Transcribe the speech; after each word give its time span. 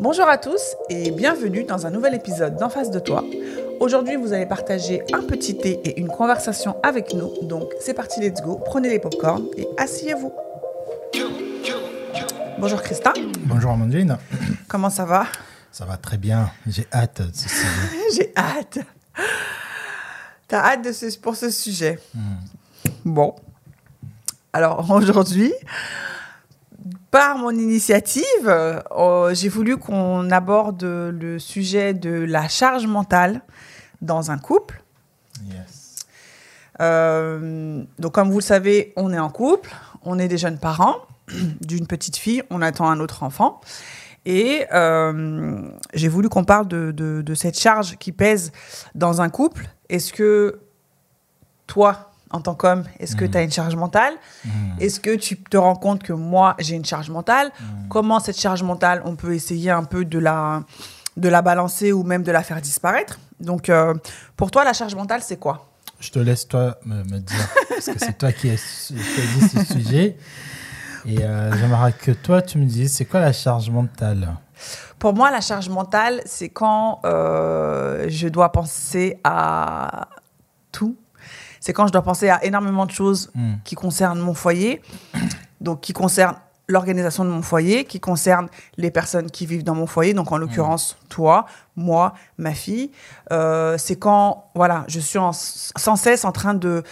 Bonjour 0.00 0.28
à 0.28 0.38
tous 0.38 0.76
et 0.88 1.10
bienvenue 1.10 1.64
dans 1.64 1.84
un 1.84 1.90
nouvel 1.90 2.14
épisode 2.14 2.56
d'En 2.56 2.68
face 2.68 2.92
de 2.92 3.00
toi. 3.00 3.24
Aujourd'hui, 3.80 4.14
vous 4.14 4.32
allez 4.32 4.46
partager 4.46 5.02
un 5.12 5.22
petit 5.22 5.56
thé 5.56 5.80
et 5.82 5.98
une 5.98 6.06
conversation 6.06 6.76
avec 6.84 7.14
nous. 7.14 7.32
Donc, 7.42 7.72
c'est 7.80 7.94
parti, 7.94 8.20
let's 8.20 8.40
go. 8.40 8.60
Prenez 8.64 8.90
les 8.90 9.00
popcorns 9.00 9.46
et 9.56 9.66
asseyez-vous. 9.76 10.32
Bonjour 12.60 12.80
Christin. 12.80 13.12
Bonjour 13.40 13.72
Amandine. 13.72 14.18
Comment 14.68 14.90
ça 14.90 15.04
va? 15.04 15.26
Ça 15.72 15.84
va 15.84 15.96
très 15.96 16.16
bien. 16.16 16.48
J'ai 16.68 16.86
hâte 16.92 17.20
de 17.22 17.34
ce 17.34 17.48
sujet. 17.48 17.98
J'ai 18.14 18.32
hâte. 18.36 18.78
T'as 20.46 20.60
hâte 20.60 20.84
de 20.84 20.92
ce, 20.92 21.18
pour 21.18 21.34
ce 21.34 21.50
sujet? 21.50 21.98
Bon. 23.04 23.34
Alors 24.52 24.88
aujourd'hui, 24.92 25.52
par 27.10 27.38
mon 27.38 27.50
initiative, 27.50 28.24
euh, 28.46 29.34
j'ai 29.34 29.48
voulu 29.48 29.76
qu'on 29.78 30.30
aborde 30.30 30.82
le 30.84 31.38
sujet 31.38 31.94
de 31.94 32.10
la 32.10 32.48
charge 32.48 32.86
mentale 32.86 33.40
dans 34.02 34.30
un 34.30 34.38
couple. 34.38 34.82
Yes. 35.50 35.96
Euh, 36.80 37.82
donc 37.98 38.12
comme 38.12 38.30
vous 38.30 38.38
le 38.38 38.44
savez, 38.44 38.92
on 38.96 39.12
est 39.12 39.18
en 39.18 39.30
couple, 39.30 39.70
on 40.04 40.18
est 40.18 40.28
des 40.28 40.38
jeunes 40.38 40.58
parents 40.58 40.96
d'une 41.60 41.86
petite 41.86 42.16
fille, 42.16 42.42
on 42.50 42.62
attend 42.62 42.88
un 42.88 43.00
autre 43.00 43.22
enfant. 43.22 43.60
Et 44.26 44.66
euh, 44.74 45.62
j'ai 45.94 46.08
voulu 46.08 46.28
qu'on 46.28 46.44
parle 46.44 46.68
de, 46.68 46.90
de- 46.92 47.22
de 47.22 47.34
cette 47.34 47.58
charge 47.58 47.96
qui 47.96 48.12
pèse 48.12 48.52
dans 48.94 49.22
un 49.22 49.30
couple. 49.30 49.68
Est-ce 49.88 50.12
que 50.12 50.60
toi, 51.66 52.07
en 52.30 52.40
tant 52.40 52.54
qu'homme, 52.54 52.84
est-ce 52.98 53.16
que 53.16 53.24
tu 53.24 53.36
as 53.38 53.42
une 53.42 53.50
charge 53.50 53.74
mentale 53.76 54.14
Est-ce 54.80 55.00
que 55.00 55.14
tu 55.16 55.36
te 55.36 55.56
rends 55.56 55.76
compte 55.76 56.02
que 56.02 56.12
moi, 56.12 56.54
j'ai 56.58 56.76
une 56.76 56.84
charge 56.84 57.10
mentale 57.10 57.50
Comment 57.88 58.20
cette 58.20 58.38
charge 58.38 58.62
mentale, 58.62 59.02
on 59.04 59.16
peut 59.16 59.34
essayer 59.34 59.70
un 59.70 59.84
peu 59.84 60.04
de 60.04 60.18
la, 60.18 60.62
de 61.16 61.28
la 61.28 61.42
balancer 61.42 61.92
ou 61.92 62.02
même 62.02 62.22
de 62.22 62.32
la 62.32 62.42
faire 62.42 62.60
disparaître 62.60 63.18
Donc, 63.40 63.68
euh, 63.68 63.94
pour 64.36 64.50
toi, 64.50 64.64
la 64.64 64.72
charge 64.72 64.94
mentale, 64.94 65.22
c'est 65.22 65.38
quoi 65.38 65.68
Je 66.00 66.10
te 66.10 66.18
laisse 66.18 66.46
toi 66.46 66.78
me, 66.84 67.02
me 67.04 67.18
dire, 67.18 67.48
parce 67.68 67.86
que 67.86 67.98
c'est 67.98 68.18
toi 68.18 68.32
qui 68.32 68.50
as 68.50 68.56
choisi 68.56 69.48
ce 69.48 69.74
sujet. 69.74 70.16
Et 71.06 71.22
euh, 71.22 71.56
j'aimerais 71.56 71.92
que 71.92 72.10
toi, 72.10 72.42
tu 72.42 72.58
me 72.58 72.66
dises, 72.66 72.92
c'est 72.92 73.04
quoi 73.04 73.20
la 73.20 73.32
charge 73.32 73.70
mentale 73.70 74.36
Pour 74.98 75.14
moi, 75.14 75.30
la 75.30 75.40
charge 75.40 75.68
mentale, 75.68 76.20
c'est 76.26 76.48
quand 76.48 77.00
euh, 77.04 78.06
je 78.08 78.28
dois 78.28 78.52
penser 78.52 79.18
à 79.24 80.08
tout. 80.72 80.96
C'est 81.68 81.74
quand 81.74 81.86
je 81.86 81.92
dois 81.92 82.00
penser 82.00 82.30
à 82.30 82.42
énormément 82.46 82.86
de 82.86 82.90
choses 82.92 83.30
Hmm. 83.34 83.56
qui 83.62 83.74
concernent 83.74 84.20
mon 84.20 84.32
foyer, 84.32 84.80
donc 85.60 85.82
qui 85.82 85.92
concernent 85.92 86.38
l'organisation 86.66 87.26
de 87.26 87.28
mon 87.30 87.42
foyer, 87.42 87.84
qui 87.84 88.00
concernent 88.00 88.48
les 88.78 88.90
personnes 88.90 89.30
qui 89.30 89.44
vivent 89.44 89.64
dans 89.64 89.74
mon 89.74 89.86
foyer, 89.86 90.14
donc 90.14 90.32
en 90.32 90.38
l'occurrence 90.38 90.96
toi, 91.10 91.44
moi, 91.76 92.14
ma 92.38 92.52
fille. 92.54 92.90
Euh, 93.32 93.76
c'est 93.76 93.96
quand 93.96 94.46
voilà, 94.54 94.84
je 94.88 94.98
suis 94.98 95.18
en- 95.18 95.32
sans 95.34 95.96
cesse 95.96 96.24
en 96.24 96.32
train 96.32 96.54
de 96.54 96.82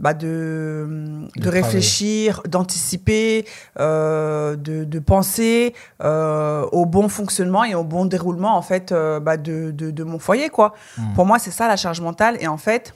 bah 0.00 0.14
de, 0.14 1.28
de, 1.36 1.48
réfléchir, 1.48 2.42
d'anticiper, 2.48 3.46
euh, 3.78 4.56
de, 4.56 4.82
de 4.82 4.98
penser 4.98 5.74
euh, 6.02 6.64
au 6.72 6.86
bon 6.86 7.08
fonctionnement 7.08 7.62
et 7.62 7.76
au 7.76 7.84
bon 7.84 8.04
déroulement 8.04 8.56
en 8.56 8.62
fait 8.62 8.90
euh, 8.90 9.20
bah, 9.20 9.36
de, 9.36 9.70
de, 9.70 9.92
de 9.92 10.02
mon 10.02 10.18
foyer 10.18 10.48
quoi. 10.48 10.74
Pour 11.14 11.24
moi 11.24 11.38
c'est 11.38 11.52
ça 11.52 11.68
la 11.68 11.76
charge 11.76 12.00
mentale 12.00 12.36
et 12.40 12.48
en 12.48 12.56
fait 12.56 12.92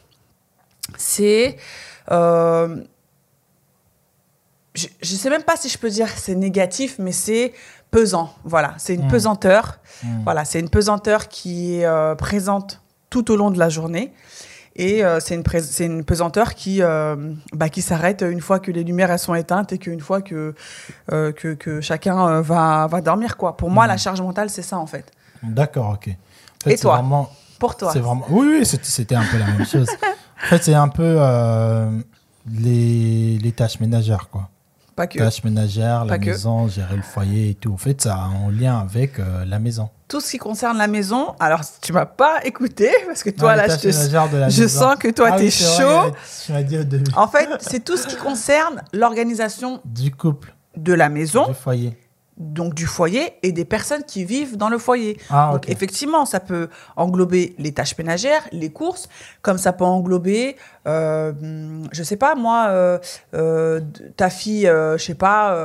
c'est 0.97 1.57
euh, 2.11 2.83
je, 4.75 4.87
je 5.03 5.15
sais 5.15 5.31
même 5.31 5.43
pas 5.43 5.57
si 5.57 5.69
je 5.69 5.79
peux 5.79 5.91
dire 5.91 6.09
c'est 6.09 6.35
négatif 6.35 6.97
mais 6.99 7.13
c'est 7.13 7.53
pesant 7.91 8.33
voilà 8.45 8.75
c'est 8.79 8.95
une 8.95 9.09
pesanteur 9.09 9.79
voilà 10.25 10.45
c'est 10.45 10.61
une 10.61 10.69
pesanteur 10.71 11.29
qui 11.29 11.77
est 11.77 11.85
euh, 11.87 12.15
présente 12.15 12.81
tout 13.11 13.31
au 13.31 13.37
long 13.37 13.51
de 13.51 13.59
la 13.59 13.69
journée 13.69 14.13
et 14.77 15.05
euh, 15.05 15.19
c'est 15.19 15.35
une, 15.35 15.43
une 15.81 16.05
pesanteur 16.05 16.55
qui, 16.55 16.83
euh, 16.83 17.17
bah, 17.53 17.69
qui 17.69 17.83
s'arrête 17.83 18.23
une 18.23 18.41
fois 18.41 18.61
que 18.61 18.71
les 18.71 18.85
lumières 18.85 19.11
elles 19.11 19.19
sont 19.19 19.35
éteintes 19.35 19.73
et 19.73 19.79
qu'une 19.79 19.99
fois 20.01 20.23
que, 20.23 20.55
que, 21.09 21.55
que 21.55 21.81
chacun 21.81 22.41
va, 22.43 22.87
va 22.87 23.01
dormir. 23.01 23.37
Quoi. 23.37 23.57
Pour 23.57 23.71
moi, 23.71 23.89
la 23.89 23.97
charge 23.97 24.21
mentale, 24.21 24.51
c'est 24.51 24.63
ça 24.63 24.79
en 24.79 24.87
fait. 24.87 25.11
D'accord, 25.43 25.95
ok. 25.95 26.09
En 26.11 26.65
fait, 26.65 26.75
Et 26.75 26.79
toi 26.79 26.93
vraiment- 26.95 27.29
Pour 27.59 27.77
toi. 27.77 27.91
vraiment... 27.93 28.25
Oui, 28.31 28.59
oui, 28.61 28.65
c'était 28.67 29.17
un 29.17 29.25
peu 29.25 29.39
la 29.39 29.47
même 29.47 29.67
chose. 29.67 29.89
En 30.45 30.47
fait, 30.47 30.63
c'est 30.65 30.75
un 30.75 30.89
peu 30.89 31.17
euh, 31.19 31.91
les, 32.51 33.39
les 33.39 33.53
tâches 33.53 33.81
ménagères, 33.81 34.29
quoi. 34.31 34.49
Pas 34.97 35.07
que. 35.07 35.19
Tâches 35.19 35.45
ménagères, 35.45 36.05
la 36.05 36.19
que. 36.19 36.27
maison, 36.27 36.67
gérer 36.69 36.97
le 36.97 37.03
foyer 37.03 37.51
et 37.51 37.55
tout. 37.55 37.73
En 37.73 37.77
fait, 37.77 38.01
ça 38.03 38.15
a 38.17 38.25
un 38.27 38.51
lien 38.51 38.79
avec 38.79 39.19
euh, 39.19 39.45
la 39.45 39.59
maison. 39.59 39.91
Tout 40.09 40.21
ce 40.21 40.31
qui 40.31 40.39
concerne 40.39 40.79
la 40.79 40.87
maison, 40.89 41.35
alors 41.39 41.61
tu 41.83 41.93
m'as 41.93 42.07
pas 42.07 42.45
écouté 42.45 42.91
parce 43.07 43.23
que 43.23 43.31
toi 43.31 43.55
là, 43.55 43.69
je, 43.69 43.77
te- 43.77 44.51
je 44.51 44.67
sens 44.67 44.97
que 44.97 45.09
toi, 45.09 45.29
Ah 45.33 45.37
oui, 45.39 45.49
vrai, 45.49 45.51
chaud. 45.51 46.15
Tu 46.47 46.79
au 46.79 46.85
début. 46.85 47.11
En 47.15 47.29
fait, 47.29 47.49
c'est 47.61 47.85
tout 47.85 47.97
ce 47.99 48.07
qui 48.07 48.17
concerne 48.17 48.83
l'organisation 48.95 49.81
Du 49.85 50.11
couple, 50.11 50.55
de 50.77 50.95
la 50.95 51.11
maison, 51.11 51.47
du 51.49 51.55
foyer. 51.55 51.97
Donc 52.39 52.75
du 52.75 52.87
foyer 52.87 53.35
et 53.43 53.51
des 53.53 53.65
personnes 53.65 54.05
qui 54.05 54.25
vivent 54.25 54.57
dans 54.57 54.69
le 54.69 54.79
foyer. 54.79 55.19
Ah, 55.31 55.51
Donc 55.53 55.69
effectivement, 55.69 56.25
ça 56.25 56.39
peut 56.41 56.69
englober 56.97 57.55
les 57.59 57.73
tâches 57.73 57.99
ménagères, 57.99 58.43
les 58.53 58.71
courses, 58.71 59.09
comme 59.43 59.59
ça 59.59 59.73
peut 59.73 59.85
englober, 59.85 60.57
euh, 60.87 61.33
je 61.93 62.03
sais 62.03 62.17
pas 62.17 62.35
moi, 62.37 62.67
euh, 62.69 62.99
euh, 63.35 63.81
ta 64.17 64.31
fille, 64.31 64.69
euh, 64.69 64.97
je 64.99 65.05
sais 65.05 65.15
pas, 65.15 65.57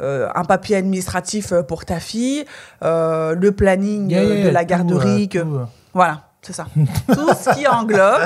un 0.00 0.44
papier 0.44 0.76
administratif 0.76 1.52
pour 1.68 1.84
ta 1.84 2.00
fille, 2.00 2.44
le 2.82 3.50
planning 3.50 4.10
Yeah, 4.10 4.44
de 4.44 4.48
la 4.50 4.64
garderie, 4.64 5.28
que- 5.28 5.38
tout, 5.38 5.60
voilà, 5.94 6.24
c'est 6.42 6.52
ça. 6.52 6.66
Tout 7.14 7.28
ce 7.34 7.54
qui 7.54 7.66
englobe 7.66 8.20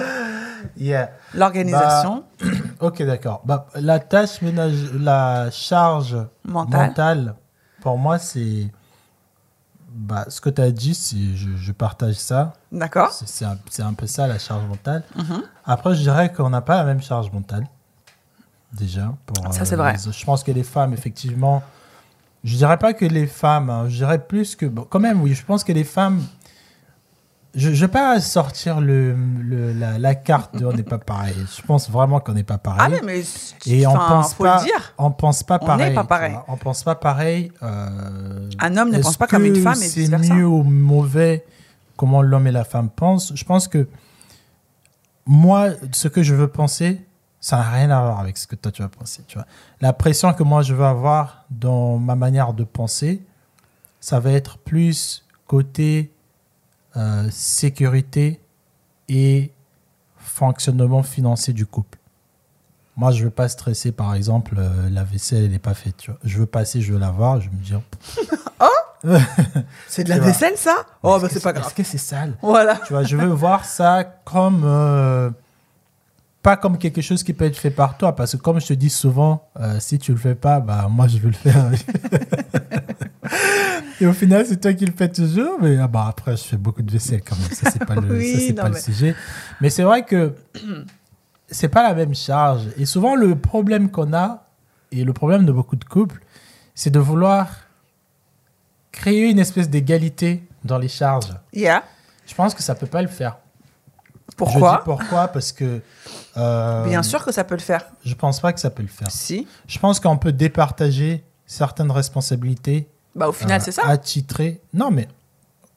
Yeah. 0.77 1.11
l'organisation 1.35 2.25
Ok, 2.81 3.03
d'accord. 3.03 3.43
Bah, 3.45 3.67
la 3.77 3.99
tâche 4.01 4.43
ménage, 4.43 4.93
la 4.99 5.51
charge 5.53 6.17
mentale. 6.45 6.89
mentale, 6.89 7.35
pour 7.81 7.99
moi, 7.99 8.19
c'est. 8.19 8.71
Bah, 9.91 10.27
ce 10.29 10.41
que 10.41 10.51
tu 10.51 10.61
as 10.61 10.71
dit, 10.71 10.95
je, 11.35 11.57
je 11.57 11.73
partage 11.73 12.17
ça. 12.17 12.53
D'accord. 12.71 13.11
C'est, 13.11 13.45
un, 13.47 13.59
un 13.81 13.95
peu 13.95 14.07
ça, 14.07 14.27
la 14.27 14.39
charge 14.39 14.65
mentale. 14.67 15.03
Mhm. 15.17 15.43
Après, 15.65 15.95
je 15.95 16.01
dirais 16.03 16.31
qu'on 16.33 16.51
n'a 16.51 16.61
pas 16.61 16.77
la 16.77 16.85
même 16.85 17.01
charge 17.01 17.33
mentale. 17.33 17.67
Déjà. 18.73 19.15
Pour, 19.25 19.53
Ça, 19.53 19.65
c'est 19.65 19.77
vrai. 19.77 19.95
les- 19.95 20.13
je 20.13 20.25
pense 20.27 20.45
que 20.45 20.53
les 20.53 20.63
femmes, 20.63 20.93
effectivement. 20.93 21.63
Je 22.45 22.55
dirais 22.57 22.77
pas 22.77 22.93
que 22.93 23.05
les 23.07 23.27
femmes, 23.27 23.71
hein, 23.71 23.89
je 23.89 23.97
dirais 23.97 24.19
plus 24.25 24.55
que. 24.57 24.67
Bon, 24.67 24.87
quand 24.89 25.01
même, 25.01 25.23
oui, 25.23 25.35
je 25.35 25.45
pense 25.45 25.65
que 25.65 25.73
les 25.73 25.85
femmes. 25.85 26.23
Je 27.55 27.71
ne 27.71 27.75
vais 27.75 27.89
pas 27.89 28.21
sortir 28.21 28.81
le, 28.81 29.15
le- 29.15 29.73
la, 29.73 29.99
la 29.99 30.15
carte 30.15 30.55
de 30.57 30.67
on 30.67 30.73
n'est 30.73 30.83
pas 30.83 30.99
pareil. 30.99 31.35
Je 31.57 31.63
pense 31.63 31.89
vraiment 31.91 32.21
qu'on 32.21 32.35
n'est 32.35 32.45
pas 32.45 32.59
pareil. 32.59 32.81
Ah 32.83 32.89
mais, 32.89 33.01
mais 33.03 33.23
Et 33.73 33.87
on 33.87 33.95
pense 33.95 34.35
faut 34.35 34.45
pas, 34.45 34.59
le 34.59 34.65
dire. 34.65 34.95
on 34.99 35.11
pense 35.11 35.43
pas 35.43 35.59
On 35.63 35.67
pareil. 35.67 35.89
n'est 35.89 35.95
pas 35.95 36.05
pareil. 36.05 36.37
On 36.47 36.57
pense 36.57 36.83
pas 36.85 36.95
pareil. 36.95 37.51
euh, 37.63 38.49
Un 38.61 38.77
homme 38.77 38.91
ne 38.91 38.99
pense 39.01 39.17
pas 39.17 39.27
comme 39.27 39.45
une 39.47 39.57
femme 39.63 39.83
et 39.83 39.89
C'est 39.89 40.01
vice-versa. 40.01 40.35
mieux 40.35 40.47
ou 40.47 40.63
mauvais 40.63 41.47
comment 41.97 42.21
l'homme 42.23 42.47
et 42.47 42.53
la 42.53 42.65
femme 42.65 42.91
pensent? 42.91 43.33
Je 43.35 43.45
pense 43.45 43.67
que 43.67 43.89
moi, 45.27 45.71
ce 45.93 46.09
que 46.09 46.23
je 46.23 46.35
veux 46.35 46.49
penser, 46.49 47.05
ça 47.41 47.57
n'a 47.57 47.71
rien 47.71 47.91
à 47.91 48.01
voir 48.03 48.21
avec 48.21 48.37
ce 48.37 48.47
que 48.47 48.57
toi 48.57 48.71
tu 48.73 48.83
vas 48.83 48.89
penser. 48.89 49.23
Tu 49.27 49.37
vois. 49.39 49.47
La 49.81 49.93
pression 49.93 50.33
que 50.35 50.43
moi 50.43 50.63
je 50.63 50.75
veux 50.75 50.85
avoir 50.85 51.45
dans 51.51 51.97
ma 51.99 52.15
manière 52.15 52.53
de 52.53 52.65
penser, 52.65 53.23
ça 54.01 54.21
va 54.21 54.33
être 54.33 54.59
plus 54.59 55.25
côté 55.47 56.13
euh, 56.97 57.29
sécurité 57.31 58.41
et 59.09 59.53
fonctionnement 60.17 61.03
financier 61.03 61.53
du 61.53 61.67
couple. 61.67 61.99
Moi, 62.97 63.13
je 63.13 63.25
veux 63.25 63.31
pas 63.31 63.49
stresser, 63.49 63.93
par 63.93 64.15
exemple, 64.15 64.57
euh, 64.59 64.91
la 64.91 65.05
vaisselle, 65.05 65.45
elle 65.45 65.51
n'est 65.51 65.59
pas 65.59 65.75
faite. 65.75 65.97
tu 65.99 66.11
vois. 66.11 66.19
Je 66.25 66.39
veux 66.39 66.47
passer, 66.47 66.81
je 66.81 66.93
veux 66.93 66.99
la 66.99 67.11
voir, 67.11 67.41
je 67.41 67.49
me 67.51 67.57
dis, 67.57 67.73
C'est 69.87 70.03
de 70.03 70.09
la 70.09 70.19
vaisselle 70.19 70.57
ça? 70.57 70.85
Oh 71.05 71.21
bah 71.23 71.29
c'est 71.31 71.41
pas 71.41 71.53
grave. 71.53 71.67
Est-ce 71.67 71.75
que 71.75 71.85
c'est 71.85 71.99
sale? 71.99 72.35
Voilà. 72.43 72.81
Tu 72.85 72.93
vois, 72.93 73.05
je 73.05 73.17
veux 73.17 73.29
voir 73.29 73.65
ça 73.65 74.03
comme 74.03 74.63
euh, 74.65 75.31
pas 76.43 76.57
comme 76.57 76.79
quelque 76.79 77.01
chose 77.01 77.23
qui 77.23 77.33
peut 77.33 77.45
être 77.45 77.57
fait 77.57 77.71
par 77.71 77.97
toi, 77.97 78.17
parce 78.17 78.33
que 78.33 78.39
comme 78.39 78.61
je 78.61 78.67
te 78.67 78.73
dis 78.73 78.91
souvent, 78.91 79.47
si 79.79 80.01
tu 80.01 80.11
le 80.11 80.19
fais 80.19 80.35
pas, 80.35 80.59
bah 80.59 80.89
moi 80.91 81.07
je 81.07 81.19
veux 81.19 81.29
le 81.29 81.35
faire. 81.35 81.71
Et 84.01 84.07
au 84.07 84.13
final, 84.13 84.47
c'est 84.47 84.61
toi 84.61 84.73
qui 84.73 84.85
le 84.87 84.93
fais 84.93 85.09
toujours, 85.09 85.59
mais 85.61 85.77
ah 85.79 85.89
bah 85.89 86.07
après 86.09 86.37
je 86.37 86.43
fais 86.45 86.57
beaucoup 86.57 86.83
de 86.83 86.91
vaisselle 86.91 87.23
quand 87.23 87.37
même. 87.37 87.51
Ça 87.51 87.71
c'est 87.71 87.85
pas 87.85 87.95
le, 87.97 88.09
Oui, 88.19 88.33
ça, 88.33 88.39
c'est 88.41 88.49
non, 88.53 88.63
pas 88.63 88.69
mais- 88.69 88.75
le 88.77 88.81
sujet. 88.81 89.15
Mais 89.61 89.71
c'est 89.71 89.83
vrai 89.83 90.05
que 90.05 90.35
c'est 91.49 91.69
pas 91.69 91.83
la 91.83 91.95
même 91.95 92.15
charge. 92.15 92.63
Et 92.77 92.87
souvent 92.87 93.17
le 93.17 93.35
problème 93.37 93.91
qu'on 93.91 94.13
a 94.15 94.47
et 94.93 95.05
le 95.05 95.13
problème 95.13 95.45
de 95.47 95.53
beaucoup 95.53 95.77
de 95.77 95.85
couples, 95.85 96.21
c'est 96.75 96.91
de 96.91 96.99
vouloir 97.01 97.49
créer 98.93 99.31
une 99.31 99.39
espèce 99.39 99.69
d'égalité 99.69 100.43
dans 100.65 100.79
les 100.79 100.89
charges. 100.89 101.33
Yeah. 101.53 101.83
Je 102.27 102.35
pense 102.35 102.55
que 102.55 102.63
ça 102.63 102.75
peut 102.75 102.87
pas 102.87 103.03
le 103.03 103.09
faire. 103.09 103.37
Je 104.29 104.31
dis 104.31 104.37
Pourquoi 104.37 104.85
pourquoi 104.85 105.29
Parce 105.29 105.53
que. 105.53 105.81
euh, 106.37 106.85
Bien 106.85 107.03
sûr 107.03 107.25
que 107.25 107.33
ça 107.33 107.43
peut 107.45 107.55
le 107.57 107.61
faire. 107.61 107.85
Je 108.05 108.15
pense 108.15 108.41
pas 108.41 108.53
que 108.53 108.61
ça 108.61 108.71
peut 108.71 108.83
le 108.83 108.89
faire. 108.89 109.11
Si. 109.11 109.47
Je 109.67 109.79
pense 109.79 109.99
qu'on 110.01 110.17
peut 110.19 110.33
départager 110.33 111.25
certaines 111.47 111.91
responsabilités 111.91 112.89
Bah, 113.15 113.29
au 113.29 113.33
final, 113.33 113.61
euh, 113.61 113.65
c'est 113.65 113.73
ça. 113.73 113.87
Attitré. 113.87 114.61
Non, 114.75 114.91
mais 114.91 115.09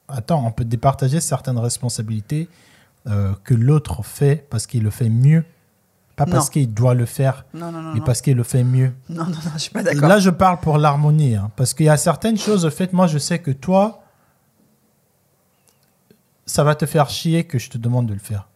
attends, 0.08 0.44
on 0.46 0.52
peut 0.52 0.66
départager 0.66 1.20
certaines 1.20 1.58
responsabilités 1.58 2.48
euh, 3.08 3.34
que 3.44 3.54
l'autre 3.54 4.04
fait 4.04 4.46
parce 4.50 4.68
qu'il 4.68 4.84
le 4.84 4.90
fait 4.92 5.10
mieux. 5.10 5.44
Pas 6.18 6.26
parce 6.28 6.50
qu'il 6.52 6.72
doit 6.72 6.94
le 6.94 7.06
faire, 7.08 7.46
Non, 7.54 7.72
non, 7.72 7.82
non. 7.82 7.94
mais 7.96 8.02
parce 8.02 8.22
qu'il 8.22 8.36
le 8.38 8.44
fait 8.44 8.64
mieux. 8.64 8.94
Non, 9.10 9.24
non, 9.24 9.32
non, 9.32 9.52
je 9.56 9.60
suis 9.60 9.72
pas 9.72 9.82
d'accord. 9.82 10.08
Là, 10.08 10.20
je 10.20 10.30
parle 10.30 10.60
pour 10.60 10.78
l'harmonie. 10.78 11.36
hein, 11.36 11.50
parce 11.56 11.74
qu'il 11.74 11.88
y 11.88 11.90
a 11.90 11.98
certaines 11.98 12.38
choses, 12.38 12.64
au 12.66 12.70
fait, 12.70 12.94
moi, 12.94 13.08
je 13.08 13.18
sais 13.18 13.40
que 13.40 13.50
toi, 13.50 14.04
ça 16.46 16.64
va 16.64 16.76
te 16.76 16.86
faire 16.86 17.10
chier 17.10 17.46
que 17.46 17.58
je 17.58 17.70
te 17.72 17.78
demande 17.80 18.06
de 18.06 18.14
le 18.14 18.20
faire. 18.20 18.48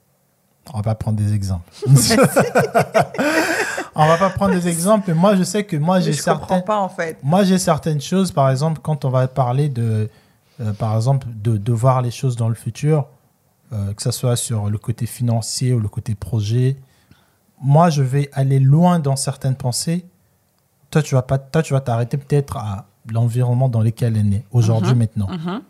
On 0.74 0.78
va 0.78 0.84
pas 0.84 0.96
prendre 0.96 1.18
des 1.18 1.34
exemples. 1.34 1.72
On 3.96 4.06
va 4.08 4.18
pas 4.18 4.30
prendre 4.30 4.54
des 4.54 4.68
exemples. 4.68 5.06
Mais 5.10 5.14
moi, 5.14 5.36
je 5.36 5.44
sais 5.44 5.64
que 5.64 5.78
moi, 5.78 6.00
j'ai 6.00 6.14
je 6.14 6.22
certaines, 6.22 6.64
pas, 6.64 6.80
en 6.80 6.90
fait. 6.90 7.18
moi, 7.24 7.44
j'ai 7.44 7.58
certaines 7.58 8.02
choses, 8.02 8.32
par 8.32 8.50
exemple, 8.50 8.80
quand 8.84 9.06
on 9.06 9.10
va 9.10 9.28
parler 9.28 9.70
de, 9.70 10.10
euh, 10.62 10.74
par 10.74 10.96
exemple, 10.96 11.28
de, 11.34 11.58
de 11.58 11.72
voir 11.74 12.02
les 12.02 12.12
choses 12.12 12.36
dans 12.36 12.50
le 12.50 12.56
futur, 12.56 13.08
euh, 13.74 13.94
que 13.94 14.02
ce 14.02 14.12
soit 14.12 14.36
sur 14.36 14.70
le 14.70 14.78
côté 14.78 15.06
financier 15.06 15.74
ou 15.74 15.80
le 15.80 15.88
côté 15.88 16.14
projet, 16.16 16.78
moi, 17.62 17.90
je 17.90 18.04
vais 18.04 18.30
aller 18.34 18.60
loin 18.60 19.00
dans 19.00 19.16
certaines 19.16 19.56
pensées. 19.56 20.06
Toi, 20.92 21.02
tu 21.02 21.16
vas 21.16 21.22
pas, 21.22 21.38
toi, 21.38 21.64
tu 21.64 21.74
vas 21.74 21.80
t'arrêter 21.82 22.18
peut-être 22.18 22.58
à 22.58 22.86
l'environnement 23.10 23.70
dans 23.70 23.82
lequel 23.82 24.14
elle 24.18 24.22
est 24.22 24.24
né, 24.30 24.46
aujourd'hui, 24.52 24.92
Mhm. 24.92 24.98
maintenant. 24.98 25.28
Mhm. 25.30 25.62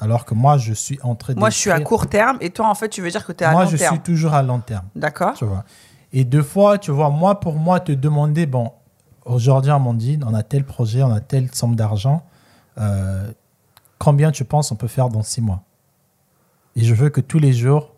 Alors 0.00 0.24
que 0.24 0.34
moi, 0.34 0.58
je 0.58 0.72
suis 0.72 0.98
en 1.02 1.14
train 1.16 1.34
de. 1.34 1.38
Moi, 1.38 1.50
je 1.50 1.56
suis 1.58 1.70
à 1.70 1.80
court 1.80 2.06
terme 2.06 2.38
et 2.40 2.50
toi, 2.50 2.68
en 2.68 2.74
fait, 2.74 2.88
tu 2.88 3.02
veux 3.02 3.10
dire 3.10 3.24
que 3.26 3.32
tu 3.32 3.42
es 3.42 3.46
à 3.46 3.50
Moi, 3.52 3.64
long 3.64 3.70
je 3.70 3.76
terme. 3.76 3.94
suis 3.96 4.02
toujours 4.02 4.32
à 4.34 4.42
long 4.42 4.60
terme. 4.60 4.84
D'accord 4.94 5.34
Tu 5.34 5.44
vois. 5.44 5.64
Et 6.12 6.24
deux 6.24 6.42
fois, 6.42 6.78
tu 6.78 6.90
vois, 6.90 7.10
moi, 7.10 7.40
pour 7.40 7.54
moi, 7.54 7.80
te 7.80 7.92
demander, 7.92 8.46
bon, 8.46 8.72
aujourd'hui, 9.24 9.70
Amandine, 9.70 10.24
on 10.24 10.34
a 10.34 10.42
tel 10.42 10.64
projet, 10.64 11.02
on 11.02 11.12
a 11.12 11.20
telle 11.20 11.54
somme 11.54 11.76
d'argent, 11.76 12.24
euh, 12.78 13.30
combien 13.98 14.30
tu 14.30 14.44
penses 14.44 14.72
on 14.72 14.76
peut 14.76 14.88
faire 14.88 15.08
dans 15.08 15.22
six 15.22 15.40
mois? 15.40 15.62
Et 16.76 16.84
je 16.84 16.94
veux 16.94 17.10
que 17.10 17.20
tous 17.20 17.38
les 17.38 17.52
jours, 17.52 17.94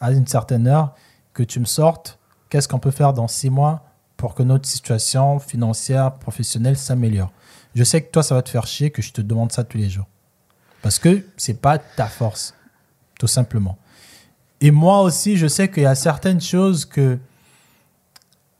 à 0.00 0.12
une 0.12 0.26
certaine 0.26 0.66
heure, 0.66 0.94
que 1.34 1.42
tu 1.42 1.60
me 1.60 1.64
sortes, 1.64 2.18
qu'est-ce 2.48 2.68
qu'on 2.68 2.78
peut 2.78 2.90
faire 2.90 3.12
dans 3.12 3.28
six 3.28 3.50
mois 3.50 3.82
pour 4.16 4.34
que 4.34 4.42
notre 4.42 4.66
situation 4.66 5.38
financière, 5.38 6.14
professionnelle 6.14 6.76
s'améliore? 6.76 7.32
Je 7.74 7.84
sais 7.84 8.02
que 8.02 8.10
toi, 8.10 8.22
ça 8.22 8.34
va 8.34 8.42
te 8.42 8.48
faire 8.48 8.66
chier 8.66 8.90
que 8.90 9.02
je 9.02 9.12
te 9.12 9.20
demande 9.20 9.52
ça 9.52 9.64
tous 9.64 9.76
les 9.76 9.90
jours. 9.90 10.06
Parce 10.80 10.98
que 10.98 11.26
c'est 11.36 11.60
pas 11.60 11.78
ta 11.78 12.06
force, 12.06 12.54
tout 13.18 13.26
simplement. 13.26 13.76
Et 14.60 14.70
moi 14.70 15.02
aussi, 15.02 15.36
je 15.36 15.46
sais 15.46 15.68
qu'il 15.70 15.82
y 15.82 15.86
a 15.86 15.94
certaines 15.94 16.40
choses 16.40 16.84
que 16.84 17.18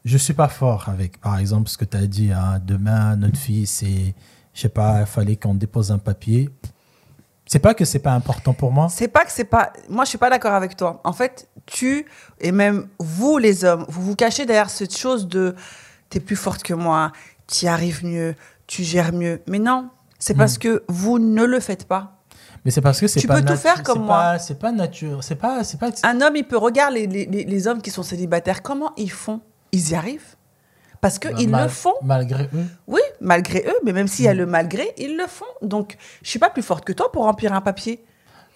je 0.04 0.16
suis 0.18 0.34
pas 0.34 0.48
fort 0.48 0.88
avec. 0.88 1.20
Par 1.20 1.38
exemple, 1.38 1.68
ce 1.68 1.78
que 1.78 1.84
tu 1.84 1.96
as 1.96 2.06
dit, 2.06 2.30
hein, 2.32 2.60
demain, 2.64 3.16
notre 3.16 3.38
fille, 3.38 3.66
c'est, 3.66 4.14
je 4.54 4.60
sais 4.60 4.68
pas, 4.68 5.00
il 5.00 5.06
fallait 5.06 5.36
qu'on 5.36 5.54
dépose 5.54 5.90
un 5.90 5.98
papier. 5.98 6.50
C'est 7.46 7.60
pas 7.60 7.74
que 7.74 7.84
c'est 7.84 8.00
pas 8.00 8.12
important 8.12 8.52
pour 8.52 8.72
moi. 8.72 8.88
C'est 8.90 9.08
pas 9.08 9.24
que 9.24 9.30
c'est 9.32 9.44
pas. 9.44 9.72
Moi, 9.88 10.04
je 10.04 10.10
suis 10.10 10.18
pas 10.18 10.30
d'accord 10.30 10.52
avec 10.54 10.76
toi. 10.76 11.00
En 11.04 11.12
fait, 11.12 11.48
tu 11.64 12.04
et 12.40 12.50
même 12.52 12.88
vous, 12.98 13.38
les 13.38 13.64
hommes, 13.64 13.84
vous 13.88 14.02
vous 14.02 14.16
cachez 14.16 14.46
derrière 14.46 14.68
cette 14.68 14.96
chose 14.96 15.28
de 15.28 15.54
t'es 16.10 16.20
plus 16.20 16.36
forte 16.36 16.62
que 16.64 16.74
moi, 16.74 17.12
tu 17.46 17.66
arrives 17.68 18.04
mieux, 18.04 18.34
tu 18.66 18.82
gères 18.82 19.12
mieux. 19.12 19.40
Mais 19.46 19.60
non, 19.60 19.90
c'est 20.18 20.34
Hmm. 20.34 20.38
parce 20.38 20.58
que 20.58 20.82
vous 20.88 21.18
ne 21.20 21.44
le 21.44 21.60
faites 21.60 21.86
pas. 21.86 22.15
Mais 22.66 22.72
c'est 22.72 22.80
parce 22.80 22.98
que 23.00 23.06
c'est 23.06 23.20
Tu 23.20 23.28
pas 23.28 23.40
peux 23.40 23.44
tout 23.46 23.56
faire 23.56 23.82
comme 23.84 24.04
moi. 24.04 24.38
C'est 24.40 24.58
pas 24.58 24.72
nature. 24.72 25.22
C'est 25.22 25.36
pas, 25.36 25.62
c'est 25.62 25.78
pas. 25.78 25.90
Un 26.02 26.20
homme, 26.20 26.34
il 26.34 26.42
peut 26.44 26.56
regarder 26.58 27.06
les, 27.06 27.24
les- 27.26 27.44
les 27.44 27.66
hommes 27.68 27.80
qui 27.80 27.90
sont 27.92 28.02
célibataires. 28.02 28.60
Comment 28.60 28.92
ils 28.96 29.10
font? 29.10 29.40
Ils 29.70 29.90
y 29.90 29.94
arrivent? 29.94 30.34
Parce 31.00 31.20
qu'ils 31.20 31.48
Mal- 31.48 31.62
le 31.62 31.68
font. 31.68 31.94
Malgré 32.02 32.44
eux. 32.52 32.66
Oui, 32.88 33.00
malgré 33.20 33.60
eux, 33.68 33.76
mais 33.84 33.92
même 33.92 34.08
s'il 34.08 34.24
y 34.24 34.28
a 34.28 34.34
Mm. 34.34 34.38
le 34.38 34.46
malgré, 34.46 34.92
ils 34.98 35.16
le 35.16 35.26
font. 35.28 35.44
Donc, 35.62 35.96
je 36.22 36.28
suis 36.28 36.40
pas 36.40 36.50
plus 36.50 36.62
forte 36.64 36.84
que 36.84 36.92
toi 36.92 37.12
pour 37.12 37.22
remplir 37.22 37.52
un 37.52 37.60
papier. 37.60 38.04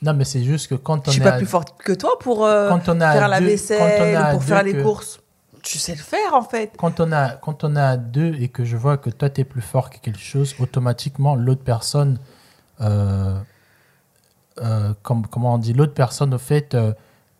Non, 0.02 0.12
mais 0.14 0.24
c'est 0.24 0.42
juste 0.42 0.66
que 0.66 0.74
quand 0.74 1.06
on 1.06 1.10
Je 1.10 1.10
suis 1.12 1.20
est 1.20 1.24
pas 1.24 1.34
à- 1.34 1.38
plus 1.38 1.46
forte 1.46 1.80
que 1.80 1.92
toi 1.92 2.18
pour 2.18 2.44
euh, 2.44 2.68
Quand 2.68 2.88
on 2.88 3.00
à 3.00 3.12
faire 3.12 3.28
la 3.28 3.38
deux- 3.38 3.44
quand 3.46 3.50
on 3.50 3.50
vaisselle, 3.52 4.16
à 4.16 4.30
pour 4.32 4.42
faire 4.42 4.62
les 4.64 4.72
que- 4.72 4.82
courses. 4.82 5.20
Tu 5.62 5.78
sais 5.78 5.92
le 5.92 5.98
faire, 5.98 6.34
en 6.34 6.42
fait. 6.42 6.72
quand 6.76 6.98
on 7.00 7.12
a 7.12 7.28
quand 7.36 7.62
on 7.62 7.76
a 7.76 7.96
deux 7.96 8.34
et 8.40 8.48
que 8.48 8.64
je 8.64 8.76
vois 8.76 8.96
que 8.96 9.10
toi 9.10 9.30
tu 9.30 9.42
es 9.42 9.44
plus 9.44 9.60
fort 9.60 9.90
que 9.90 9.98
quelque 9.98 10.18
chose, 10.18 10.56
automatiquement 10.58 11.36
l'autre 11.36 11.62
personne, 11.62 12.18
euh, 12.80 13.36
euh, 14.62 14.92
comme, 15.02 15.26
comment 15.26 15.54
on 15.54 15.58
dit, 15.58 15.72
l'autre 15.72 15.94
personne 15.94 16.34
au 16.34 16.38
fait 16.38 16.74
euh, 16.74 16.92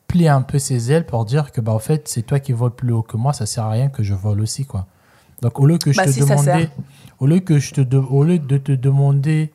plie 0.06 0.28
un 0.28 0.42
peu 0.42 0.58
ses 0.58 0.90
ailes 0.92 1.06
pour 1.06 1.24
dire 1.24 1.52
que 1.52 1.60
bah 1.60 1.72
au 1.72 1.78
fait 1.78 2.08
c'est 2.08 2.22
toi 2.22 2.40
qui 2.40 2.52
voles 2.52 2.74
plus 2.74 2.92
haut 2.92 3.02
que 3.02 3.16
moi, 3.16 3.32
ça 3.32 3.46
sert 3.46 3.64
à 3.64 3.70
rien 3.70 3.88
que 3.88 4.02
je 4.02 4.14
vole 4.14 4.40
aussi 4.40 4.64
quoi. 4.64 4.86
Donc 5.42 5.58
au 5.60 5.66
lieu 5.66 5.78
que 5.78 5.92
je 5.92 5.96
Bah, 5.98 6.04
te 6.06 6.10
si, 6.10 6.20
demandais, 6.20 6.68
au 7.18 7.26
lieu 7.26 7.40
que 7.40 7.58
je 7.58 7.72
te 7.74 7.80
de- 7.80 7.96
au 7.96 8.24
lieu 8.24 8.38
de 8.38 8.58
te 8.58 8.72
demander 8.72 9.52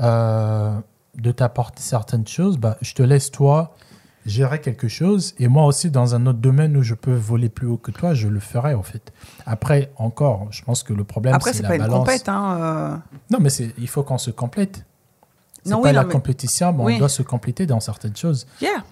euh, 0.00 0.78
de 1.16 1.32
t'apporter 1.32 1.82
certaines 1.82 2.26
choses, 2.26 2.56
bah 2.58 2.76
je 2.80 2.94
te 2.94 3.02
laisse 3.02 3.30
toi 3.30 3.74
gérer 4.26 4.60
quelque 4.60 4.88
chose 4.88 5.34
et 5.38 5.48
moi 5.48 5.64
aussi 5.64 5.90
dans 5.90 6.14
un 6.14 6.26
autre 6.26 6.38
domaine 6.38 6.76
où 6.76 6.82
je 6.82 6.94
peux 6.94 7.14
voler 7.14 7.48
plus 7.48 7.66
haut 7.66 7.76
que 7.78 7.90
toi, 7.90 8.14
je 8.14 8.28
le 8.28 8.40
ferai 8.40 8.74
en 8.74 8.82
fait. 8.82 9.12
Après 9.46 9.90
encore, 9.96 10.46
je 10.50 10.62
pense 10.62 10.82
que 10.82 10.92
le 10.92 11.04
problème 11.04 11.34
Après, 11.34 11.52
c'est 11.52 11.62
la 11.62 11.68
pas 11.68 11.74
une 11.76 11.82
balance. 11.82 11.98
compète. 12.00 12.28
Hein, 12.28 12.56
euh. 12.60 12.96
Non 13.30 13.38
mais 13.40 13.50
c'est 13.50 13.74
il 13.78 13.88
faut 13.88 14.02
qu'on 14.02 14.18
se 14.18 14.30
complète. 14.30 14.84
C'est 15.68 15.82
pas 15.82 15.88
oui, 15.88 15.92
la 15.94 16.04
non, 16.04 16.10
compétition, 16.10 16.72
mais 16.72 16.94
on 16.94 16.98
doit 16.98 17.08
se 17.08 17.22
compléter 17.22 17.66
dans 17.66 17.80
certaines 17.80 18.16
choses. 18.16 18.46
Yeah. 18.60 18.84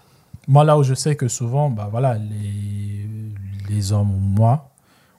Moi, 0.48 0.64
là 0.64 0.78
où 0.78 0.82
je 0.82 0.94
sais 0.94 1.16
que 1.16 1.28
souvent, 1.28 1.70
bah, 1.70 1.88
voilà, 1.90 2.14
les, 2.14 3.08
les 3.68 3.92
hommes 3.92 4.10
ou 4.10 4.18
moi, 4.18 4.70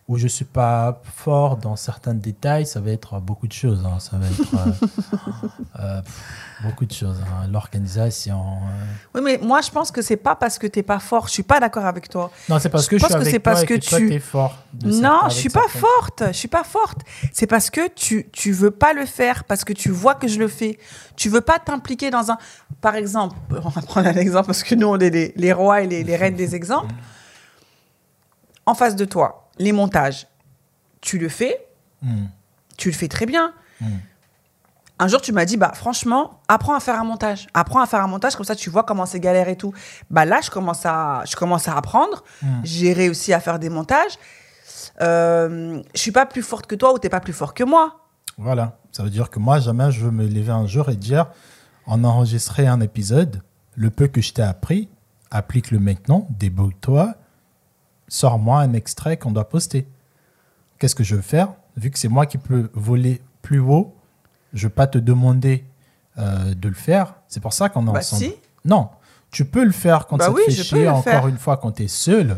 où 0.07 0.17
je 0.17 0.27
suis 0.27 0.45
pas 0.45 1.01
fort 1.15 1.57
dans 1.57 1.75
certains 1.75 2.13
détails, 2.13 2.65
ça 2.65 2.79
va 2.79 2.91
être 2.91 3.19
beaucoup 3.19 3.45
de 3.45 3.51
choses. 3.51 3.83
hein. 3.85 3.99
Ça 3.99 4.15
va 4.17 4.25
être 4.27 4.53
euh, 4.55 4.87
euh, 5.79 6.01
pff, 6.01 6.23
beaucoup 6.63 6.85
de 6.85 6.93
choses. 6.93 7.17
hein. 7.21 7.47
L'organisation. 7.51 8.39
euh. 8.39 8.85
Oui, 9.15 9.21
mais 9.21 9.37
moi, 9.45 9.59
je 9.59 9.69
pense 9.69 9.91
que 9.91 10.01
c'est 10.01 10.15
pas 10.15 10.35
parce 10.37 10.57
que 10.57 10.65
t'es 10.67 10.81
pas 10.81 10.99
fort. 10.99 11.27
Je 11.27 11.33
suis 11.33 11.43
pas 11.43 11.59
d'accord 11.59 11.83
avec 11.85 12.07
toi. 12.07 12.31
Non, 12.47 12.57
c'est 12.57 12.69
parce 12.69 12.87
que 12.87 12.97
je, 12.97 13.01
pense 13.01 13.11
suis 13.11 13.17
que 13.17 13.21
avec 13.21 13.33
c'est 13.33 13.39
toi 13.41 13.51
parce 13.51 13.65
que 13.65 13.73
tu- 13.73 14.07
t'es 14.07 14.19
fort. 14.19 14.55
non, 14.81 15.23
je 15.27 15.33
suis 15.33 15.49
pas 15.49 15.67
forte. 15.67 16.23
Je 16.27 16.31
suis 16.37 16.47
pas 16.47 16.63
forte. 16.63 16.99
C'est 17.33 17.47
parce 17.47 17.69
que 17.69 17.89
tu 17.93 18.29
tu 18.31 18.53
veux 18.53 18.71
pas 18.71 18.93
le 18.93 19.05
faire 19.05 19.43
parce 19.43 19.65
que 19.65 19.73
tu 19.73 19.89
vois 19.91 20.15
que 20.15 20.29
je 20.29 20.39
le 20.39 20.47
fais. 20.47 20.79
Tu 21.17 21.27
veux 21.27 21.41
pas 21.41 21.59
t'impliquer 21.59 22.11
dans 22.11 22.31
un. 22.31 22.37
Par 22.79 22.95
exemple, 22.95 23.35
on 23.51 23.67
va 23.67 23.81
prendre 23.81 24.07
un 24.07 24.13
exemple 24.15 24.45
parce 24.47 24.63
que 24.63 24.73
nous 24.73 24.87
on 24.87 24.97
est 24.99 25.09
les, 25.09 25.33
les 25.35 25.51
rois 25.51 25.81
et 25.81 25.87
les, 25.87 26.05
les 26.05 26.15
reines 26.15 26.35
des 26.35 26.55
exemples. 26.61 26.93
En 28.65 28.73
face 28.73 28.95
de 28.95 29.05
toi, 29.05 29.46
les 29.59 29.71
montages, 29.71 30.27
tu 31.01 31.17
le 31.17 31.29
fais, 31.29 31.63
Hmm. 32.03 32.25
tu 32.77 32.89
le 32.89 32.93
fais 32.95 33.07
très 33.07 33.25
bien. 33.25 33.53
Hmm. 33.81 33.85
Un 34.99 35.07
jour, 35.07 35.19
tu 35.21 35.31
m'as 35.31 35.45
dit, 35.45 35.57
bah 35.57 35.71
franchement, 35.73 36.41
apprends 36.47 36.75
à 36.75 36.79
faire 36.79 36.99
un 36.99 37.03
montage. 37.03 37.47
Apprends 37.55 37.81
à 37.81 37.85
faire 37.87 38.01
un 38.01 38.07
montage, 38.07 38.35
comme 38.35 38.45
ça, 38.45 38.55
tu 38.55 38.69
vois 38.69 38.83
comment 38.83 39.05
c'est 39.07 39.19
galère 39.19 39.49
et 39.49 39.55
tout. 39.55 39.73
Bah 40.11 40.25
là, 40.25 40.41
je 40.41 40.49
commence 40.51 40.85
à, 40.85 41.23
je 41.25 41.35
commence 41.35 41.67
à 41.67 41.75
apprendre. 41.75 42.23
Hmm. 42.43 42.61
J'ai 42.63 42.93
réussi 42.93 43.33
à 43.33 43.39
faire 43.39 43.57
des 43.59 43.69
montages. 43.69 44.17
Euh, 45.01 45.81
je 45.93 45.99
suis 45.99 46.11
pas 46.11 46.25
plus 46.25 46.41
forte 46.43 46.67
que 46.67 46.75
toi 46.75 46.93
ou 46.93 46.99
t'es 46.99 47.09
pas 47.09 47.19
plus 47.19 47.33
fort 47.33 47.53
que 47.53 47.63
moi. 47.63 47.99
Voilà. 48.37 48.77
Ça 48.91 49.03
veut 49.03 49.09
dire 49.09 49.29
que 49.29 49.39
moi, 49.39 49.59
jamais 49.59 49.91
je 49.91 50.03
veux 50.05 50.11
me 50.11 50.27
lever 50.27 50.51
un 50.51 50.67
jour 50.67 50.89
et 50.89 50.95
dire 50.95 51.27
on 51.87 52.03
a 52.03 52.07
enregistré 52.07 52.67
un 52.67 52.81
épisode, 52.81 53.41
le 53.75 53.89
peu 53.89 54.07
que 54.07 54.21
je 54.21 54.33
t'ai 54.33 54.41
appris, 54.41 54.89
applique-le 55.31 55.79
maintenant, 55.79 56.27
débrouille-toi, 56.31 57.13
sors-moi 58.07 58.59
un 58.61 58.73
extrait 58.73 59.17
qu'on 59.17 59.31
doit 59.31 59.49
poster. 59.49 59.87
Qu'est-ce 60.79 60.95
que 60.95 61.03
je 61.03 61.15
veux 61.15 61.21
faire? 61.21 61.49
Vu 61.75 61.91
que 61.91 61.99
c'est 61.99 62.07
moi 62.07 62.25
qui 62.25 62.37
peux 62.37 62.69
voler 62.73 63.21
plus 63.41 63.59
haut, 63.59 63.95
je 64.53 64.65
ne 64.65 64.69
vais 64.69 64.73
pas 64.75 64.87
te 64.87 64.97
demander 64.97 65.65
euh, 66.17 66.53
de 66.53 66.67
le 66.69 66.73
faire. 66.75 67.15
C'est 67.27 67.39
pour 67.39 67.53
ça 67.53 67.69
qu'on 67.69 67.87
est 67.87 67.91
Bah 67.91 67.99
ensemble. 67.99 68.23
si. 68.23 68.33
Non, 68.65 68.89
tu 69.31 69.45
peux 69.45 69.63
le 69.63 69.71
faire 69.71 70.07
quand 70.07 70.17
Bah 70.17 70.25
ça 70.25 70.31
oui, 70.31 70.41
te 70.45 70.51
fait 70.51 70.57
je 70.57 70.61
peux 70.69 70.75
chier, 70.77 70.83
le 70.85 70.89
encore 70.91 71.03
faire. 71.03 71.27
une 71.27 71.37
fois, 71.37 71.57
quand 71.57 71.71
tu 71.73 71.83
es 71.83 71.87
seul. 71.87 72.37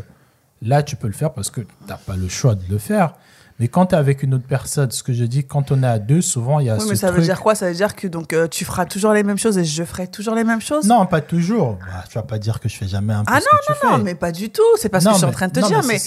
Là, 0.62 0.82
tu 0.82 0.94
peux 0.96 1.06
le 1.06 1.14
faire 1.14 1.32
parce 1.32 1.50
que 1.50 1.62
tu 1.62 1.66
n'as 1.88 1.96
pas 1.96 2.16
le 2.16 2.28
choix 2.28 2.54
de 2.54 2.62
le 2.68 2.76
faire. 2.78 3.14
Mais 3.60 3.68
quand 3.68 3.86
tu 3.86 3.94
es 3.94 3.98
avec 3.98 4.22
une 4.22 4.32
autre 4.34 4.46
personne, 4.48 4.90
ce 4.90 5.02
que 5.02 5.12
je 5.12 5.22
dis, 5.24 5.44
quand 5.44 5.70
on 5.70 5.82
est 5.82 5.86
à 5.86 5.98
deux, 5.98 6.22
souvent, 6.22 6.60
il 6.60 6.66
y 6.66 6.70
a 6.70 6.76
Oui, 6.76 6.80
ce 6.80 6.88
mais 6.88 6.96
ça 6.96 7.10
veut 7.12 7.20
dire 7.20 7.40
quoi? 7.42 7.54
Ça 7.54 7.68
veut 7.68 7.74
dire 7.74 7.94
que 7.94 8.06
donc 8.08 8.32
euh, 8.32 8.48
tu 8.48 8.64
feras 8.64 8.86
toujours 8.86 9.12
les 9.12 9.22
mêmes 9.22 9.36
choses 9.36 9.58
et 9.58 9.64
je 9.64 9.84
ferai 9.84 10.06
toujours 10.08 10.34
les 10.34 10.44
mêmes 10.44 10.62
choses? 10.62 10.86
Non, 10.88 11.04
pas 11.04 11.20
toujours. 11.20 11.74
Bah, 11.78 12.02
tu 12.08 12.14
vas 12.14 12.22
pas 12.22 12.38
dire 12.38 12.58
que 12.58 12.70
je 12.70 12.76
fais 12.76 12.88
jamais 12.88 13.12
un 13.12 13.22
peu 13.22 13.32
Ah 13.36 13.38
ce 13.40 13.44
que 13.44 13.72
tu 13.74 13.78
fais. 13.78 13.86
Non, 13.90 13.98
mais 13.98 14.14
pas 14.14 14.32
du 14.32 14.48
tout. 14.48 14.62
C'est 14.76 14.88
pas 14.88 15.00
ce 15.00 15.04
Non, 15.04 15.10
que 15.10 15.14
je 15.16 15.18
suis 15.18 15.28
en 15.28 15.32
train 15.32 15.48
de 15.48 15.52
te 15.52 15.60
non, 15.60 15.68
dire. 15.68 15.82
mais 15.86 15.98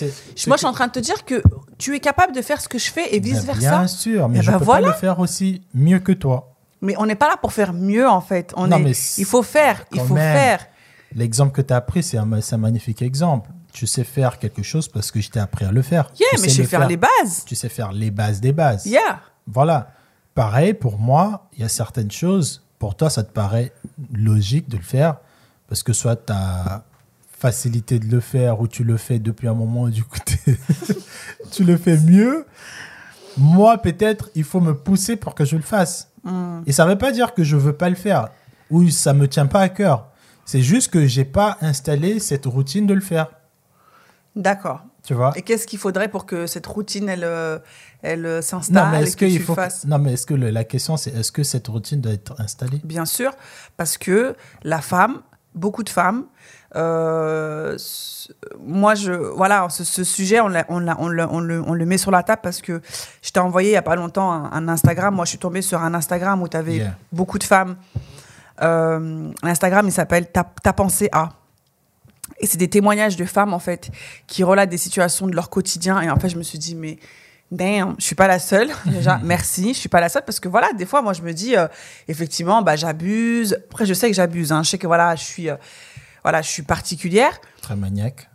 moi, 0.48 0.56
je 0.56 0.58
suis 0.58 0.66
en 0.68 0.74
train 0.74 0.88
de 0.88 0.92
te 0.94 1.00
dire 1.00 1.24
que 1.26 1.44
tu 1.78 1.96
es 1.96 2.00
capable 2.00 2.34
de 2.36 2.42
faire 2.42 2.60
ce 2.60 2.68
que 2.68 2.80
je 2.80 2.90
fais 2.92 3.14
et 3.16 3.20
Bien- 3.20 3.36
vice 3.36 3.46
versa. 3.46 3.60
Bien 3.60 3.88
sûr, 3.88 4.28
mais 4.30 4.40
Eh 4.40 4.42
je 4.42 4.52
ben 4.52 4.58
peux 4.58 4.66
voilà. 4.66 4.88
pas 4.88 4.94
le 4.94 5.00
faire 5.00 5.20
aussi 5.20 5.62
mieux 5.76 6.00
que 6.00 6.12
toi. 6.12 6.56
Mais 6.82 6.96
on 6.98 7.06
n'est 7.06 7.16
pas 7.16 7.30
là 7.30 7.38
pour 7.38 7.54
faire 7.54 7.72
mieux 7.72 8.10
en 8.10 8.20
fait. 8.22 8.52
On 8.58 8.66
Non, 8.68 8.78
est... 8.78 8.84
mais 8.84 8.92
Il 9.20 9.26
faut 9.26 9.44
faire. 9.44 9.86
Il 9.94 10.00
faut 10.02 10.16
même. 10.16 10.36
faire. 10.36 10.66
L'exemple 11.16 11.52
que 11.52 11.62
tu 11.62 11.72
as 11.72 11.86
c'est 12.02 12.18
un, 12.18 12.28
c'est 12.42 12.56
un 12.56 12.58
magnifique 12.58 13.04
exemple. 13.04 13.52
Tu 13.74 13.88
sais 13.88 14.04
faire 14.04 14.40
quelque 14.40 14.64
chose 14.64 14.88
parce 14.88 15.12
que 15.12 15.20
je 15.20 15.30
t'ai 15.30 15.40
appris 15.40 15.66
à 15.66 15.72
le 15.72 15.82
faire. 15.82 16.12
Yeah, 16.20 16.30
Tu 16.36 16.42
mais 16.42 16.48
sais 16.48 16.50
je 16.50 16.58
vais 16.58 16.64
le 16.64 16.70
faire 16.70 16.88
les 16.88 16.98
bases. 16.98 17.44
Tu 17.46 17.56
sais 17.56 17.70
faire 17.70 17.92
les 17.92 18.12
bases 18.12 18.40
des 18.40 18.52
bases. 18.54 18.86
Yeah. 18.86 19.20
Voilà. 19.48 19.92
Pareil, 20.36 20.74
pour 20.74 21.00
moi, 21.00 21.50
il 21.54 21.62
y 21.62 21.64
a 21.64 21.70
certaines 21.70 22.12
choses, 22.12 22.64
pour 22.80 22.96
toi, 22.96 23.10
ça 23.10 23.24
te 23.24 23.32
paraît 23.32 23.74
logique 24.14 24.70
de 24.70 24.78
le 24.78 24.84
faire, 24.84 25.18
parce 25.68 25.84
que 25.84 25.94
soit 25.94 26.16
tu 26.16 26.34
as 26.34 26.84
facilité 27.32 28.00
de 28.00 28.06
le 28.06 28.20
faire, 28.20 28.62
ou 28.62 28.68
tu 28.68 28.84
le 28.84 28.98
fais 28.98 29.20
depuis 29.20 29.48
un 29.48 29.54
moment, 29.54 29.90
du 29.90 30.04
coup, 30.04 30.18
tu 31.52 31.64
le 31.64 31.78
fais 31.78 31.98
mieux. 31.98 32.46
Moi, 33.38 33.78
peut-être, 33.80 34.30
il 34.36 34.44
faut 34.44 34.60
me 34.62 34.74
pousser 34.76 35.16
pour 35.18 35.36
que 35.36 35.46
je 35.46 35.56
le 35.56 35.62
fasse. 35.62 36.10
Et 36.66 36.72
ça 36.72 36.86
veut 36.86 36.98
pas 36.98 37.12
dire 37.12 37.34
que 37.34 37.44
je 37.44 37.58
veux 37.58 37.74
pas 37.74 37.90
le 37.90 37.96
faire 37.96 38.30
ou 38.70 38.90
ça 38.90 39.14
me 39.14 39.28
tient 39.28 39.46
pas 39.46 39.62
à 39.62 39.70
cœur. 39.70 40.08
C'est 40.46 40.62
juste 40.62 40.92
que 40.92 41.06
j'ai 41.06 41.26
pas 41.26 41.58
installé 41.62 42.20
cette 42.20 42.46
routine 42.46 42.88
de 42.88 42.94
le 42.94 43.02
faire. 43.02 43.28
D'accord. 44.36 44.82
Tu 45.04 45.14
vois? 45.14 45.32
Et 45.36 45.42
qu'est-ce 45.42 45.68
qu'il 45.68 45.80
faudrait 45.80 46.08
pour 46.08 46.26
que 46.26 46.48
cette 46.48 46.66
routine, 46.66 47.08
elle, 47.10 47.24
euh, 47.26 47.60
elle 48.02 48.26
euh, 48.26 48.36
Non, 48.38 48.42
s'installe 48.42 48.92
mais 48.92 49.00
et 49.02 49.04
est-ce 49.04 49.18
que 49.18 49.26
tu 49.26 49.40
faut. 49.40 49.54
fasses 49.54 49.86
Non, 49.86 50.00
mais 50.00 50.14
est-ce 50.14 50.26
que 50.26 50.34
le- 50.34 50.50
la 50.50 50.64
question 50.64 50.96
c'est 50.98 51.12
est-ce 51.12 51.32
que 51.32 51.44
cette 51.44 51.68
routine 51.68 52.00
doit 52.02 52.14
être 52.14 52.34
installée? 52.40 52.80
Bien 52.84 53.06
sûr, 53.06 53.32
parce 53.78 53.98
que 53.98 54.36
la 54.64 54.80
femme, 54.82 55.22
beaucoup 55.56 55.84
de 55.84 55.90
femmes, 55.90 56.24
euh, 56.76 57.78
moi, 58.66 58.96
je, 58.96 59.12
voilà, 59.12 59.68
ce, 59.70 59.84
ce 59.84 60.04
sujet, 60.04 60.40
on, 60.40 60.48
l'a- 60.48 60.66
on, 60.70 60.80
l'a- 60.80 60.98
on 61.00 61.10
le, 61.10 61.26
on 61.30 61.40
le- 61.42 61.62
on 61.68 61.74
le 61.74 61.86
met 61.86 61.98
sur 62.00 62.10
la 62.10 62.24
table 62.24 62.42
parce 62.42 62.62
que 62.62 62.82
je 63.22 63.30
t'ai 63.30 63.40
envoyé 63.40 63.70
il 63.70 63.74
n'y 63.74 63.78
a 63.78 63.82
pas 63.84 63.96
longtemps 63.98 64.32
un, 64.32 64.52
un 64.52 64.68
Instagram. 64.70 65.14
Moi, 65.14 65.26
je 65.26 65.30
suis 65.32 65.38
tombée 65.38 65.62
sur 65.62 65.82
un 65.82 65.94
Instagram 65.94 66.42
où 66.42 66.48
tu 66.48 66.58
avais 66.58 66.78
Yeah. 66.78 66.96
beaucoup 67.12 67.38
de 67.38 67.44
femmes. 67.44 67.76
Euh, 68.62 69.30
L'Instagram, 69.44 69.86
il 69.88 69.92
s'appelle 69.92 70.32
ta, 70.32 70.44
Ta 70.64 70.74
pensée 70.74 71.10
à. 71.12 71.30
Et 72.40 72.48
c'est 72.48 72.58
des 72.58 72.70
témoignages 72.70 73.16
de 73.16 73.26
femmes, 73.26 73.54
en 73.54 73.60
fait, 73.60 73.90
qui 74.28 74.44
relatent 74.44 74.70
des 74.70 74.78
situations 74.78 75.28
de 75.28 75.36
leur 75.36 75.50
quotidien. 75.50 76.02
Et 76.02 76.10
en 76.10 76.18
fait, 76.18 76.30
je 76.30 76.38
me 76.38 76.44
suis 76.44 76.58
dit, 76.60 76.76
mais 76.76 76.98
damn, 77.52 77.96
je 78.00 78.04
suis 78.06 78.16
pas 78.16 78.28
la 78.28 78.40
seule. 78.40 78.70
Déjà, 78.86 79.20
merci, 79.24 79.74
je 79.74 79.80
suis 79.80 79.90
pas 79.90 80.02
la 80.02 80.10
seule 80.10 80.26
parce 80.26 80.40
que 80.40 80.50
voilà, 80.50 80.74
des 80.74 80.86
fois, 80.86 81.02
moi, 81.02 81.14
je 81.14 81.22
me 81.22 81.34
dis, 81.34 81.56
euh, 81.56 81.68
effectivement, 82.08 82.62
bah, 82.62 82.76
j'abuse. 82.76 83.58
Après, 83.70 83.86
je 83.86 83.94
sais 83.94 84.10
que 84.10 84.16
j'abuse. 84.16 84.52
Hein. 84.52 84.64
Je 84.64 84.70
sais 84.72 84.78
que 84.78 84.88
voilà, 84.88 85.16
je 85.16 85.24
suis, 85.24 85.50
euh, 85.50 85.56
voilà, 86.24 86.42
je 86.42 86.50
suis 86.50 86.64
particulière 86.64 87.40
Très 87.62 87.76
maniaque. 87.76 88.30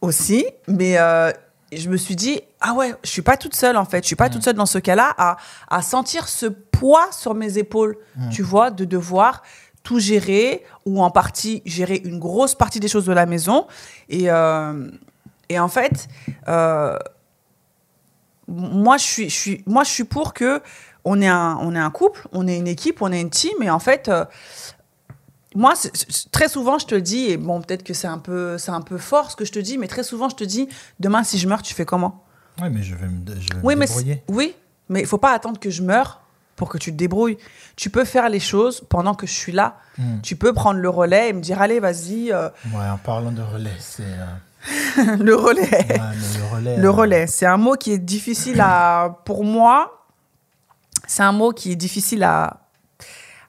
aussi, 0.00 0.44
mais 0.68 0.98
euh, 0.98 1.30
je 1.72 1.88
me 1.88 1.96
suis 1.96 2.16
dit 2.16 2.40
ah 2.60 2.74
ouais, 2.74 2.92
je 3.04 3.08
suis 3.10 3.22
pas 3.22 3.36
toute 3.36 3.54
seule 3.54 3.76
en 3.76 3.84
fait, 3.84 4.02
je 4.02 4.06
suis 4.08 4.16
pas 4.16 4.28
toute 4.28 4.42
seule 4.42 4.54
dans 4.56 4.66
ce 4.66 4.78
cas-là 4.78 5.14
à, 5.16 5.36
à 5.70 5.80
sentir 5.82 6.28
ce 6.28 6.46
poids 6.46 7.08
sur 7.12 7.34
mes 7.34 7.56
épaules, 7.58 7.96
tu 8.30 8.42
vois, 8.42 8.70
de 8.70 8.84
devoir 8.84 9.42
tout 9.82 9.98
gérer 9.98 10.62
ou 10.86 11.02
en 11.02 11.10
partie 11.10 11.62
gérer 11.64 12.00
une 12.04 12.18
grosse 12.18 12.54
partie 12.54 12.80
des 12.80 12.88
choses 12.88 13.06
de 13.06 13.12
la 13.12 13.26
maison. 13.26 13.66
Et 14.08 14.30
euh, 14.30 14.88
et 15.48 15.58
en 15.58 15.68
fait 15.68 16.08
euh, 16.48 16.96
moi 18.48 18.96
je 18.96 19.04
suis 19.04 19.30
je 19.30 19.34
suis 19.34 19.62
moi 19.66 19.84
je 19.84 19.90
suis 19.90 20.04
pour 20.04 20.34
que 20.34 20.62
on 21.04 21.20
est 21.22 21.28
un 21.28 21.56
on 21.60 21.74
est 21.74 21.78
un 21.78 21.90
couple, 21.90 22.28
on 22.32 22.46
est 22.46 22.58
une 22.58 22.68
équipe, 22.68 23.00
on 23.02 23.10
est 23.12 23.20
une 23.20 23.30
team. 23.30 23.62
Et 23.62 23.70
en 23.70 23.78
fait 23.78 24.08
euh, 24.08 24.24
moi, 25.54 25.74
très 26.30 26.48
souvent, 26.48 26.78
je 26.78 26.86
te 26.86 26.94
dis, 26.94 27.26
et 27.26 27.36
bon, 27.36 27.60
peut-être 27.60 27.82
que 27.82 27.92
c'est 27.92 28.06
un 28.06 28.18
peu, 28.18 28.56
un 28.68 28.80
peu 28.82 28.98
fort 28.98 29.32
ce 29.32 29.36
que 29.36 29.44
je 29.44 29.50
te 29.50 29.58
dis, 29.58 29.78
mais 29.78 29.88
très 29.88 30.04
souvent, 30.04 30.28
je 30.28 30.36
te 30.36 30.44
dis, 30.44 30.68
demain, 31.00 31.24
si 31.24 31.38
je 31.38 31.48
meurs, 31.48 31.62
tu 31.62 31.74
fais 31.74 31.84
comment? 31.84 32.24
Oui, 32.62 32.68
mais 32.70 32.82
je 32.84 32.94
vais 32.94 33.08
me, 33.08 33.20
je 33.26 33.54
vais 33.54 33.60
Oui, 33.64 33.74
me 33.74 33.80
mais 33.80 33.86
débrouiller. 33.86 34.22
oui, 34.28 34.54
mais 34.88 35.00
il 35.00 35.06
faut 35.06 35.18
pas 35.18 35.32
attendre 35.32 35.58
que 35.58 35.70
je 35.70 35.82
meure 35.82 36.22
pour 36.60 36.68
que 36.68 36.76
tu 36.76 36.92
te 36.92 36.96
débrouilles. 36.98 37.38
Tu 37.74 37.88
peux 37.88 38.04
faire 38.04 38.28
les 38.28 38.38
choses 38.38 38.82
pendant 38.90 39.14
que 39.14 39.26
je 39.26 39.32
suis 39.32 39.50
là. 39.50 39.78
Hmm. 39.96 40.20
Tu 40.22 40.36
peux 40.36 40.52
prendre 40.52 40.78
le 40.78 40.90
relais 40.90 41.30
et 41.30 41.32
me 41.32 41.40
dire, 41.40 41.58
allez, 41.62 41.80
vas-y, 41.80 42.30
euh, 42.32 42.50
Ouais, 42.74 42.86
en 42.86 42.98
parlant 42.98 43.32
de 43.32 43.40
relais, 43.40 43.72
c'est. 43.78 44.02
euh, 44.04 45.16
le 45.18 45.34
relais. 45.34 45.62
ouais, 45.62 45.86
mais 45.98 46.38
le 46.38 46.54
relais. 46.54 46.76
Le 46.76 46.88
euh, 46.88 46.90
relais, 46.90 47.26
c'est 47.26 47.46
un 47.46 47.56
mot 47.56 47.76
qui 47.76 47.92
est 47.92 47.98
difficile 47.98 48.60
à, 48.60 49.16
pour 49.24 49.42
moi, 49.42 50.04
c'est 51.06 51.22
un 51.22 51.32
mot 51.32 51.52
qui 51.52 51.72
est 51.72 51.76
difficile 51.76 52.22
à, 52.24 52.60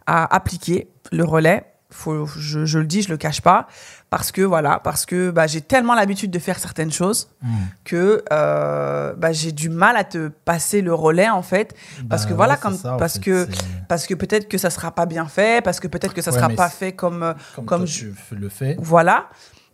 à 0.08 0.34
appliquer, 0.34 0.88
le 1.12 1.26
relais. 1.26 1.66
Faut, 1.90 2.26
je, 2.28 2.64
je 2.64 2.80
le 2.80 2.86
dis, 2.86 3.02
je 3.02 3.10
le 3.10 3.18
cache 3.18 3.42
pas, 3.42 3.68
parce 4.12 4.32
que 4.34 4.42
voilà, 4.42 4.80
parce 4.84 5.06
que 5.08 5.32
bah, 5.32 5.48
j'ai 5.48 5.62
tellement 5.62 5.96
l'habitude 5.96 6.30
de 6.32 6.38
faire 6.38 6.60
certaines 6.60 6.92
choses 6.92 7.30
hmm. 7.42 7.48
que 7.86 8.24
euh, 8.32 9.14
bah, 9.16 9.32
j'ai 9.32 9.54
du 9.54 9.70
mal 9.70 9.96
à 9.96 10.04
te 10.04 10.28
passer 10.28 10.82
le 10.82 10.94
relais 10.94 11.30
en 11.30 11.42
fait, 11.42 11.74
parce 12.10 12.24
Bah 12.26 12.30
que 12.30 12.34
voilà, 12.36 12.54
ouais, 12.54 12.58
c'est 12.58 12.62
comme, 12.62 12.78
ça, 12.78 12.98
parce 13.00 13.14
fait, 13.14 13.20
que 13.22 13.48
parce 13.88 14.06
que 14.08 14.14
peut-être 14.14 14.50
que 14.50 14.58
ça 14.58 14.70
sera 14.70 14.92
pas 14.92 15.06
bien 15.06 15.26
fait, 15.28 15.64
parce 15.64 15.80
que 15.80 15.88
peut-être 15.88 16.14
que 16.14 16.22
ça 16.22 16.32
Ouais, 16.32 16.38
sera 16.38 16.50
pas 16.50 16.68
fait 16.70 16.92
comme 16.92 17.24
euh, 17.24 17.34
Comme, 17.66 17.88
je- 17.88 18.08
le 18.32 18.50
fais. 18.50 18.76
voilà. 18.80 19.30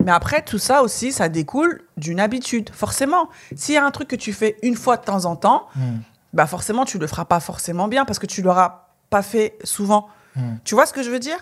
Mais 0.05 0.11
après, 0.11 0.43
tout 0.43 0.59
ça 0.59 0.83
aussi, 0.83 1.11
ça 1.11 1.27
découle 1.29 1.81
d'une 1.97 2.19
habitude, 2.19 2.69
forcément. 2.71 3.29
S'il 3.55 3.73
y 3.73 3.77
a 3.79 3.83
un 3.85 3.89
truc 3.89 4.07
que 4.07 4.15
tu 4.15 4.31
fais 4.33 4.55
une 4.61 4.75
fois 4.75 4.97
de 4.97 5.03
temps 5.03 5.25
en 5.25 5.35
temps, 5.35 5.65
Hmm. 5.75 5.97
bah 6.33 6.45
forcément, 6.45 6.85
tu 6.85 6.99
le 6.99 7.07
feras 7.07 7.25
pas 7.25 7.39
forcément 7.39 7.87
bien 7.87 8.05
parce 8.05 8.19
que 8.19 8.27
tu 8.27 8.43
l'auras 8.43 8.85
pas 9.09 9.23
fait 9.23 9.57
souvent. 9.63 10.07
Hmm. 10.35 10.57
Tu 10.63 10.75
vois 10.75 10.85
ce 10.85 10.93
que 10.93 11.01
je 11.01 11.09
veux 11.09 11.17
dire? 11.19 11.39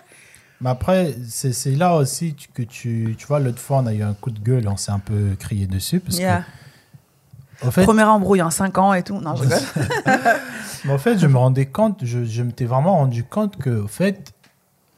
Mais 0.61 0.69
après, 0.69 1.15
c'est 1.27 1.75
là 1.75 1.95
aussi 1.95 2.35
que 2.53 2.63
tu. 2.63 3.15
Tu 3.17 3.27
vois, 3.27 3.39
l'autre 3.39 3.59
fois, 3.59 3.79
on 3.79 3.85
a 3.87 3.93
eu 3.93 4.03
un 4.03 4.13
coup 4.13 4.31
de 4.31 4.39
gueule, 4.39 4.67
on 4.67 4.77
s'est 4.77 4.91
un 4.91 4.99
peu 4.99 5.35
crié 5.37 5.67
dessus. 5.67 5.99
Parce 5.99 6.17
Yeah. 6.17 6.43
que, 7.61 7.67
au 7.67 7.71
fait, 7.71 7.83
Première 7.83 8.09
embrouille 8.09 8.41
en 8.41 8.49
5 8.51 8.77
ans 8.77 8.93
et 8.93 9.03
tout. 9.03 9.19
Non, 9.19 9.35
je 9.35 9.43
rigole. 9.43 9.59
Mais 10.85 10.93
en 10.93 10.97
fait, 10.97 11.17
je 11.19 11.27
me 11.27 11.37
rendais 11.37 11.65
compte, 11.65 11.99
je, 12.03 12.23
je 12.25 12.43
m'étais 12.43 12.65
vraiment 12.65 12.95
rendu 12.97 13.23
compte 13.23 13.57
que, 13.57 13.69
au 13.81 13.87
fait, 13.87 14.33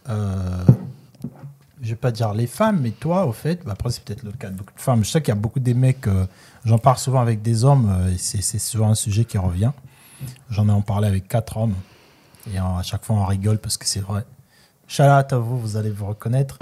euh, 0.10 0.64
je 1.82 1.90
vais 1.90 1.96
pas 1.96 2.12
dire 2.12 2.34
les 2.34 2.48
femmes, 2.48 2.80
mais 2.82 2.92
toi, 2.92 3.26
au 3.26 3.32
fait, 3.32 3.64
bah 3.64 3.72
après, 3.74 3.92
c'est 3.92 4.04
peut-être 4.04 4.24
le 4.24 4.32
cas 4.32 4.50
de 4.50 4.56
beaucoup 4.58 4.74
de 4.74 4.82
femmes. 4.82 5.04
Je 5.06 5.10
sais 5.10 5.22
qu'il 5.22 5.30
y 5.30 5.38
a 5.38 5.40
beaucoup 5.40 5.60
des 5.62 5.74
mecs, 5.74 6.08
euh, 6.08 6.26
j'en 6.66 6.78
parle 6.78 6.98
souvent 6.98 7.22
avec 7.22 7.42
des 7.42 7.64
hommes, 7.64 7.90
euh, 7.90 8.12
et 8.14 8.18
c'est 8.18 8.60
souvent 8.60 8.90
un 8.90 8.96
sujet 8.96 9.24
qui 9.26 9.38
revient. 9.38 9.72
J'en 10.50 10.68
ai 10.68 10.72
en 10.72 10.82
parlé 10.82 11.08
avec 11.08 11.28
quatre 11.28 11.56
hommes, 11.58 11.76
et 12.54 12.58
à 12.58 12.82
chaque 12.84 13.06
fois, 13.06 13.16
on 13.16 13.26
rigole 13.26 13.60
parce 13.60 13.78
que 13.78 13.86
c'est 13.86 14.00
vrai. 14.02 14.26
Out 15.00 15.34
à 15.34 15.38
vous, 15.38 15.60
vous 15.60 15.78
allez 15.78 15.90
vous 15.90 16.06
reconnaître. 16.08 16.58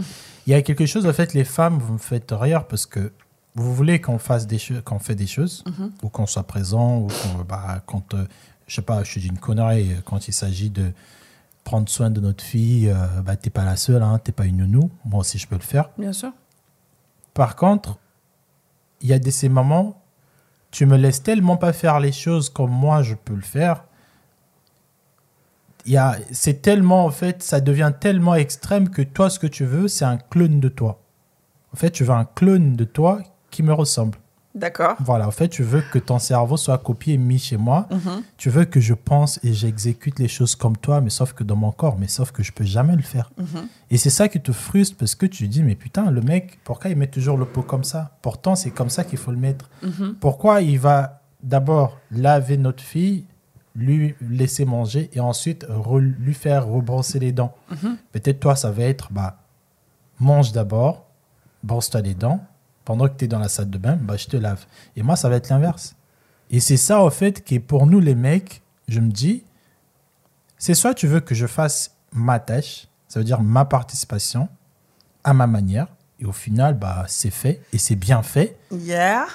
Il 0.47 0.51
y 0.51 0.53
a 0.53 0.61
quelque 0.61 0.85
chose, 0.85 1.05
en 1.05 1.13
fait, 1.13 1.33
les 1.33 1.43
femmes, 1.43 1.77
vous 1.77 1.93
me 1.93 1.99
faites 1.99 2.31
rire 2.31 2.65
parce 2.65 2.85
que 2.85 3.11
vous 3.55 3.73
voulez 3.73 4.01
qu'on 4.01 4.19
fasse 4.19 4.47
des 4.47 4.57
choses, 4.57 4.81
qu'on 4.83 4.99
fait 4.99 5.15
des 5.15 5.27
choses, 5.27 5.63
ou 6.03 6.09
qu'on 6.09 6.25
soit 6.25 6.43
présent, 6.43 6.99
ou 6.99 7.07
qu'on, 7.07 7.43
bah, 7.47 7.81
quand, 7.85 8.13
euh, 8.13 8.25
je 8.67 8.75
sais 8.75 8.81
pas, 8.81 9.03
je 9.03 9.19
dis 9.19 9.27
une 9.27 9.39
connerie, 9.39 9.93
euh, 9.93 10.01
quand 10.03 10.27
il 10.27 10.33
s'agit 10.33 10.69
de 10.69 10.91
prendre 11.63 11.89
soin 11.89 12.09
de 12.09 12.19
notre 12.19 12.43
fille, 12.43 12.89
euh, 12.89 13.21
bah, 13.23 13.35
t'es 13.37 13.49
pas 13.49 13.63
la 13.63 13.77
seule, 13.77 14.03
hein, 14.03 14.19
t'es 14.23 14.31
pas 14.31 14.45
une 14.45 14.57
nounou, 14.57 14.91
moi 15.05 15.21
aussi 15.21 15.37
je 15.37 15.47
peux 15.47 15.55
le 15.55 15.61
faire. 15.61 15.89
Bien 15.97 16.13
sûr. 16.13 16.31
Par 17.33 17.55
contre, 17.55 17.97
il 19.01 19.09
y 19.09 19.13
a 19.13 19.19
des 19.19 19.31
ces 19.31 19.49
moments, 19.49 20.01
tu 20.71 20.85
me 20.85 20.97
laisses 20.97 21.23
tellement 21.23 21.57
pas 21.57 21.73
faire 21.73 21.99
les 21.99 22.11
choses 22.11 22.49
comme 22.49 22.71
moi 22.71 23.03
je 23.03 23.15
peux 23.15 23.35
le 23.35 23.41
faire. 23.41 23.85
Y 25.85 25.97
a, 25.97 26.17
c'est 26.31 26.61
tellement, 26.61 27.05
en 27.05 27.11
fait, 27.11 27.43
ça 27.43 27.61
devient 27.61 27.91
tellement 27.99 28.35
extrême 28.35 28.89
que 28.89 29.01
toi, 29.01 29.29
ce 29.29 29.39
que 29.39 29.47
tu 29.47 29.65
veux, 29.65 29.87
c'est 29.87 30.05
un 30.05 30.17
clone 30.17 30.59
de 30.59 30.69
toi. 30.69 30.99
En 31.73 31.77
fait, 31.77 31.91
tu 31.91 32.03
veux 32.03 32.13
un 32.13 32.25
clone 32.25 32.75
de 32.75 32.85
toi 32.85 33.21
qui 33.51 33.61
me 33.61 33.73
ressemble. 33.73 34.17
D'accord. 34.55 34.95
Voilà, 35.01 35.27
en 35.27 35.31
fait, 35.31 35.49
tu 35.49 35.63
veux 35.63 35.83
que 35.91 35.99
ton 35.99 36.17
cerveau 36.17 36.55
soit 36.55 36.77
copié 36.77 37.15
et 37.15 37.17
mis 37.17 37.39
chez 37.39 37.57
moi. 37.57 37.87
Mhm. 37.91 38.23
Tu 38.37 38.49
veux 38.49 38.63
que 38.63 38.79
je 38.79 38.93
pense 38.93 39.37
et 39.43 39.51
j'exécute 39.51 40.17
les 40.17 40.29
choses 40.29 40.55
comme 40.55 40.77
toi, 40.77 41.01
mais 41.01 41.09
sauf 41.09 41.33
que 41.33 41.43
dans 41.43 41.57
mon 41.57 41.71
corps, 41.71 41.97
mais 41.99 42.07
sauf 42.07 42.31
que 42.31 42.41
je 42.41 42.53
peux 42.53 42.63
jamais 42.63 42.95
le 42.95 43.01
faire. 43.01 43.31
Mhm. 43.37 43.67
Et 43.91 43.97
c'est 43.97 44.09
ça 44.09 44.29
qui 44.29 44.39
te 44.39 44.53
frustre 44.53 44.95
parce 44.97 45.13
que 45.13 45.25
tu 45.25 45.49
dis, 45.49 45.61
mais 45.61 45.75
putain, 45.75 46.09
le 46.09 46.21
mec, 46.21 46.59
pourquoi 46.63 46.89
il 46.89 46.95
met 46.95 47.07
toujours 47.07 47.37
le 47.37 47.43
pot 47.45 47.63
comme 47.63 47.83
ça? 47.83 48.11
Pourtant, 48.21 48.55
c'est 48.55 48.71
comme 48.71 48.89
ça 48.89 49.03
qu'il 49.03 49.19
faut 49.19 49.31
le 49.31 49.37
mettre. 49.37 49.69
Mhm. 49.83 50.15
Pourquoi 50.21 50.61
il 50.61 50.79
va 50.79 51.21
d'abord 51.43 51.97
laver 52.09 52.55
notre 52.57 52.81
fille, 52.81 53.25
lui 53.75 54.15
laisser 54.21 54.65
manger 54.65 55.09
et 55.13 55.19
ensuite 55.19 55.65
lui 56.19 56.33
faire 56.33 56.65
rebrosser 56.67 57.19
les 57.19 57.31
dents 57.31 57.53
Mhm. 57.71 57.97
Peut-être 58.11 58.39
toi, 58.39 58.55
ça 58.55 58.71
va 58.71 58.83
être, 58.83 59.11
bah, 59.11 59.37
mange 60.19 60.51
d'abord, 60.51 61.05
brosse-toi 61.63 62.01
les 62.01 62.13
dents. 62.13 62.43
Pendant 62.85 63.07
que 63.07 63.15
tu 63.17 63.25
es 63.25 63.27
dans 63.27 63.39
la 63.39 63.49
salle 63.49 63.69
de 63.69 63.77
bain, 63.77 63.97
bah, 63.99 64.15
je 64.15 64.27
te 64.27 64.37
lave. 64.37 64.65
Et 64.95 65.03
moi, 65.03 65.15
ça 65.15 65.27
va 65.27 65.35
être 65.35 65.49
l'inverse. 65.49 65.95
Et 66.51 66.59
c'est 66.59 66.77
ça, 66.77 67.01
en 67.01 67.09
fait, 67.09 67.43
qui 67.43 67.55
est 67.55 67.59
pour 67.59 67.87
nous, 67.87 67.99
les 67.99 68.13
mecs, 68.15 68.61
je 68.87 68.99
me 68.99 69.09
dis, 69.11 69.43
c'est 70.57 70.75
soit 70.75 70.93
tu 70.93 71.07
veux 71.07 71.19
que 71.19 71.35
je 71.35 71.47
fasse 71.47 71.95
ma 72.13 72.39
tâche, 72.39 72.87
ça 73.07 73.19
veut 73.19 73.25
dire 73.25 73.41
ma 73.41 73.65
participation, 73.65 74.47
à 75.23 75.33
ma 75.33 75.47
manière, 75.47 75.87
et 76.19 76.25
au 76.25 76.31
final, 76.31 76.75
bah, 76.75 77.05
c'est 77.07 77.31
fait, 77.31 77.61
et 77.73 77.77
c'est 77.77 77.95
bien 77.95 78.21
fait, 78.21 78.57
Yeah. 78.71 79.25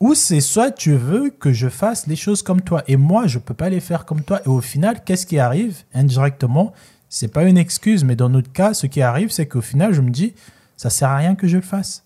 Ou 0.00 0.14
c'est 0.14 0.40
soit 0.40 0.70
tu 0.70 0.94
veux 0.94 1.30
que 1.30 1.52
je 1.52 1.68
fasse 1.68 2.06
les 2.06 2.16
choses 2.16 2.42
comme 2.42 2.60
toi, 2.60 2.82
et 2.88 2.96
moi, 2.96 3.26
je 3.26 3.38
peux 3.38 3.54
pas 3.54 3.68
les 3.68 3.80
faire 3.80 4.04
comme 4.04 4.22
toi, 4.22 4.40
et 4.44 4.48
au 4.48 4.60
final, 4.60 5.02
qu'est-ce 5.04 5.26
qui 5.26 5.38
arrive 5.38 5.76
indirectement? 5.94 6.72
C'est 7.08 7.28
pas 7.28 7.44
une 7.44 7.58
excuse, 7.58 8.04
mais 8.04 8.16
dans 8.16 8.28
notre 8.28 8.50
cas, 8.52 8.74
ce 8.74 8.86
qui 8.86 9.00
arrive, 9.02 9.30
c'est 9.30 9.46
qu'au 9.46 9.60
final, 9.60 9.92
je 9.94 10.00
me 10.00 10.10
dis, 10.10 10.34
ça 10.76 10.90
sert 10.90 11.08
à 11.10 11.16
rien 11.16 11.34
que 11.36 11.46
je 11.46 11.56
le 11.56 11.62
fasse. 11.62 12.02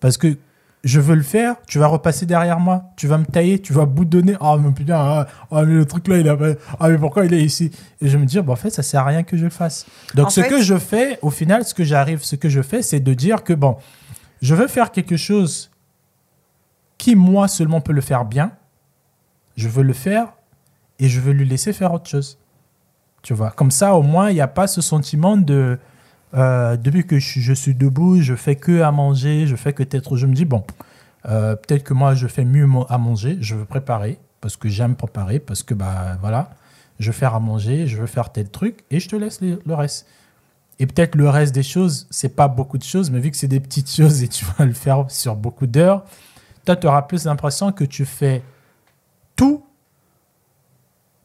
Parce 0.00 0.16
que 0.18 0.36
je 0.84 1.00
veux 1.00 1.14
le 1.14 1.22
faire, 1.22 1.56
tu 1.66 1.78
vas 1.78 1.86
repasser 1.88 2.24
derrière 2.26 2.58
moi, 2.60 2.84
tu 2.96 3.06
vas 3.06 3.18
me 3.18 3.24
tailler, 3.24 3.58
tu 3.60 3.72
vas 3.72 3.84
boudonner. 3.84 4.36
Ah, 4.40 4.56
mais 4.60 4.70
putain, 4.72 4.96
ah, 4.96 5.26
ah, 5.50 5.64
mais 5.64 5.74
le 5.74 5.84
truc 5.84 6.06
là, 6.08 6.18
il 6.18 6.28
a 6.28 6.36
pas- 6.36 6.54
Ah, 6.80 6.88
mais 6.88 6.98
pourquoi 6.98 7.26
il 7.26 7.34
est 7.34 7.42
ici? 7.42 7.70
Et 8.00 8.08
je 8.08 8.16
me 8.16 8.24
dis, 8.24 8.40
bah, 8.40 8.52
en 8.52 8.56
fait, 8.56 8.70
ça 8.70 8.82
sert 8.82 9.00
à 9.02 9.04
rien 9.06 9.22
que 9.24 9.36
je 9.36 9.44
le 9.44 9.50
fasse. 9.50 9.86
Donc, 10.14 10.26
En 10.26 10.30
ce 10.30 10.40
fait- 10.40 10.48
que 10.48 10.62
je 10.62 10.76
fais, 10.78 11.18
au 11.22 11.30
final, 11.30 11.64
ce 11.64 11.74
que 11.74 11.84
j'arrive, 11.84 12.22
ce 12.22 12.36
que 12.36 12.48
je 12.48 12.62
fais, 12.62 12.82
c'est 12.82 13.00
de 13.00 13.12
dire 13.14 13.42
que, 13.44 13.52
bon, 13.52 13.76
je 14.40 14.54
veux 14.54 14.68
faire 14.68 14.90
quelque 14.92 15.16
chose 15.16 15.70
qui, 16.98 17.14
moi 17.16 17.48
seulement, 17.48 17.80
peut 17.80 17.92
le 17.92 18.00
faire 18.00 18.24
bien. 18.24 18.52
Je 19.56 19.68
veux 19.68 19.82
le 19.82 19.92
faire 19.92 20.32
et 20.98 21.08
je 21.08 21.20
veux 21.20 21.32
lui 21.32 21.46
laisser 21.46 21.72
faire 21.72 21.92
autre 21.92 22.08
chose. 22.08 22.38
Tu 23.22 23.34
vois, 23.34 23.50
comme 23.50 23.70
ça, 23.70 23.94
au 23.94 24.02
moins, 24.02 24.30
il 24.30 24.34
n'y 24.34 24.40
a 24.40 24.48
pas 24.48 24.66
ce 24.66 24.80
sentiment 24.80 25.36
de. 25.36 25.78
euh, 26.34 26.76
depuis 26.76 27.06
que 27.06 27.18
je, 27.18 27.52
suis- 27.52 27.74
debout, 27.74 28.20
je 28.20 28.34
fais 28.34 28.56
que 28.56 28.82
à 28.82 28.92
manger, 28.92 29.46
je 29.46 29.56
fais 29.56 29.72
que 29.72 29.82
peut-être. 29.82 30.16
Je 30.16 30.26
me 30.26 30.34
dis, 30.34 30.44
bon, 30.44 30.62
euh, 31.26 31.56
peut-être 31.56 31.84
que 31.84 31.94
moi, 31.94 32.14
je 32.14 32.26
fais 32.28 32.44
mieux 32.44 32.68
à 32.88 32.98
manger, 32.98 33.38
je 33.40 33.54
veux 33.56 33.64
préparer, 33.64 34.18
parce 34.40 34.56
que 34.56 34.68
j'aime 34.68 34.94
préparer, 34.94 35.40
parce 35.40 35.62
que, 35.62 35.74
bah, 35.74 36.16
voilà, 36.20 36.50
je 37.00 37.06
veux 37.06 37.12
faire 37.12 37.34
à 37.34 37.40
manger, 37.40 37.86
je 37.86 37.96
veux 37.96 38.06
faire 38.06 38.30
tel 38.30 38.48
truc, 38.50 38.84
et 38.90 39.00
je 39.00 39.08
te 39.08 39.16
laisse 39.16 39.40
le, 39.40 39.60
le 39.64 39.74
reste. 39.74 40.06
Et 40.78 40.86
peut-être 40.86 41.16
le 41.16 41.28
reste 41.28 41.52
des 41.54 41.64
choses, 41.64 42.06
c'est 42.10 42.36
pas 42.36 42.46
beaucoup 42.46 42.78
de 42.78 42.84
choses, 42.84 43.10
mais 43.10 43.18
vu 43.18 43.32
que 43.32 43.36
c'est 43.36 43.48
des 43.48 43.58
petites 43.58 43.90
choses 43.90 44.22
et 44.22 44.28
tu 44.28 44.44
vas 44.56 44.64
le 44.64 44.72
faire 44.72 45.06
sur 45.10 45.34
beaucoup 45.34 45.66
d'heures, 45.66 46.04
toi, 46.68 46.76
tu 46.76 46.86
auras 46.86 47.02
plus 47.02 47.24
l'impression 47.24 47.72
que 47.72 47.84
tu 47.84 48.04
fais 48.04 48.42
tout 49.36 49.64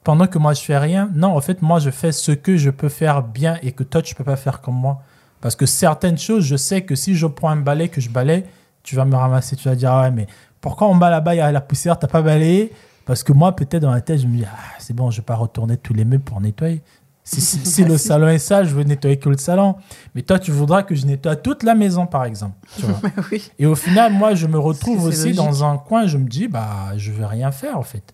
pendant 0.06 0.26
que 0.26 0.38
moi, 0.38 0.54
je 0.54 0.62
fais 0.62 0.78
rien. 0.78 1.10
Non, 1.14 1.36
en 1.36 1.42
fait, 1.42 1.62
moi, 1.62 1.80
je 1.80 1.90
fais 1.90 2.14
ce 2.14 2.32
que 2.32 2.56
je 2.56 2.70
peux 2.70 2.88
faire 2.88 3.22
bien 3.24 3.58
et 3.62 3.74
que 3.74 3.84
toi, 3.84 4.02
tu 4.02 4.16
peux 4.16 4.24
pas 4.24 4.38
faire 4.38 4.62
comme 4.62 4.76
moi. 4.76 5.02
Parce 5.42 5.58
que 5.58 5.66
certaines 5.66 6.18
choses, 6.18 6.46
je 6.46 6.56
sais 6.56 6.84
que 6.84 6.96
si 6.96 7.14
je 7.16 7.28
prends 7.28 7.50
un 7.50 7.58
balai, 7.58 7.90
que 7.90 8.00
je 8.00 8.10
balaye, 8.10 8.46
tu 8.84 8.96
vas 8.96 9.04
me 9.04 9.16
ramasser, 9.16 9.58
tu 9.58 9.68
vas 9.68 9.76
dire, 9.76 9.92
ah 9.92 10.04
ouais, 10.04 10.12
mais 10.12 10.28
pourquoi 10.62 10.88
en 10.88 10.96
bas 10.96 11.10
là-bas, 11.10 11.36
il 11.36 11.40
la 11.40 11.62
poussière, 11.62 12.00
t'as 12.00 12.08
pas 12.08 12.22
balayé? 12.22 12.72
Parce 13.06 13.22
que 13.22 13.34
moi, 13.34 13.54
peut-être 13.54 13.82
dans 13.82 13.92
la 13.92 14.00
tête, 14.00 14.22
je 14.22 14.28
me 14.28 14.38
dis, 14.38 14.46
ah, 14.46 14.58
c'est 14.80 14.96
bon, 14.96 15.12
je 15.12 15.18
vais 15.18 15.26
pas 15.26 15.36
retourner 15.36 15.76
tous 15.76 15.94
les 15.94 16.06
meubles 16.06 16.24
pour 16.24 16.40
nettoyer. 16.40 16.82
Si, 17.24 17.86
le 17.86 17.98
salon 17.98 18.28
est 18.28 18.40
sale, 18.40 18.68
je 18.68 18.76
veux 18.76 18.84
nettoyer 18.84 19.18
que 19.18 19.30
le 19.30 19.38
salon. 19.38 19.76
Mais 20.14 20.24
toi, 20.24 20.40
tu 20.40 20.52
voudras 20.52 20.84
que 20.84 20.94
je 20.94 21.06
nettoie 21.06 21.38
toute 21.38 21.64
la 21.64 21.74
maison, 21.74 22.06
par 22.06 22.26
exemple. 22.26 22.56
Tu 22.78 22.86
vois. 22.86 23.00
oui. 23.32 23.50
Et 23.60 23.66
au 23.66 23.76
final, 23.76 24.12
moi, 24.12 24.36
je 24.36 24.46
me 24.46 24.60
retrouve 24.60 25.06
aussi 25.06 25.30
logique. 25.30 25.36
dans 25.36 25.64
un 25.64 25.78
coin, 25.78 26.06
je 26.06 26.18
me 26.18 26.28
dis, 26.28 26.50
bah, 26.50 26.92
je 26.98 27.12
vais 27.12 27.26
rien 27.26 27.52
faire, 27.52 27.78
en 27.78 27.84
fait. 27.84 28.14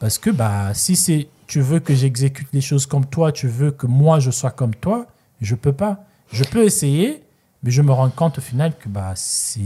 Parce 0.00 0.18
que, 0.18 0.30
bah, 0.30 0.74
si 0.74 0.96
c'est, 0.96 1.28
tu 1.46 1.60
veux 1.60 1.78
que 1.78 1.94
j'exécute 1.94 2.48
les 2.52 2.60
choses 2.60 2.86
comme 2.86 3.06
toi, 3.06 3.30
tu 3.30 3.46
veux 3.46 3.70
que 3.70 3.86
moi, 3.86 4.18
je 4.18 4.32
sois 4.32 4.50
comme 4.50 4.74
toi, 4.74 5.06
je 5.40 5.54
peux 5.54 5.72
pas. 5.72 6.04
Je 6.32 6.42
peux 6.42 6.64
essayer, 6.64 7.22
mais 7.62 7.70
je 7.70 7.80
me 7.80 7.92
rends 7.92 8.10
compte 8.10 8.38
au 8.38 8.42
final 8.42 8.76
que, 8.76 8.88
bah, 8.88 9.12
c'est, 9.14 9.60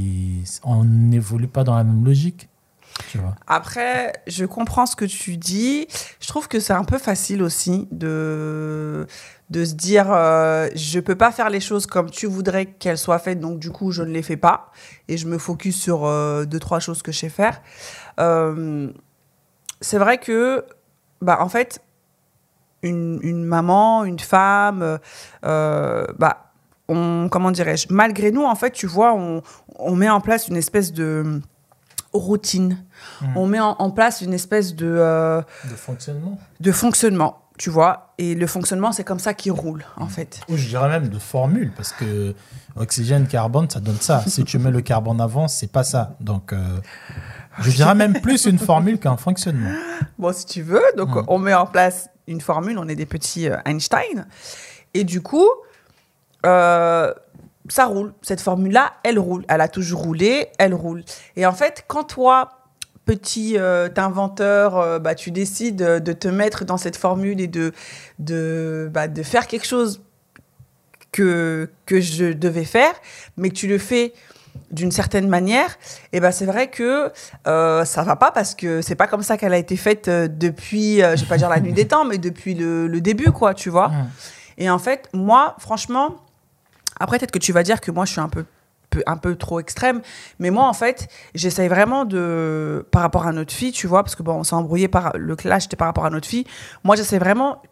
on 0.64 0.85
n'évolue 0.85 1.49
pas 1.49 1.64
dans 1.64 1.75
la 1.75 1.85
même 1.85 2.05
logique. 2.05 2.49
Après, 3.47 4.12
je 4.26 4.44
comprends 4.44 4.87
ce 4.87 4.97
que 4.97 5.04
tu 5.04 5.37
dis. 5.37 5.87
Je 6.20 6.28
trouve 6.28 6.49
que 6.49 6.61
c'est 6.61 6.73
un 6.73 6.85
peu 6.85 6.99
facile 6.99 7.42
aussi 7.42 7.88
de, 7.90 9.06
de 9.50 9.64
se 9.64 9.75
dire 9.75 10.06
euh, 10.11 10.68
je 10.75 11.00
peux 11.00 11.16
pas 11.16 11.32
faire 11.32 11.50
les 11.50 11.61
choses 11.61 11.87
comme 11.87 12.11
tu 12.11 12.26
voudrais 12.26 12.66
qu'elles 12.66 12.99
soient 12.99 13.18
faites, 13.18 13.40
donc 13.40 13.59
du 13.59 13.70
coup, 13.70 13.90
je 13.90 14.02
ne 14.02 14.11
les 14.11 14.23
fais 14.23 14.37
pas. 14.37 14.70
Et 15.09 15.16
je 15.16 15.26
me 15.26 15.38
focus 15.38 15.76
sur 15.80 16.04
euh, 16.04 16.44
deux, 16.44 16.61
trois 16.61 16.80
choses 16.80 17.02
que 17.02 17.12
je 17.12 17.18
sais 17.18 17.28
faire. 17.28 17.61
Euh, 18.18 18.90
c'est 19.80 19.99
vrai 19.99 20.18
que, 20.18 20.64
bah, 21.23 21.38
en 21.40 21.49
fait, 21.49 21.82
une, 22.82 23.18
une 23.23 23.44
maman, 23.44 24.04
une 24.04 24.18
femme, 24.18 24.99
euh, 25.44 26.06
bah, 26.18 26.52
on, 26.88 27.28
comment 27.30 27.50
dirais-je, 27.50 27.87
malgré 27.90 28.30
nous, 28.30 28.44
en 28.44 28.54
fait, 28.54 28.73
tu 28.73 28.87
vois, 28.87 29.14
on, 29.14 29.42
on 29.76 29.94
met 29.94 30.09
en 30.11 30.20
place 30.20 30.49
une 30.49 30.56
espèce 30.56 30.92
de 30.92 31.40
routine. 32.12 32.79
Mhm. 33.23 33.37
On 33.37 33.47
met 33.47 33.61
en, 33.61 33.76
en 33.79 33.90
place 33.90 34.21
une 34.21 34.33
espèce 34.35 34.75
de, 34.75 34.87
euh, 34.87 35.40
De 35.71 35.76
fonctionnement. 35.76 36.38
de 36.61 36.73
fonctionnement, 36.73 37.43
tu 37.59 37.71
vois. 37.71 38.12
Et 38.19 38.35
le 38.35 38.47
fonctionnement, 38.47 38.93
c'est 38.93 39.05
comme 39.05 39.19
ça 39.21 39.33
qu'il 39.35 39.52
roule, 39.52 39.85
en 39.97 40.07
fait. 40.09 40.40
Ou 40.49 40.57
je 40.57 40.69
dirais 40.69 40.88
même 40.88 41.09
de 41.09 41.19
formule, 41.19 41.73
parce 41.76 41.93
que 41.93 42.35
oxygène, 42.76 43.26
carbone, 43.26 43.69
ça 43.71 43.81
donne 43.81 44.00
ça. 44.00 44.23
si 44.26 44.45
tu 44.45 44.59
mets 44.59 44.71
le 44.71 44.81
carbone 44.83 45.21
avant, 45.21 45.49
c'est 45.49 45.71
pas 45.71 45.85
ça. 45.85 46.17
Donc, 46.21 46.52
euh, 46.52 46.59
je 47.61 47.71
dirais 47.71 47.95
même 47.95 48.21
plus 48.21 48.45
une 48.47 48.59
formule 48.59 48.99
qu'un 48.99 49.17
fonctionnement. 49.17 49.71
Bon, 50.19 50.33
si 50.33 50.47
tu 50.47 50.62
veux, 50.62 50.83
donc 50.97 51.09
Mhm. 51.14 51.25
on 51.29 51.38
met 51.38 51.55
en 51.55 51.67
place 51.67 52.09
une 52.26 52.40
formule, 52.40 52.79
on 52.79 52.88
est 52.88 52.95
des 52.97 53.07
petits 53.07 53.49
euh, 53.49 53.57
Einstein. 53.64 54.26
Et 54.95 55.05
du 55.05 55.21
coup, 55.23 55.49
euh, 56.47 57.12
ça 57.71 57.87
roule. 57.87 58.12
Cette 58.23 58.41
formule-là, 58.41 58.95
elle 59.03 59.19
roule. 59.19 59.45
Elle 59.49 59.61
a 59.61 59.69
toujours 59.69 60.03
roulé, 60.03 60.49
elle 60.59 60.75
roule. 60.75 61.03
Et 61.37 61.47
en 61.47 61.53
fait, 61.53 61.85
quand 61.87 62.05
toi, 62.05 62.61
petit 63.05 63.57
euh, 63.59 63.89
inventeur, 63.97 64.77
euh, 64.77 64.99
bah, 64.99 65.15
tu 65.15 65.31
décides 65.31 65.83
euh, 65.83 66.00
de 66.00 66.12
te 66.12 66.29
mettre 66.29 66.65
dans 66.65 66.77
cette 66.77 66.97
formule 66.97 67.41
et 67.41 67.49
de, 67.49 67.73
de, 68.19 68.91
bah, 68.93 69.09
de 69.09 69.23
faire 69.23 69.47
quelque 69.47 69.67
chose 69.67 70.03
que, 71.12 71.71
que 71.87 72.00
je 72.00 72.33
devais 72.33 72.65
faire, 72.65 72.93
mais 73.37 73.49
que 73.49 73.54
tu 73.54 73.67
le 73.67 73.78
fais 73.78 74.13
d'une 74.71 74.93
certaine 74.93 75.28
manière, 75.28 75.78
et 76.13 76.21
ben 76.21 76.30
c'est 76.30 76.47
vrai 76.47 76.69
que 76.69 77.11
euh, 77.47 77.85
ça 77.85 78.02
va 78.02 78.17
pas 78.17 78.30
parce 78.30 78.54
que 78.54 78.83
c'est 78.83 78.95
pas 78.95 79.06
comme 79.06 79.23
ça 79.23 79.37
qu'elle 79.37 79.52
a 79.52 79.59
été 79.59 79.76
faite 79.76 80.09
depuis, 80.09 81.02
euh, 81.02 81.17
je 81.17 81.23
vais 81.23 81.28
pas 81.28 81.39
dire 81.39 81.49
la 81.49 81.61
nuit 81.61 81.73
des 81.73 81.89
temps, 81.89 82.04
mais 82.04 82.19
depuis 82.19 82.54
le, 82.54 82.87
le 82.87 83.00
début, 83.00 83.33
quoi, 83.33 83.54
tu 83.54 83.71
vois. 83.71 83.91
Et 84.59 84.71
en 84.71 84.78
fait, 84.78 85.09
moi, 85.13 85.56
franchement, 85.59 86.17
après, 87.00 87.19
peut-être 87.19 87.30
que 87.32 87.39
tu 87.39 87.52
vas 87.52 87.63
dire 87.65 87.80
que 87.80 87.91
moi, 87.91 88.04
je 88.04 88.13
suis 88.13 88.21
un 88.21 88.28
peu, 88.28 88.45
peu- 88.91 89.02
un 89.06 89.17
peu 89.17 89.34
trop 89.36 89.58
extrême, 89.60 90.00
mais 90.39 90.50
moi, 90.50 90.67
en 90.69 90.73
fait, 90.73 91.08
j'essaye 91.34 91.69
vraiment 91.69 92.04
de, 92.04 92.86
par 92.91 93.02
rapport 93.02 93.26
à 93.26 93.32
notre 93.32 93.52
fille, 93.52 93.73
tu 93.73 93.86
vois, 93.86 94.02
parce 94.04 94.15
que 94.15 94.23
bon, 94.23 94.34
on 94.34 94.45
s'est 94.45 94.54
embrouillé 94.54 94.89
par 94.89 95.13
le 95.17 95.34
clash, 95.36 95.63
c'était 95.65 95.76
par 95.76 95.86
rapport 95.89 96.04
à 96.06 96.10
notre 96.10 96.26
fille. 96.28 96.45
Moi, 96.84 96.97
j'essaie 96.97 97.19
vraiment 97.19 97.63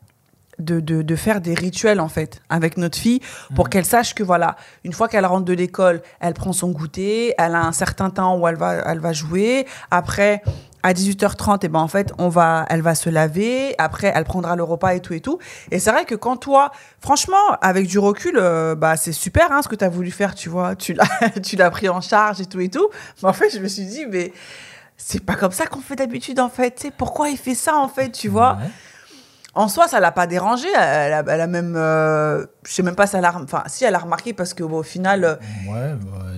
de, 0.59 0.81
de, 0.81 1.03
de 1.03 1.17
faire 1.17 1.41
des 1.41 1.55
rituels, 1.55 2.01
en 2.01 2.09
fait, 2.09 2.41
avec 2.49 2.77
notre 2.79 2.99
fille, 2.99 3.21
pour 3.55 3.67
Mhm. 3.67 3.71
qu'elle 3.71 3.85
sache 3.85 4.15
que, 4.15 4.25
voilà, 4.25 4.57
une 4.83 4.93
fois 4.93 5.07
qu'elle 5.07 5.25
rentre 5.25 5.45
de 5.45 5.53
l'école, 5.53 6.03
elle 6.21 6.35
prend 6.35 6.53
son 6.53 6.71
goûter, 6.71 7.33
elle 7.39 7.55
a 7.55 7.63
un 7.65 7.71
certain 7.73 8.11
temps 8.11 8.37
où 8.37 8.49
elle 8.49 8.57
va, 8.57 8.75
elle 8.91 8.99
va 8.99 9.13
jouer. 9.13 9.67
Après, 9.93 10.43
à 10.83 10.93
18h30, 10.93 11.65
et 11.65 11.69
ben, 11.69 11.81
en 11.81 11.89
fait, 11.89 12.13
on 12.19 12.29
va, 12.29 12.65
elle 12.69 12.83
va 12.83 12.95
se 12.95 13.11
laver. 13.11 13.75
Après, 13.79 14.13
elle 14.15 14.25
prendra 14.25 14.57
le 14.57 14.63
repas 14.63 14.95
et 14.95 15.01
tout 15.01 15.13
et 15.13 15.21
tout. 15.21 15.39
Et 15.71 15.79
c'est 15.79 15.91
vrai 15.91 16.05
que 16.05 16.15
quand 16.15 16.37
toi, 16.37 16.71
franchement, 17.01 17.37
avec 17.61 17.87
du 17.87 17.99
recul, 17.99 18.37
euh, 18.37 18.75
bah, 18.75 18.97
c'est 18.97 19.13
super 19.13 19.51
hein, 19.53 19.63
ce 19.63 19.69
que 19.69 19.77
tu 19.77 19.85
as 19.85 19.89
voulu 19.89 20.11
faire, 20.11 20.35
tu 20.35 20.49
vois. 20.49 20.77
Tu 20.77 20.95
l'as, 20.95 21.09
tu 21.43 21.57
l'as 21.57 21.71
pris 21.71 21.89
en 21.89 22.01
charge 22.01 22.41
et 22.41 22.47
tout 22.47 22.61
et 22.61 22.69
tout. 22.69 22.89
Mais 23.23 23.29
en 23.29 23.33
fait, 23.33 23.51
je 23.51 23.59
me 23.59 23.69
suis 23.69 23.85
dit, 23.85 24.07
mais 24.07 24.33
c'est 24.97 25.25
pas 25.25 25.35
comme 25.35 25.53
ça 25.53 25.67
qu'on 25.67 25.81
fait 25.81 25.97
d'habitude, 25.97 26.41
en 26.41 26.49
fait. 26.49 26.75
Tu 26.77 26.83
sais, 26.83 26.93
pourquoi 26.97 27.29
il 27.29 27.39
fait 27.39 27.55
ça, 27.55 27.77
en 27.77 27.89
fait, 27.89 28.11
tu 28.11 28.29
vois? 28.29 28.59
En 29.59 29.67
soi, 29.67 29.89
ça 29.89 29.99
l'a 29.99 30.13
pas 30.13 30.29
dérangé. 30.29 30.69
Elle 30.69 31.13
a, 31.13 31.25
elle 31.27 31.41
a 31.41 31.47
même, 31.49 31.75
euh, 31.77 32.47
je 32.65 32.73
sais 32.73 32.85
même 32.85 32.95
pas 32.95 33.09
si 33.09 33.17
elle 33.17 33.25
a, 33.25 33.35
enfin, 33.35 33.65
si 33.67 33.85
elle 33.85 33.95
a 33.97 33.99
remarqué 33.99 34.33
parce 34.33 34.55
que 34.55 34.63
bon, 34.63 34.79
au 34.79 34.83
final, 34.85 35.25
euh, 35.25 35.35
Ouais, 35.69 35.95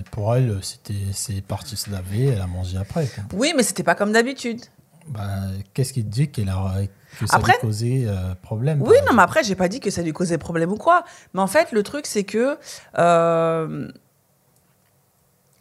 pour 0.09 0.35
elle, 0.35 0.57
c'était, 0.63 0.95
c'est 1.13 1.41
parti 1.45 1.77
se 1.77 1.91
laver, 1.91 2.29
elle 2.29 2.41
a 2.41 2.47
mangé 2.47 2.77
après. 2.79 3.05
quoi. 3.05 3.23
oui, 3.33 3.53
mais 3.55 3.61
c'était 3.61 3.83
pas 3.83 3.93
comme 3.93 4.11
d'habitude. 4.11 4.61
Bah, 5.07 5.27
qu'est-ce 5.75 5.93
qui 5.93 6.03
te 6.03 6.09
dit 6.09 6.31
qu'elle 6.31 6.49
a, 6.49 6.73
que 7.19 7.27
ça 7.27 7.35
Après- 7.37 7.53
lui 7.53 7.59
causé 7.61 8.05
euh, 8.07 8.33
problème 8.41 8.81
Oui, 8.81 8.95
non, 9.05 9.13
mais 9.13 9.21
après, 9.21 9.43
j'ai 9.43 9.55
pas 9.55 9.67
dit 9.67 9.79
que 9.79 9.91
ça 9.91 10.01
lui 10.01 10.13
causait 10.13 10.39
problème 10.39 10.71
ou 10.71 10.77
quoi. 10.77 11.03
Mais 11.35 11.41
en 11.41 11.47
fait, 11.47 11.71
le 11.73 11.83
truc, 11.83 12.07
c'est 12.07 12.23
que 12.23 12.57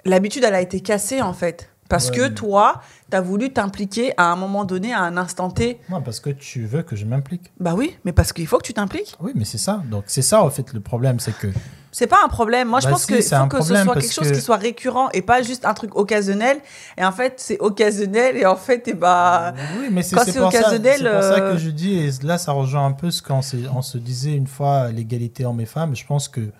l'habitude, 0.04 0.44
elle 0.44 0.54
a 0.54 0.60
été 0.62 0.80
cassée, 0.80 1.20
en 1.22 1.32
fait. 1.34 1.68
Parce 1.90 2.08
Ouais, 2.10 2.16
que 2.16 2.22
mais- 2.22 2.34
toi, 2.34 2.80
tu 3.10 3.16
as 3.16 3.20
voulu 3.20 3.52
t'impliquer 3.52 4.14
à 4.16 4.30
un 4.32 4.36
moment 4.36 4.64
donné, 4.64 4.94
à 4.94 5.00
un 5.00 5.16
instant 5.18 5.50
T. 5.50 5.78
Non, 5.90 6.00
parce 6.00 6.20
que 6.20 6.30
tu 6.30 6.64
veux 6.64 6.82
que 6.82 6.94
je 6.96 7.04
m'implique. 7.04 7.50
Bah 7.58 7.74
oui, 7.76 7.96
mais 8.04 8.12
parce 8.12 8.32
qu'il 8.32 8.46
faut 8.46 8.58
que 8.58 8.62
tu 8.66 8.72
t'impliques. 8.72 9.16
Oui, 9.20 9.32
mais 9.34 9.44
c'est 9.44 9.58
ça. 9.58 9.82
Donc, 9.90 10.04
c'est 10.06 10.22
ça, 10.22 10.42
en 10.42 10.48
fait, 10.50 10.72
le 10.72 10.80
problème, 10.80 11.18
c'est 11.20 11.36
que 11.36 11.48
C'est 11.92 12.06
pas 12.06 12.20
un 12.24 12.28
problème. 12.28 12.68
Moi, 12.68 12.78
je 12.78 12.88
pense 12.88 13.02
si, 13.02 13.20
c'est 13.20 13.36
faut 13.36 13.46
que 13.48 13.60
ce 13.62 13.74
soit 13.74 13.94
quelque 13.94 14.12
chose 14.12 14.28
que- 14.28 14.34
qui 14.34 14.40
soit 14.40 14.56
récurrent 14.56 15.08
et 15.12 15.22
pas 15.22 15.42
juste 15.42 15.64
un 15.64 15.74
truc 15.74 15.96
occasionnel. 15.96 16.58
Et 16.96 17.04
en 17.04 17.10
fait, 17.10 17.34
c'est 17.38 17.58
occasionnel 17.58 18.36
et 18.36 18.46
en 18.46 18.54
fait, 18.54 18.86
et 18.86 18.94
bah. 18.94 19.52
Oui, 19.80 19.88
mais 19.90 20.04
c'est 20.04 20.16
occasionnel, 20.16 20.98
c'est 20.98 21.12
pour 21.12 21.22
ça 21.24 21.38
euh, 21.40 21.52
que 21.52 21.58
je 21.58 21.70
dis, 21.70 21.98
et 21.98 22.10
là 22.22 22.38
ça 22.38 22.52
rejoint 22.52 22.86
un 22.86 22.92
peu 22.92 23.10
ce 23.10 23.20
qu'on 23.20 23.40
on 23.74 23.82
se 23.82 23.98
disait 23.98 24.36
une 24.36 24.46
fois, 24.46 24.92
l'égalité 24.92 25.44
hommes 25.44 25.60
et 25.60 25.66
femmes. 25.66 25.96
Je 25.96 26.06
pense 26.06 26.28
que 26.28 26.52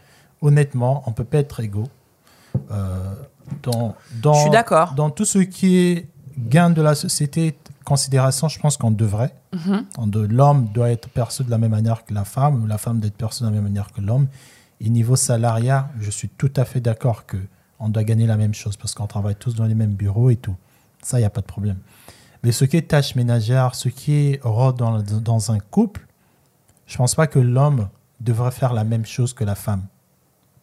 honnêtement, 0.43 1.05
on 1.07 1.13
peut 1.13 1.23
pas 1.23 1.39
être 1.39 1.61
égaux. 1.61 1.87
Euh, 2.73 3.15
dans, 3.63 3.95
dans, 4.23 4.35
Je 4.35 4.41
suis 4.41 4.51
d'accord. 4.51 4.95
Dans 4.95 5.11
tout 5.11 5.25
ce 5.25 5.39
qui 5.39 5.77
est 5.77 6.09
gain 6.39 6.71
de 6.71 6.83
la 6.83 6.95
société, 6.95 7.57
considération, 7.85 8.49
je 8.49 8.59
pense 8.59 8.77
qu'on 8.77 8.91
devrait. 8.91 9.35
Mhm. 9.53 10.29
L'homme 10.29 10.69
doit 10.73 10.91
être 10.91 11.09
perçu 11.09 11.45
de 11.45 11.51
la 11.51 11.59
même 11.59 11.73
manière 11.73 12.05
que 12.05 12.15
la 12.15 12.25
femme, 12.25 12.63
ou 12.63 12.67
la 12.67 12.79
femme 12.79 13.01
doit 13.01 13.09
être 13.09 13.17
perçue 13.17 13.43
de 13.43 13.49
la 13.49 13.55
même 13.55 13.65
manière 13.65 13.93
que 13.93 14.01
l'homme. 14.01 14.27
Et 14.81 14.89
niveau 14.89 15.17
salariat, 15.17 15.91
je 16.01 16.11
suis 16.11 16.29
tout 16.29 16.53
à 16.57 16.65
fait 16.65 16.81
d'accord 16.81 17.27
que 17.27 17.37
on 17.79 17.89
doit 17.89 18.05
gagner 18.05 18.27
la 18.27 18.37
même 18.37 18.55
chose 18.55 18.77
parce 18.77 18.95
qu'on 18.95 19.07
travaille 19.07 19.37
tous 19.37 19.55
dans 19.55 19.65
les 19.65 19.75
mêmes 19.75 19.95
bureaux 19.95 20.31
et 20.31 20.37
tout. 20.37 20.55
Ça, 21.03 21.19
il 21.19 21.23
n'y 21.23 21.27
a 21.27 21.31
pas 21.31 21.41
de 21.41 21.47
problème. 21.47 21.79
Mais 22.43 22.53
ce 22.53 22.65
qui 22.65 22.77
est 22.77 22.83
tâche 22.83 23.15
ménagère, 23.15 23.75
ce 23.75 23.89
qui 23.89 24.13
est 24.13 24.41
rôle 24.43 24.75
dans, 24.75 25.03
dans 25.03 25.51
un 25.51 25.59
couple, 25.59 26.07
je 26.87 26.97
pense 26.97 27.15
pas 27.15 27.27
que 27.27 27.39
l'homme 27.39 27.89
devrait 28.21 28.51
faire 28.51 28.75
la 28.75 28.85
même 28.85 29.07
chose 29.07 29.33
que 29.33 29.45
la 29.45 29.55
femme 29.55 29.85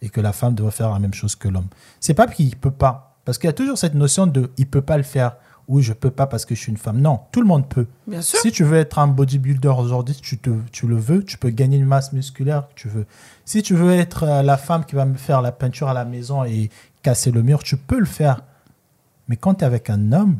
et 0.01 0.09
que 0.09 0.21
la 0.21 0.33
femme 0.33 0.53
devrait 0.53 0.71
faire 0.71 0.91
la 0.91 0.99
même 0.99 1.13
chose 1.13 1.35
que 1.35 1.47
l'homme. 1.47 1.67
C'est 1.99 2.13
pas 2.13 2.27
qu'il 2.27 2.55
peut 2.55 2.71
pas, 2.71 3.17
parce 3.25 3.37
qu'il 3.37 3.47
y 3.47 3.49
a 3.49 3.53
toujours 3.53 3.77
cette 3.77 3.95
notion 3.95 4.27
de 4.27 4.51
il 4.57 4.67
peut 4.67 4.81
pas 4.81 4.97
le 4.97 5.03
faire 5.03 5.35
ou 5.67 5.81
je 5.81 5.93
peux 5.93 6.11
pas 6.11 6.27
parce 6.27 6.45
que 6.45 6.55
je 6.55 6.61
suis 6.61 6.71
une 6.71 6.77
femme. 6.77 7.01
Non, 7.01 7.19
tout 7.31 7.41
le 7.41 7.47
monde 7.47 7.67
peut. 7.67 7.87
Bien 8.07 8.21
sûr. 8.21 8.39
Si 8.39 8.51
tu 8.51 8.63
veux 8.63 8.77
être 8.77 8.99
un 8.99 9.07
bodybuilder 9.07 9.67
aujourd'hui, 9.67 10.15
tu, 10.15 10.37
te, 10.37 10.49
tu 10.71 10.87
le 10.87 10.95
veux, 10.95 11.23
tu 11.23 11.37
peux 11.37 11.49
gagner 11.49 11.77
une 11.77 11.85
masse 11.85 12.13
musculaire 12.13 12.69
que 12.69 12.73
tu 12.75 12.87
veux. 12.87 13.05
Si 13.43 13.61
tu 13.61 13.75
veux 13.75 13.91
être 13.91 14.23
euh, 14.23 14.41
la 14.43 14.57
femme 14.57 14.85
qui 14.85 14.95
va 14.95 15.05
me 15.05 15.15
faire 15.15 15.41
la 15.41 15.51
peinture 15.51 15.89
à 15.89 15.93
la 15.93 16.05
maison 16.05 16.45
et 16.45 16.69
casser 17.03 17.31
le 17.31 17.43
mur, 17.43 17.63
tu 17.63 17.75
peux 17.75 17.99
le 17.99 18.05
faire. 18.05 18.41
Mais 19.27 19.35
quand 19.35 19.55
tu 19.55 19.61
es 19.61 19.67
avec 19.67 19.89
un 19.89 20.13
homme, 20.13 20.39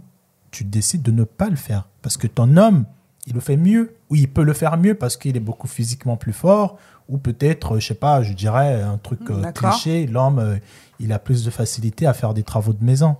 tu 0.51 0.63
décides 0.63 1.01
de 1.01 1.11
ne 1.11 1.25
pas 1.25 1.49
le 1.49 1.57
faire. 1.57 1.89
Parce 2.01 2.15
que 2.15 2.27
ton 2.27 2.55
homme, 2.55 2.85
il 3.25 3.33
le 3.33 3.41
fait 3.41 3.57
mieux. 3.57 3.95
Ou 4.09 4.15
il 4.15 4.29
peut 4.29 4.43
le 4.43 4.53
faire 4.53 4.77
mieux 4.77 4.95
parce 4.95 5.17
qu'il 5.17 5.35
est 5.35 5.41
beaucoup 5.41 5.67
physiquement 5.67 6.15
plus 6.15 6.31
fort. 6.31 6.77
Ou 7.09 7.17
peut-être, 7.17 7.79
je 7.79 7.87
sais 7.87 7.93
pas, 7.93 8.21
je 8.21 8.33
dirais 8.33 8.81
un 8.81 8.97
truc 8.97 9.19
euh, 9.29 9.51
cliché, 9.51 10.07
l'homme, 10.07 10.39
euh, 10.39 10.57
il 10.99 11.13
a 11.13 11.19
plus 11.19 11.45
de 11.45 11.49
facilité 11.49 12.05
à 12.05 12.13
faire 12.13 12.33
des 12.33 12.43
travaux 12.43 12.73
de 12.73 12.83
maison. 12.83 13.15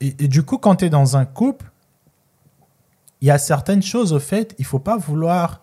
Et, 0.00 0.14
et 0.18 0.28
du 0.28 0.42
coup, 0.42 0.58
quand 0.58 0.76
tu 0.76 0.84
es 0.84 0.90
dans 0.90 1.16
un 1.16 1.24
couple, 1.24 1.70
il 3.20 3.28
y 3.28 3.30
a 3.30 3.38
certaines 3.38 3.82
choses, 3.82 4.12
au 4.12 4.20
fait, 4.20 4.54
il 4.58 4.64
faut 4.64 4.78
pas 4.78 4.96
vouloir 4.96 5.60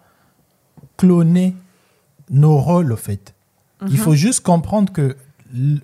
cloner 0.97 1.55
nos 2.29 2.57
rôles, 2.57 2.91
au 2.91 2.97
fait. 2.97 3.33
Mhm. 3.81 3.87
Il 3.91 3.97
faut 3.97 4.15
juste 4.15 4.41
comprendre 4.41 4.91
que 4.91 5.15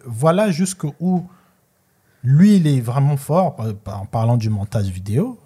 voilà 0.06 0.52
jusqu'où 0.52 1.26
lui, 2.24 2.56
il 2.56 2.68
est 2.68 2.80
vraiment 2.80 3.18
fort, 3.18 3.58
en 3.86 4.06
parlant 4.06 4.38
du 4.38 4.50
montage 4.50 4.88
vidéo. 4.88 5.38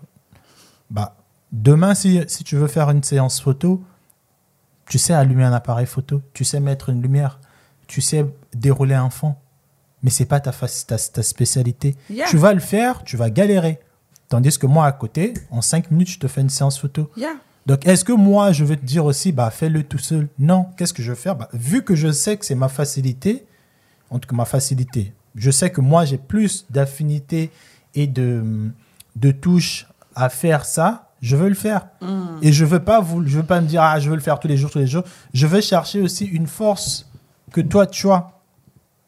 Bah, 0.92 1.16
demain, 1.52 1.96
si, 1.96 2.22
si 2.28 2.44
tu 2.44 2.56
veux 2.56 2.68
faire 2.68 2.90
une 2.92 3.04
séance 3.04 3.42
photo, 3.42 3.84
tu 4.88 4.98
sais 4.98 5.14
allumer 5.14 5.44
un 5.44 5.54
appareil 5.54 5.86
photo, 5.86 6.22
tu 6.34 6.44
sais 6.44 6.60
mettre 6.60 6.90
une 6.90 7.02
lumière, 7.02 7.40
tu 7.88 8.02
sais 8.02 8.26
dérouler 8.54 8.96
un 8.96 9.10
fond. 9.10 9.36
Mais 10.04 10.10
c'est 10.10 10.26
pas 10.26 10.40
ta, 10.40 10.52
ta, 10.52 10.98
ta 10.98 11.24
spécialité. 11.24 11.96
Yeah. 12.10 12.28
Tu 12.28 12.38
vas 12.38 12.54
le 12.54 12.60
faire, 12.60 13.04
tu 13.04 13.18
vas 13.18 13.30
galérer. 13.30 13.80
Tandis 14.30 14.58
que 14.58 14.68
moi, 14.68 14.86
à 14.86 14.92
côté, 14.92 15.34
en 15.50 15.62
cinq 15.62 15.90
minutes, 15.90 16.10
je 16.10 16.20
te 16.20 16.28
fais 16.28 16.42
une 16.42 16.50
séance 16.50 16.78
photo. 16.80 17.10
Yeah. 17.18 17.34
Donc, 17.66 17.86
est-ce 17.88 18.06
que 18.06 18.14
moi, 18.14 18.52
je 18.52 18.64
vais 18.64 18.78
te 18.78 18.86
dire 18.86 19.06
aussi, 19.06 19.32
bah, 19.32 19.50
fais-le 19.50 19.84
tout 19.84 19.98
seul? 19.98 20.30
Non. 20.38 20.68
Qu'est-ce 20.78 20.94
que 20.94 21.02
je 21.02 21.12
vais 21.12 21.18
faire? 21.18 21.36
Bah, 21.36 21.50
Vu 21.52 21.84
que 21.84 21.96
je 21.96 22.12
sais 22.12 22.38
que 22.38 22.46
c'est 22.46 22.56
ma 22.56 22.70
facilité, 22.70 23.46
en 24.10 24.20
tout 24.20 24.30
cas 24.30 24.36
ma 24.36 24.46
facilité, 24.46 25.14
je 25.36 25.52
sais 25.52 25.72
que 25.72 25.82
moi, 25.82 26.06
j'ai 26.06 26.18
plus 26.18 26.66
d'affinité 26.70 27.50
et 27.96 28.06
de, 28.08 28.72
de 29.16 29.32
touches 29.32 29.88
à 30.16 30.30
faire 30.30 30.64
ça, 30.66 31.07
je 31.22 31.36
veux 31.36 31.50
le 31.50 31.56
faire. 31.56 31.88
Et 32.42 32.52
je 32.52 32.66
veux 32.66 32.84
pas 32.84 33.00
vous, 33.00 33.26
je 33.26 33.38
veux 33.38 33.46
pas 33.46 33.62
me 33.62 33.68
dire, 33.68 33.82
ah, 33.82 34.00
je 34.00 34.10
veux 34.10 34.16
le 34.16 34.22
faire 34.22 34.40
tous 34.40 34.48
les 34.48 34.58
jours, 34.58 34.70
tous 34.70 34.80
les 34.80 34.88
jours. 34.88 35.04
Je 35.34 35.48
veux 35.48 35.62
chercher 35.62 36.02
aussi 36.02 36.26
une 36.26 36.48
force 36.48 37.10
que 37.52 37.62
toi, 37.62 37.86
tu 37.88 38.10
as. 38.10 38.32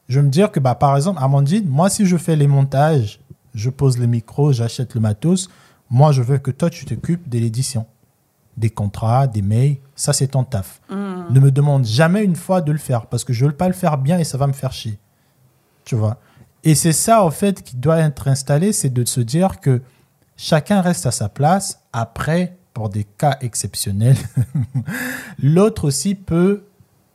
Je 0.07 0.19
veux 0.19 0.25
me 0.25 0.31
dire 0.31 0.51
que, 0.51 0.59
bah, 0.59 0.75
par 0.75 0.95
exemple, 0.95 1.19
Amandine, 1.21 1.67
moi, 1.67 1.89
si 1.89 2.05
je 2.05 2.17
fais 2.17 2.35
les 2.35 2.47
montages, 2.47 3.19
je 3.53 3.69
pose 3.69 3.97
le 3.97 4.07
micro, 4.07 4.51
j'achète 4.51 4.95
le 4.95 5.01
matos, 5.01 5.49
moi, 5.89 6.11
je 6.11 6.21
veux 6.21 6.37
que 6.37 6.51
toi, 6.51 6.69
tu 6.69 6.85
t'occupes 6.85 7.29
de 7.29 7.37
l'édition 7.37 7.85
des 8.59 8.69
contrats, 8.69 9.25
des 9.25 9.41
mails, 9.41 9.77
ça 9.95 10.13
c'est 10.13 10.27
ton 10.27 10.43
taf. 10.43 10.81
Ne 10.91 11.39
me 11.39 11.51
demande 11.51 11.85
jamais 11.85 12.23
une 12.23 12.35
fois 12.35 12.61
de 12.61 12.71
le 12.71 12.77
faire 12.77 13.05
parce 13.05 13.23
que 13.23 13.33
je 13.33 13.45
ne 13.45 13.51
veux 13.51 13.55
pas 13.55 13.67
le 13.67 13.73
faire 13.73 13.97
bien 13.97 14.19
et 14.19 14.23
ça 14.23 14.37
va 14.37 14.47
me 14.47 14.53
faire 14.53 14.73
chier. 14.73 14.99
Tu 15.85 15.95
vois? 15.95 16.17
Et 16.63 16.75
c'est 16.75 16.91
ça 16.91 17.23
en 17.23 17.31
fait 17.31 17.63
qui 17.63 17.77
doit 17.77 17.99
être 17.99 18.27
installé, 18.27 18.73
c'est 18.73 18.89
de 18.89 19.05
se 19.05 19.21
dire 19.21 19.59
que 19.59 19.81
chacun 20.39 20.79
reste 20.81 21.05
à 21.05 21.11
sa 21.11 21.27
place. 21.29 21.81
Après, 21.91 22.57
pour 22.73 22.89
des 22.89 23.03
cas 23.03 23.37
exceptionnels, 23.41 24.15
l'autre 25.43 25.85
aussi 25.85 26.15
peut 26.15 26.63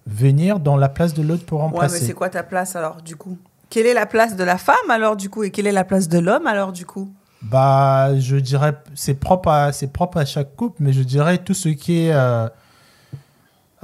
venir 0.07 0.61
dans 0.61 0.77
la 0.77 0.91
place 0.91 1.15
de 1.15 1.23
l'autre 1.23 1.47
pour 1.47 1.61
Ouais, 1.61 1.67
mais 1.67 1.73
remplacer. 1.73 2.05
c'est 2.07 2.13
quoi 2.13 2.29
ta 2.29 2.43
place 2.43 2.77
alors, 2.77 3.01
du 3.01 3.17
coup? 3.17 3.39
Quelle 3.71 3.87
est 3.87 3.95
la 3.95 4.05
place 4.07 4.37
de 4.37 4.45
la 4.45 4.59
femme 4.59 4.91
alors, 4.91 5.17
du 5.17 5.31
coup? 5.31 5.43
Et 5.43 5.51
quelle 5.51 5.67
est 5.67 5.73
la 5.73 5.85
place 5.85 6.09
de 6.09 6.19
l'homme 6.19 6.47
alors, 6.47 6.71
du 6.73 6.85
coup? 6.85 7.11
Bah, 7.41 8.19
je 8.19 8.37
dirais, 8.37 8.75
c'est 8.95 9.15
propre 9.15 9.49
à, 9.49 9.73
c'est 9.73 9.89
propre 9.93 10.19
à 10.19 10.27
chaque 10.27 10.55
couple, 10.55 10.77
mais 10.83 10.93
je 10.93 11.03
dirais 11.03 11.39
tout 11.39 11.55
ce 11.55 11.71
qui 11.71 12.01
est 12.07 12.13
euh, 12.13 12.47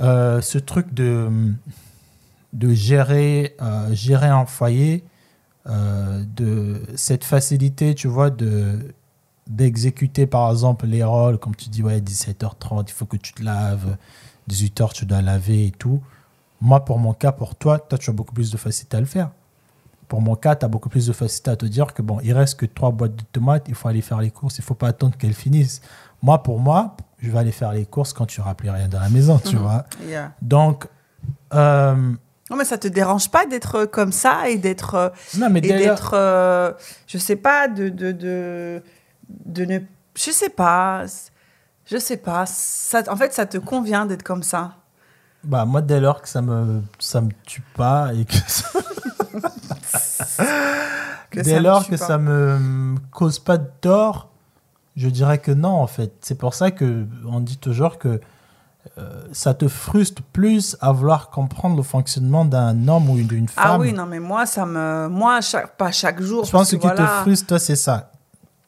euh, 0.01 0.41
ce 0.43 0.59
truc 0.59 0.93
de 0.93 1.29
de 2.53 2.75
gérer 2.75 3.57
euh, 3.63 3.93
gérer 3.95 4.27
un 4.29 4.45
foyer, 4.45 5.05
de 5.67 6.83
cette 6.97 7.23
facilité, 7.25 7.95
tu 7.95 8.09
vois, 8.09 8.31
de 8.31 8.93
d'exécuter 9.51 10.27
par 10.27 10.51
exemple 10.51 10.87
les 10.87 11.05
rôles, 11.05 11.39
comme 11.39 11.55
tu 11.57 11.69
dis, 11.69 11.83
ouais, 11.83 12.01
17h30, 12.01 12.85
il 12.89 12.93
faut 12.93 13.05
que 13.05 13.17
tu 13.17 13.33
te 13.35 13.43
laves, 13.43 13.97
18h 14.49 14.93
tu 14.95 15.05
dois 15.07 15.21
laver 15.21 15.67
et 15.67 15.71
tout. 15.73 16.01
Moi, 16.63 16.85
pour 16.85 16.99
mon 16.99 17.13
cas, 17.15 17.33
pour 17.33 17.55
toi, 17.57 17.79
toi, 17.79 17.99
tu 17.99 18.11
as 18.11 18.13
beaucoup 18.13 18.33
plus 18.35 18.51
de 18.51 18.57
facilité 18.57 18.97
à 18.97 19.01
le 19.01 19.07
faire. 19.07 19.31
Pour 20.09 20.21
mon 20.21 20.35
cas, 20.35 20.57
tu 20.57 20.65
as 20.65 20.69
beaucoup 20.69 20.89
plus 20.89 21.07
de 21.07 21.13
facilité 21.13 21.51
à 21.51 21.57
te 21.57 21.67
dire 21.67 21.93
que 21.95 22.03
bon, 22.03 22.19
il 22.23 22.33
reste 22.33 22.59
que 22.59 22.67
trois 22.67 22.91
boîtes 22.91 23.17
de 23.17 23.23
tomates, 23.33 23.67
il 23.69 23.75
faut 23.75 23.89
aller 23.89 24.03
faire 24.03 24.21
les 24.21 24.31
courses, 24.31 24.59
il 24.59 24.65
faut 24.65 24.75
pas 24.75 24.89
attendre 24.89 25.17
qu'elles 25.17 25.35
finissent. 25.35 25.81
Moi, 26.23 26.43
pour 26.43 26.59
moi, 26.59 26.97
je 27.19 27.31
vais 27.31 27.39
aller 27.39 27.53
faire 27.53 27.73
les 27.73 27.87
courses 27.87 28.13
quand 28.13 28.27
tu 28.27 28.41
n'auras 28.41 28.55
plus 28.55 28.71
rien 28.71 28.89
dans 28.89 29.01
la 29.01 29.09
maison, 29.09 29.39
tu 29.39 29.57
vois. 29.57 29.85
Yeah. 30.07 30.33
Donc, 30.43 30.87
euh, 31.55 31.95
Non, 32.51 32.57
mais 32.57 32.65
ça 32.65 32.77
te 32.79 32.89
dérange 32.89 33.31
pas 33.31 33.47
d'être 33.47 33.85
comme 33.87 34.13
ça 34.13 34.49
et 34.49 34.59
d'être. 34.59 34.95
euh, 34.95 35.09
non, 35.39 35.49
mais 35.51 35.61
d'être. 35.61 36.13
euh, 36.15 36.73
je 37.07 37.17
sais 37.19 37.37
pas, 37.37 37.69
de, 37.69 37.89
de, 37.89 38.13
de, 38.13 38.83
de 39.45 39.65
ne. 39.65 39.79
Je 40.15 40.31
sais 40.31 40.51
pas. 40.51 41.05
Je 41.87 41.97
sais 41.99 42.17
pas. 42.17 42.47
Ça, 42.47 43.03
en 43.09 43.17
fait, 43.17 43.33
ça 43.33 43.47
te 43.47 43.59
convient 43.59 44.07
d'être 44.07 44.23
comme 44.23 44.43
ça. 44.43 44.75
Bah, 45.43 45.65
moi, 45.65 45.81
dès 45.81 46.01
lors 46.01 46.21
que 46.21 46.29
ça 46.29 46.43
me, 46.43 46.83
ça 46.99 47.21
me 47.21 47.31
tue 47.47 47.63
pas 47.75 48.13
et 48.15 48.25
que 48.25 48.35
ça, 48.47 48.69
Que 51.31 51.41
dès 51.41 51.55
ça 51.55 51.61
lors 51.61 51.87
que 51.87 51.97
pas. 51.97 52.07
ça 52.07 52.19
me 52.19 52.97
cause 53.13 53.39
pas 53.39 53.57
de 53.57 53.69
tort, 53.81 54.29
je 54.97 55.09
dirais 55.09 55.39
que 55.39 55.53
non, 55.53 55.71
en 55.71 55.87
fait. 55.87 56.13
C'est 56.21 56.35
pour 56.37 56.55
ça 56.55 56.71
que 56.71 57.07
on 57.27 57.41
dit 57.41 57.57
toujours 57.57 57.99
que 57.99 58.21
euh, 58.99 59.25
ça 59.33 59.55
te 59.55 59.69
frustre 59.69 60.23
plus 60.23 60.77
à 60.81 60.93
vouloir 60.93 61.31
comprendre 61.31 61.77
le 61.77 61.83
fonctionnement 61.83 62.45
d'un 62.45 62.89
homme 62.89 63.09
ou 63.11 63.23
d'une 63.23 63.49
femme. 63.49 63.65
Ah 63.67 63.79
oui, 63.79 63.93
non, 63.93 64.07
mais 64.07 64.21
moi, 64.21 64.47
ça 64.47 64.67
me. 64.67 65.09
Moi, 65.09 65.41
chaque, 65.41 65.77
pas 65.77 65.93
chaque 65.93 66.21
jour. 66.21 66.45
je 66.45 66.51
pense 66.51 66.71
que 66.71 66.71
ce 66.71 66.77
qui 66.77 66.87
voilà. 66.87 67.03
te 67.03 67.23
frustre, 67.23 67.47
toi, 67.47 67.59
c'est 67.59 67.77
ça. 67.77 68.11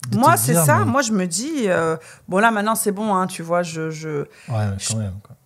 De 0.09 0.19
Moi, 0.19 0.37
c'est 0.37 0.55
ça. 0.55 0.79
mais- 0.81 0.85
Moi, 0.87 1.03
je 1.03 1.13
me 1.13 1.27
dis. 1.27 1.65
euh, 1.69 1.97
bon, 2.29 2.39
là, 2.39 2.51
maintenant, 2.51 2.75
c'est 2.75 2.93
bon, 2.93 3.15
hein, 3.15 3.27
tu 3.27 3.43
vois, 3.43 3.63
je. 3.63 3.91
je... 3.91 4.09
Ouais, 4.09 4.25
ouais, 4.49 4.77
quand 4.89 4.97
même. 4.97 5.15
quoi. 5.23 5.37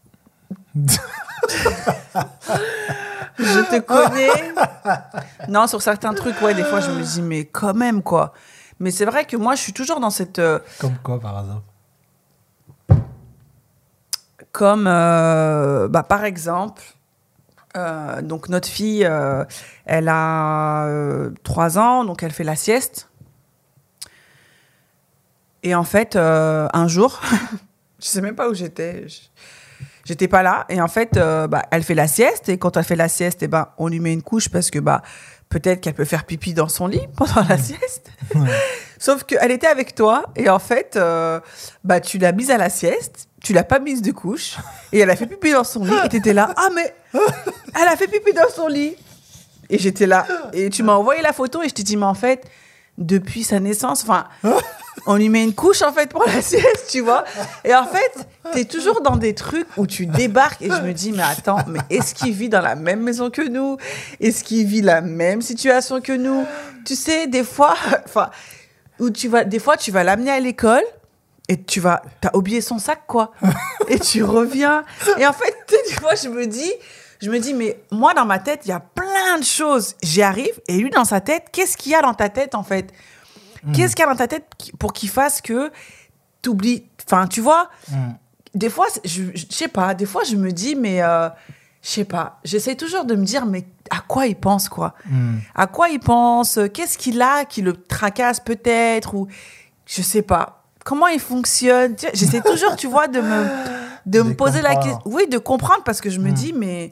Je 3.38 3.61
te 3.71 3.81
connais. 3.81 4.55
non, 5.49 5.66
sur 5.66 5.83
certains 5.83 6.14
trucs, 6.14 6.40
ouais, 6.40 6.55
des 6.55 6.64
fois, 6.64 6.81
je 6.81 6.90
me 6.90 7.03
dis, 7.03 7.21
mais 7.23 7.45
quand 7.45 7.75
même, 7.75 8.03
quoi. 8.03 8.33
Mais 8.81 8.90
c'est 8.90 9.05
vrai 9.05 9.25
que 9.27 9.37
moi, 9.37 9.55
je 9.55 9.61
suis 9.61 9.73
toujours 9.75 10.01
dans 10.01 10.11
cette. 10.11 10.38
euh, 10.38 10.59
Comme 10.79 10.97
quoi, 11.03 11.21
par 11.21 11.38
exemple? 11.40 11.62
Comme, 14.53 14.87
euh, 14.87 15.87
bah, 15.88 16.03
par 16.03 16.25
exemple, 16.25 16.83
euh, 17.77 18.23
donc 18.23 18.49
notre 18.49 18.69
fille, 18.69 19.07
elle 19.85 20.09
a 20.09 20.85
euh, 20.87 21.31
trois 21.45 21.79
ans, 21.79 22.05
donc 22.05 22.23
elle 22.23 22.33
fait 22.33 22.45
la 22.45 22.57
sieste. 22.57 23.11
Et 25.66 25.74
en 25.74 25.83
fait, 25.83 26.14
euh, 26.14 26.68
un 26.72 26.87
jour, 26.87 27.20
je 28.00 28.07
sais 28.07 28.20
même 28.20 28.37
pas 28.37 28.48
où 28.48 28.55
j'étais. 28.55 29.09
je- 29.09 29.20
J'étais 30.05 30.29
pas 30.29 30.44
là. 30.44 30.66
Et 30.68 30.81
en 30.81 30.87
fait, 30.87 31.16
euh, 31.16 31.48
bah, 31.48 31.62
elle 31.72 31.83
fait 31.83 31.96
la 31.96 32.07
sieste. 32.07 32.48
Et 32.48 32.59
quand 32.59 32.76
elle 32.76 32.85
fait 32.85 32.94
la 32.94 33.09
sieste, 33.09 33.42
eh 33.42 33.48
ben, 33.48 33.66
on 33.76 33.88
lui 33.88 33.98
met 33.98 34.12
une 34.12 34.22
couche 34.22 34.48
parce 34.48 34.70
que 34.70 34.79
bah, 34.79 35.02
peut-être 35.48 35.81
qu'elle 35.81 35.94
peut 35.94 36.05
faire 36.05 36.22
pipi 36.24 36.55
dans 36.55 36.68
son 36.68 36.87
lit 36.87 37.02
pendant 37.16 37.44
la 37.48 37.59
sieste. 37.59 38.09
Sauf 39.00 39.24
qu'elle 39.24 39.50
était 39.50 39.66
avec 39.66 39.96
toi. 39.96 40.26
Et 40.37 40.48
en 40.48 40.61
fait, 40.61 40.94
euh, 40.94 41.40
bah, 41.83 41.98
tu 41.98 42.18
l'as 42.18 42.31
mise 42.31 42.52
à 42.52 42.57
la 42.57 42.70
sieste. 42.70 43.26
Tu 43.42 43.52
l'as 43.52 43.64
pas 43.64 43.81
mise 43.81 44.00
de 44.00 44.12
couche. 44.12 44.55
Et 44.92 45.00
elle 45.00 45.11
a 45.11 45.16
fait 45.16 45.26
pipi 45.26 45.50
dans 45.50 45.64
son 45.64 45.85
lit. 45.85 45.92
Et 46.05 46.09
tu 46.09 46.16
étais 46.18 46.33
là. 46.33 46.55
Ah, 46.57 46.68
mais 46.72 46.94
elle 47.74 47.88
a 47.88 47.96
fait 47.96 48.07
pipi 48.07 48.33
dans 48.33 48.48
son 48.55 48.68
lit. 48.68 48.94
Et 49.70 49.79
j'étais 49.79 50.07
là. 50.07 50.24
Et 50.52 50.70
tu 50.70 50.85
m'as 50.85 50.94
envoyé 50.94 51.20
la 51.20 51.33
photo. 51.33 51.62
Et 51.64 51.68
je 51.68 51.74
t'ai 51.74 51.83
dit, 51.83 51.96
mais 51.96 52.07
en 52.07 52.14
fait, 52.14 52.44
depuis 52.99 53.45
sa 53.45 53.61
naissance, 53.61 54.03
enfin, 54.03 54.27
on 55.07 55.17
lui 55.17 55.29
met 55.29 55.45
une 55.45 55.55
couche 55.55 55.83
en 55.83 55.93
fait 55.93 56.11
pour 56.11 56.25
la 56.25 56.41
sieste, 56.43 56.89
tu 56.91 57.01
vois. 57.01 57.25
Et 57.65 57.75
en 57.75 57.87
fait, 57.87 58.27
tu 58.53 58.61
es 58.61 58.65
toujours 58.65 59.01
dans 59.01 59.17
des 59.17 59.35
trucs 59.35 59.67
où 59.77 59.87
tu 59.87 60.07
débarques 60.07 60.63
et 60.63 60.71
je 60.71 60.81
me 60.83 60.93
dis, 60.93 61.13
mais 61.13 61.23
attends, 61.23 61.59
mais 61.69 61.81
est-ce 61.91 62.15
qu'il 62.15 62.33
vit 62.33 62.49
dans 62.49 62.63
la 62.63 62.75
même 62.75 63.03
maison 63.03 63.31
que 63.31 63.47
nous? 63.47 63.77
Est-ce 64.21 64.45
qu'il 64.45 64.67
vit 64.67 64.83
la 64.83 65.01
même 65.01 65.43
situation 65.43 66.01
que 66.01 66.13
nous? 66.13 66.45
Tu 66.85 66.97
sais, 66.97 67.27
des 67.27 67.45
fois, 67.45 67.75
enfin, 68.05 68.31
où 68.99 69.11
tu 69.11 69.29
vas, 69.29 69.45
des 69.45 69.59
fois, 69.59 69.77
tu 69.77 69.91
vas 69.91 70.05
l'amener 70.05 70.31
à 70.31 70.41
l'école 70.41 70.85
et 71.49 71.63
tu 71.63 71.81
vas, 71.81 72.03
t'as 72.21 72.31
oublié 72.35 72.61
son 72.61 72.79
sac, 72.79 73.03
quoi. 73.07 73.33
Et 73.89 74.01
tu 74.01 74.25
reviens. 74.25 74.85
Et 75.19 75.27
en 75.27 75.33
fait, 75.33 75.55
des 75.89 75.95
fois, 75.95 76.15
je 76.15 76.29
me 76.29 76.47
dis, 76.47 76.73
je 77.20 77.31
me 77.31 77.38
dis, 77.38 77.55
mais 77.55 77.81
moi, 77.90 78.14
dans 78.14 78.24
ma 78.24 78.38
tête, 78.38 78.62
il 78.64 78.68
y 78.68 78.72
a 78.72 78.81
plein 78.81 79.38
de 79.38 79.44
choses. 79.44 79.94
J'y 80.02 80.22
arrive, 80.22 80.61
et 80.68 80.79
lui, 80.79 80.90
dans 80.90 81.05
sa 81.05 81.20
tête, 81.20 81.46
qu'est-ce 81.52 81.76
qu'il 81.76 81.92
y 81.92 81.94
a 81.94 82.02
dans 82.02 82.14
ta 82.14 82.29
tête, 82.29 82.55
en 82.55 82.62
fait? 82.62 82.92
Qu'est-ce 83.74 83.96
qu'il 83.96 84.05
y 84.05 84.09
a 84.09 84.11
dans 84.11 84.16
ta 84.16 84.29
tête 84.29 84.46
pour 84.79 84.92
qu'il 84.92 85.09
fasse 85.09 85.40
que 85.40 85.72
t'oublies? 86.40 86.85
Enfin, 87.07 87.26
tu 87.26 87.40
vois, 87.40 87.68
des 88.55 88.70
fois, 88.70 88.87
je, 89.05 89.24
je 89.35 89.44
sais 89.50 89.68
pas, 89.68 89.94
des 89.94 90.07
fois, 90.07 90.22
je 90.24 90.37
me 90.37 90.52
dis, 90.52 90.76
mais 90.76 91.02
euh, 91.02 91.29
je 91.83 91.88
sais 91.88 92.05
pas, 92.05 92.38
j'essaie 92.44 92.76
toujours 92.76 93.05
de 93.05 93.14
me 93.14 93.24
dire, 93.24 93.44
mais 93.44 93.64
à 93.90 94.00
quoi 94.00 94.26
il 94.26 94.37
pense, 94.37 94.68
quoi? 94.68 94.94
Hmm. 95.11 95.38
À 95.55 95.66
quoi 95.66 95.88
il 95.88 96.00
pense? 96.00 96.59
Qu'est-ce 96.72 96.96
qu'il 96.96 97.20
a 97.22 97.44
qui 97.44 97.62
le 97.62 97.72
tracasse, 97.72 98.40
peut-être 98.40 99.14
Ou 99.14 99.26
je 99.85 100.02
sais 100.02 100.22
pas. 100.22 100.64
Comment 100.85 101.09
il 101.09 101.20
fonctionne? 101.20 101.96
J'essaie 102.14 102.42
toujours, 102.42 102.76
tu 102.76 102.87
vois, 102.87 103.09
de 103.09 103.20
me, 103.20 103.46
de 104.07 104.22
me 104.22 104.35
poser 104.35 104.62
la 104.62 104.76
question. 104.76 105.00
Oui, 105.07 105.26
de 105.29 105.38
comprendre, 105.38 105.83
parce 105.85 106.00
que 106.00 106.11
je 106.11 106.20
me 106.20 106.31
dis, 106.31 106.52
mais. 106.52 106.90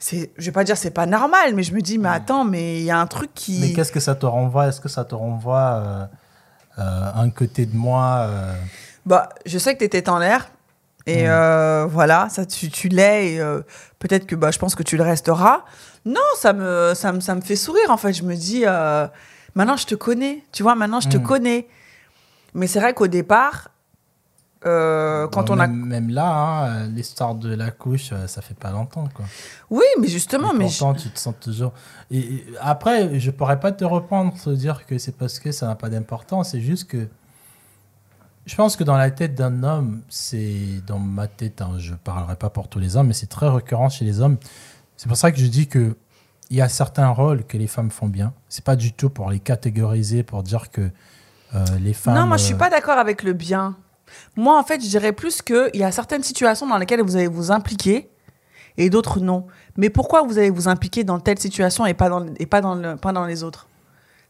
C'est, 0.00 0.30
je 0.38 0.44
vais 0.46 0.52
pas 0.52 0.62
dire 0.64 0.76
c'est 0.76 0.92
pas 0.92 1.06
normal, 1.06 1.54
mais 1.54 1.62
je 1.64 1.74
me 1.74 1.80
dis, 1.80 1.98
mais 1.98 2.08
attends, 2.08 2.44
mais 2.44 2.78
il 2.78 2.84
y 2.84 2.90
a 2.90 2.98
un 2.98 3.06
truc 3.06 3.30
qui. 3.34 3.58
Mais 3.60 3.72
qu'est-ce 3.72 3.90
que 3.92 3.98
ça 4.00 4.14
te 4.14 4.26
renvoie? 4.26 4.68
Est-ce 4.68 4.80
que 4.80 4.88
ça 4.88 5.04
te 5.04 5.14
renvoie 5.14 5.82
euh, 5.84 6.06
euh, 6.78 7.10
un 7.16 7.30
côté 7.30 7.66
de 7.66 7.76
moi 7.76 8.26
euh, 8.28 8.54
Bah, 9.06 9.28
je 9.44 9.58
sais 9.58 9.74
que 9.74 9.78
tu 9.80 9.84
étais 9.84 10.08
en 10.08 10.18
l'air. 10.18 10.50
Et 11.06 11.24
voilà, 11.88 12.28
ça, 12.28 12.44
tu, 12.46 12.70
tu 12.70 12.88
l'es. 12.88 13.34
Et 13.34 13.40
peut-être 13.98 14.26
que 14.26 14.36
bah, 14.36 14.50
je 14.50 14.58
pense 14.58 14.74
que 14.74 14.82
tu 14.82 14.96
le 14.96 15.02
resteras. 15.02 15.64
Non, 16.04 16.20
ça 16.36 16.52
me, 16.52 16.92
ça 16.94 17.12
me, 17.12 17.20
ça 17.20 17.34
me 17.34 17.40
fait 17.40 17.56
sourire, 17.56 17.90
en 17.90 17.96
fait. 17.96 18.12
Je 18.12 18.22
me 18.24 18.34
dis, 18.36 18.64
maintenant, 19.54 19.76
je 19.76 19.86
te 19.86 19.94
connais. 19.94 20.44
Tu 20.52 20.62
vois, 20.62 20.74
maintenant, 20.74 21.00
je 21.00 21.08
te 21.08 21.16
Mm. 21.16 21.22
connais. 21.22 21.68
Mais 22.54 22.66
c'est 22.66 22.78
vrai 22.80 22.92
qu'au 22.94 23.06
départ, 23.08 23.70
euh, 24.66 25.28
quand 25.28 25.50
on 25.50 25.58
a. 25.60 25.68
même, 25.68 26.10
là, 26.10 26.32
hein, 26.32 26.86
l'histoire 26.88 27.34
de 27.36 27.54
la 27.54 27.70
couche, 27.70 28.10
euh, 28.12 28.26
ça 28.26 28.42
fait 28.42 28.58
pas 28.58 28.72
longtemps. 28.72 29.08
Quoi. 29.14 29.24
Oui, 29.70 29.84
mais 30.00 30.08
justement, 30.08 30.52
mais 30.52 30.64
pourtant, 30.64 30.94
tu 30.94 31.08
te 31.10 31.18
sens 31.18 31.34
toujours. 31.40 31.72
Et, 32.10 32.18
et 32.18 32.46
après, 32.60 33.20
je 33.20 33.30
pourrais 33.30 33.60
pas 33.60 33.70
te 33.70 33.84
reprendre, 33.84 34.34
te 34.34 34.50
dire 34.50 34.84
que 34.86 34.98
c'est 34.98 35.16
parce 35.16 35.38
que 35.38 35.52
ça 35.52 35.66
n'a 35.66 35.76
pas 35.76 35.88
d'importance. 35.90 36.50
C'est 36.50 36.60
juste 36.60 36.88
que. 36.88 37.08
Je 38.46 38.56
pense 38.56 38.76
que 38.76 38.84
dans 38.84 38.96
la 38.96 39.10
tête 39.10 39.36
d'un 39.36 39.62
homme, 39.62 40.02
c'est. 40.08 40.82
Dans 40.86 40.98
ma 40.98 41.28
tête, 41.28 41.62
hein, 41.62 41.74
je 41.78 41.94
parlerai 41.94 42.34
pas 42.34 42.50
pour 42.50 42.66
tous 42.68 42.80
les 42.80 42.96
hommes, 42.96 43.08
mais 43.08 43.14
c'est 43.14 43.28
très 43.28 43.48
récurrent 43.48 43.90
chez 43.90 44.04
les 44.04 44.20
hommes. 44.20 44.38
C'est 44.96 45.06
pour 45.08 45.16
ça 45.16 45.30
que 45.30 45.38
je 45.38 45.46
dis 45.46 45.68
que. 45.68 45.96
Il 46.50 46.56
y 46.56 46.62
a 46.62 46.68
certains 46.70 47.10
rôles 47.10 47.44
que 47.44 47.58
les 47.58 47.66
femmes 47.66 47.90
font 47.90 48.08
bien. 48.08 48.32
C'est 48.48 48.64
pas 48.64 48.74
du 48.74 48.94
tout 48.94 49.10
pour 49.10 49.30
les 49.30 49.38
catégoriser, 49.38 50.22
pour 50.22 50.42
dire 50.42 50.70
que 50.70 50.90
euh, 51.54 51.64
les 51.78 51.92
femmes. 51.92 52.14
Non, 52.14 52.26
moi 52.26 52.38
je 52.38 52.44
suis 52.44 52.54
pas 52.54 52.70
d'accord 52.70 52.96
avec 52.96 53.22
le 53.22 53.34
bien. 53.34 53.76
Moi, 54.36 54.58
en 54.58 54.62
fait, 54.62 54.82
je 54.82 54.88
dirais 54.88 55.12
plus 55.12 55.42
qu'il 55.42 55.70
y 55.74 55.82
a 55.84 55.92
certaines 55.92 56.22
situations 56.22 56.66
dans 56.66 56.78
lesquelles 56.78 57.02
vous 57.02 57.16
allez 57.16 57.26
vous 57.28 57.50
impliquer 57.50 58.08
et 58.76 58.90
d'autres 58.90 59.20
non. 59.20 59.46
Mais 59.76 59.90
pourquoi 59.90 60.22
vous 60.22 60.38
allez 60.38 60.50
vous 60.50 60.68
impliquer 60.68 61.04
dans 61.04 61.18
telle 61.20 61.38
situation 61.38 61.86
et 61.86 61.94
pas 61.94 62.08
dans, 62.08 62.26
et 62.38 62.46
pas 62.46 62.60
dans, 62.60 62.74
le, 62.74 62.96
pas 62.96 63.12
dans 63.12 63.24
les 63.26 63.42
autres? 63.42 63.66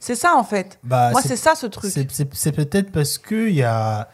C'est 0.00 0.14
ça, 0.14 0.36
en 0.36 0.44
fait. 0.44 0.78
bah, 0.84 1.10
Moi, 1.10 1.22
c'est- 1.22 1.36
ça 1.36 1.54
ce 1.54 1.66
truc. 1.66 1.90
C'est- 1.92 2.52
peut-être 2.52 2.92
parce 2.92 3.18
que 3.18 3.48
il 3.48 3.54
y 3.56 3.62
a, 3.64 4.08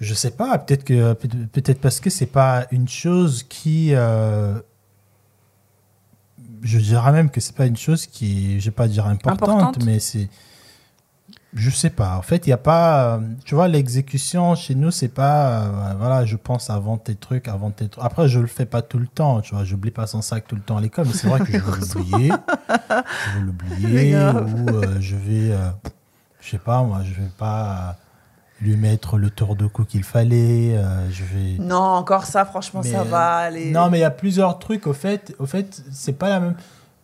je 0.00 0.14
sais 0.14 0.30
pas, 0.30 0.56
peut-être 0.58 0.84
que 0.84 1.12
peut- 1.14 1.28
peut-être 1.52 1.80
parce 1.80 2.00
que 2.00 2.08
c'est 2.10 2.26
pas 2.26 2.66
une 2.70 2.88
chose 2.88 3.42
qui, 3.42 3.90
euh, 3.94 4.54
je 6.62 6.78
dirais 6.78 7.12
même 7.12 7.30
que 7.30 7.40
c'est 7.40 7.54
pas 7.54 7.66
une 7.66 7.76
chose 7.76 8.06
qui, 8.06 8.60
je 8.60 8.66
vais 8.66 8.70
pas 8.74 8.88
dire 8.88 9.06
importante, 9.06 9.50
Importante. 9.50 9.84
mais 9.84 9.98
c'est, 9.98 10.28
je 11.56 11.70
sais 11.70 11.90
pas. 11.90 12.16
En 12.16 12.22
fait, 12.22 12.46
il 12.46 12.50
y 12.50 12.52
a 12.52 12.58
pas, 12.58 13.14
euh, 13.14 13.20
tu 13.44 13.54
vois, 13.54 13.66
l'exécution 13.66 14.54
chez 14.54 14.74
nous, 14.74 14.90
c'est 14.90 15.08
pas, 15.08 15.62
euh, 15.62 15.94
voilà, 15.98 16.26
je 16.26 16.36
pense 16.36 16.68
avant 16.68 16.98
tes 16.98 17.14
trucs, 17.14 17.48
avant 17.48 17.70
tes 17.70 17.88
trucs. 17.88 18.04
Après, 18.04 18.28
je 18.28 18.38
le 18.38 18.46
fais 18.46 18.66
pas 18.66 18.82
tout 18.82 18.98
le 18.98 19.06
temps, 19.06 19.40
tu 19.40 19.54
vois, 19.54 19.64
j'oublie 19.64 19.90
pas 19.90 20.06
son 20.06 20.20
sac 20.20 20.46
tout 20.46 20.54
le 20.54 20.60
temps 20.60 20.76
à 20.76 20.82
l'école, 20.82 21.06
mais 21.06 21.14
c'est 21.14 21.28
vrai 21.28 21.40
que 21.40 21.52
je 21.52 21.58
vais 21.58 21.58
l'oublier, 21.58 22.32
je 22.68 23.38
vais 23.38 23.44
l'oublier, 23.44 24.16
ou 24.18 24.68
euh, 24.68 24.96
je 25.00 25.16
vais, 25.16 25.52
euh, 25.52 25.70
je 26.40 26.50
sais 26.50 26.58
pas, 26.58 26.82
moi, 26.82 27.00
je 27.02 27.14
vais 27.14 27.30
pas 27.38 27.96
lui 28.60 28.76
mettre 28.76 29.16
le 29.16 29.30
tour 29.30 29.56
de 29.56 29.66
cou 29.66 29.84
qu'il 29.84 30.04
fallait, 30.04 30.78
je 31.10 31.24
vais. 31.24 31.58
Non, 31.58 31.76
encore 31.76 32.24
ça, 32.24 32.44
franchement, 32.44 32.82
Mais, 32.84 32.90
ça 32.92 33.02
va 33.02 33.36
aller. 33.36 33.70
Non, 33.70 33.88
mais 33.88 33.98
il 33.98 34.02
y 34.02 34.04
a 34.04 34.10
plusieurs 34.10 34.58
trucs. 34.58 34.86
Au 34.86 34.94
fait, 34.94 35.34
au 35.38 35.46
fait 35.46 35.82
c'est 35.90 36.14
pas 36.14 36.28
la 36.28 36.40
même. 36.40 36.54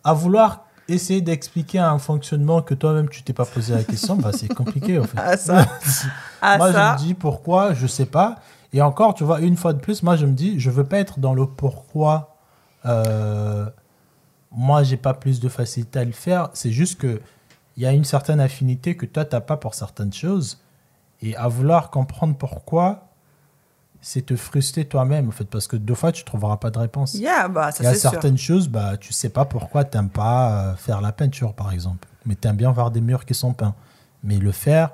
À 0.03 0.13
vouloir 0.13 0.65
essayer 0.89 1.21
d'expliquer 1.21 1.79
un 1.79 1.97
fonctionnement 1.97 2.61
que 2.61 2.73
toi-même 2.73 3.09
tu 3.09 3.23
t'es 3.23 3.33
pas 3.33 3.45
posé 3.45 3.73
la 3.73 3.83
question, 3.83 4.15
bah, 4.15 4.31
c'est 4.33 4.47
compliqué 4.53 4.99
au 4.99 5.03
fait. 5.03 5.17
Ah, 5.17 5.37
ça. 5.37 5.65
Ah, 6.45 6.57
moi, 6.57 6.73
ça. 6.73 6.97
je 6.97 7.03
me 7.03 7.07
dis 7.07 7.13
pourquoi, 7.13 7.73
je 7.73 7.87
sais 7.87 8.05
pas. 8.05 8.35
Et 8.73 8.81
encore, 8.81 9.13
tu 9.13 9.23
vois, 9.23 9.39
une 9.39 9.55
fois 9.55 9.71
de 9.71 9.79
plus, 9.79 10.03
moi, 10.03 10.17
je 10.17 10.25
me 10.25 10.33
dis, 10.33 10.59
je 10.59 10.69
veux 10.69 10.83
pas 10.83 10.97
être 10.97 11.19
dans 11.19 11.33
le 11.33 11.45
pourquoi. 11.45 12.35
euh, 12.85 13.65
moi, 14.51 14.83
j'ai 14.83 14.97
pas 14.97 15.13
plus 15.13 15.39
de 15.39 15.49
facilité 15.49 15.99
à 15.99 16.03
le 16.05 16.11
faire. 16.11 16.49
C'est 16.53 16.71
juste 16.71 16.99
que 16.99 17.21
il 17.77 17.83
y 17.83 17.85
a 17.85 17.91
une 17.91 18.03
certaine 18.03 18.39
affinité 18.39 18.95
que 18.97 19.05
toi, 19.05 19.25
t'as 19.25 19.39
pas 19.41 19.57
pour 19.57 19.73
certaines 19.73 20.13
choses. 20.13 20.59
Et 21.21 21.35
à 21.37 21.47
vouloir 21.47 21.89
comprendre 21.89 22.35
pourquoi, 22.37 23.07
c'est 24.05 24.25
te 24.25 24.35
frustrer 24.35 24.83
toi-même, 24.83 25.29
en 25.29 25.31
fait, 25.31 25.45
parce 25.45 25.65
que 25.65 25.77
deux 25.77 25.95
fois, 25.95 26.11
tu 26.11 26.25
trouveras 26.25 26.57
pas 26.57 26.69
de 26.69 26.77
réponse. 26.77 27.13
Yeah, 27.13 27.47
bah, 27.47 27.71
ça 27.71 27.83
Il 27.83 27.85
y 27.85 27.87
a 27.87 27.95
sûr. 27.95 28.11
certaines 28.11 28.37
choses, 28.37 28.67
bah, 28.67 28.97
tu 28.97 29.13
sais 29.13 29.29
pas 29.29 29.45
pourquoi 29.45 29.85
t'aimes 29.85 30.09
pas 30.09 30.51
euh, 30.71 30.75
faire 30.75 30.99
la 30.99 31.13
peinture, 31.13 31.53
par 31.53 31.71
exemple. 31.71 32.05
Mais 32.25 32.35
t'aimes 32.35 32.57
bien 32.57 32.71
voir 32.71 32.91
des 32.91 32.99
murs 32.99 33.23
qui 33.25 33.33
sont 33.33 33.53
peints. 33.53 33.75
Mais 34.21 34.37
le 34.39 34.51
faire, 34.51 34.89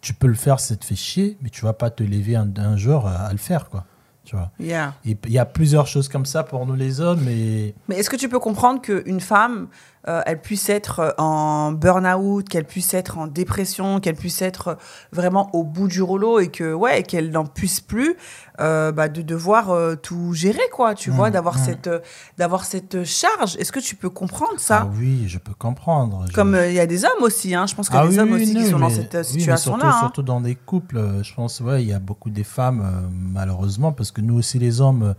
tu 0.00 0.14
peux 0.14 0.26
le 0.26 0.34
faire, 0.34 0.58
ça 0.58 0.74
te 0.74 0.86
fait 0.86 0.94
chier, 0.96 1.36
mais 1.42 1.50
tu 1.50 1.66
vas 1.66 1.74
pas 1.74 1.90
te 1.90 2.02
lever 2.02 2.34
un, 2.34 2.50
un 2.56 2.76
jour 2.78 3.06
à, 3.06 3.26
à 3.26 3.32
le 3.32 3.38
faire, 3.38 3.68
quoi. 3.68 3.84
Tu 4.24 4.36
vois. 4.36 4.50
Yeah. 4.58 4.94
Il 5.04 5.18
y 5.26 5.38
a 5.38 5.44
plusieurs 5.44 5.86
choses 5.86 6.08
comme 6.08 6.24
ça 6.24 6.44
pour 6.44 6.64
nous 6.64 6.74
les 6.74 7.02
hommes, 7.02 7.28
et 7.28 7.74
Mais 7.90 7.96
est-ce 7.96 8.08
que 8.08 8.16
tu 8.16 8.30
peux 8.30 8.38
comprendre 8.38 8.80
qu'une 8.80 9.20
femme, 9.20 9.66
euh, 10.08 10.20
elle 10.26 10.40
puisse 10.40 10.68
être 10.68 11.00
euh, 11.00 11.10
en 11.18 11.72
burn-out, 11.72 12.48
qu'elle 12.48 12.64
puisse 12.64 12.92
être 12.94 13.18
en 13.18 13.26
dépression, 13.26 14.00
qu'elle 14.00 14.16
puisse 14.16 14.42
être 14.42 14.68
euh, 14.68 14.74
vraiment 15.12 15.48
au 15.54 15.64
bout 15.64 15.88
du 15.88 16.02
rouleau 16.02 16.38
et 16.40 16.48
que 16.48 16.72
ouais, 16.74 17.02
qu'elle 17.02 17.30
n'en 17.30 17.46
puisse 17.46 17.80
plus 17.80 18.16
euh, 18.60 18.92
bah, 18.92 19.08
de 19.08 19.22
devoir 19.22 19.70
euh, 19.70 19.94
tout 19.96 20.32
gérer 20.34 20.68
quoi, 20.72 20.94
tu 20.94 21.10
Mm, 21.10 21.14
vois, 21.14 21.30
d'avoir 21.30 21.56
mm. 21.56 21.64
cette 21.64 21.90
d'avoir 22.38 22.64
cette 22.64 23.04
charge. 23.04 23.56
Est-ce 23.56 23.72
que 23.72 23.80
tu 23.80 23.96
peux 23.96 24.10
comprendre 24.10 24.58
ça? 24.58 24.86
Ah 24.86 24.90
oui, 24.98 25.24
je 25.26 25.38
peux 25.38 25.54
comprendre. 25.54 26.26
Comme 26.34 26.58
il 26.68 26.74
y 26.74 26.80
a 26.80 26.86
des 26.86 27.04
hommes 27.04 27.22
aussi, 27.22 27.54
hein. 27.54 27.66
je 27.66 27.74
pense 27.74 27.88
qu'il 27.88 27.96
y 27.96 27.98
a 27.98 28.02
Ah 28.02 28.08
des 28.08 28.18
hommes 28.18 28.32
aussi 28.32 28.54
qui 28.54 28.66
sont 28.66 28.78
dans 28.78 28.90
cette 28.90 29.14
oui, 29.14 29.24
situation-là. 29.24 29.78
surtout, 29.78 29.86
hein. 29.96 29.98
surtout 30.00 30.22
dans 30.22 30.40
des 30.40 30.54
couples, 30.54 31.00
je 31.22 31.34
pense, 31.34 31.60
ouais, 31.60 31.82
il 31.82 31.88
y 31.88 31.92
a 31.92 31.98
beaucoup 31.98 32.30
des 32.30 32.44
femmes, 32.44 33.10
malheureusement, 33.12 33.92
parce 33.92 34.10
que 34.10 34.20
nous 34.20 34.34
aussi, 34.36 34.58
les 34.58 34.80
hommes, 34.80 35.14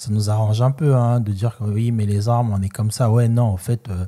ça 0.00 0.08
nous 0.10 0.30
arrange 0.30 0.62
un 0.62 0.70
peu 0.70 0.94
hein, 0.94 1.20
de 1.20 1.30
dire 1.30 1.58
que 1.58 1.64
oui, 1.64 1.92
mais 1.92 2.06
les 2.06 2.28
armes, 2.28 2.54
on 2.58 2.62
est 2.62 2.70
comme 2.70 2.90
ça. 2.90 3.10
Ouais, 3.10 3.28
non, 3.28 3.44
en 3.44 3.58
fait, 3.58 3.88
euh, 3.90 4.06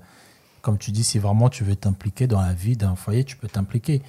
comme 0.62 0.78
tu 0.78 0.90
dis, 0.92 1.04
si 1.04 1.18
vraiment 1.18 1.48
tu 1.50 1.64
veux 1.64 1.76
t'impliquer 1.76 2.26
dans 2.26 2.40
la 2.40 2.54
vie 2.54 2.76
d'un 2.76 2.96
foyer, 2.96 3.24
tu 3.24 3.36
peux 3.36 3.48
t'impliquer. 3.48 4.00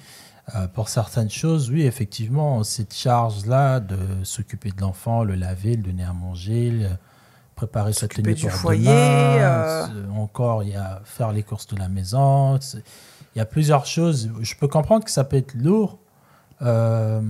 Euh, 0.54 0.68
pour 0.68 0.88
certaines 0.90 1.30
choses, 1.30 1.70
oui, 1.70 1.82
effectivement, 1.82 2.62
cette 2.64 2.94
charge-là 2.94 3.80
de 3.80 3.98
s'occuper 4.24 4.70
de 4.70 4.80
l'enfant, 4.80 5.24
le 5.24 5.34
laver, 5.34 5.74
le 5.76 5.82
donner 5.82 6.04
à 6.04 6.12
manger, 6.12 6.70
le- 6.70 6.88
préparer 7.56 7.92
sa 7.92 8.08
tenue 8.08 8.34
pour 8.50 8.50
foyer, 8.60 8.84
demain, 8.84 9.38
euh. 9.40 9.86
encore, 10.16 10.62
il 10.64 10.70
y 10.70 10.76
a 10.76 11.00
faire 11.04 11.32
les 11.32 11.42
courses 11.44 11.66
de 11.68 11.76
la 11.76 11.88
maison. 11.88 12.58
Il 13.34 13.38
y 13.38 13.40
a 13.40 13.46
plusieurs 13.46 13.86
choses. 13.86 14.30
Je 14.40 14.54
peux 14.56 14.68
comprendre 14.68 15.04
que 15.04 15.10
ça 15.10 15.24
peut 15.24 15.36
être 15.36 15.54
lourd. 15.54 15.98
euh, 16.62 17.22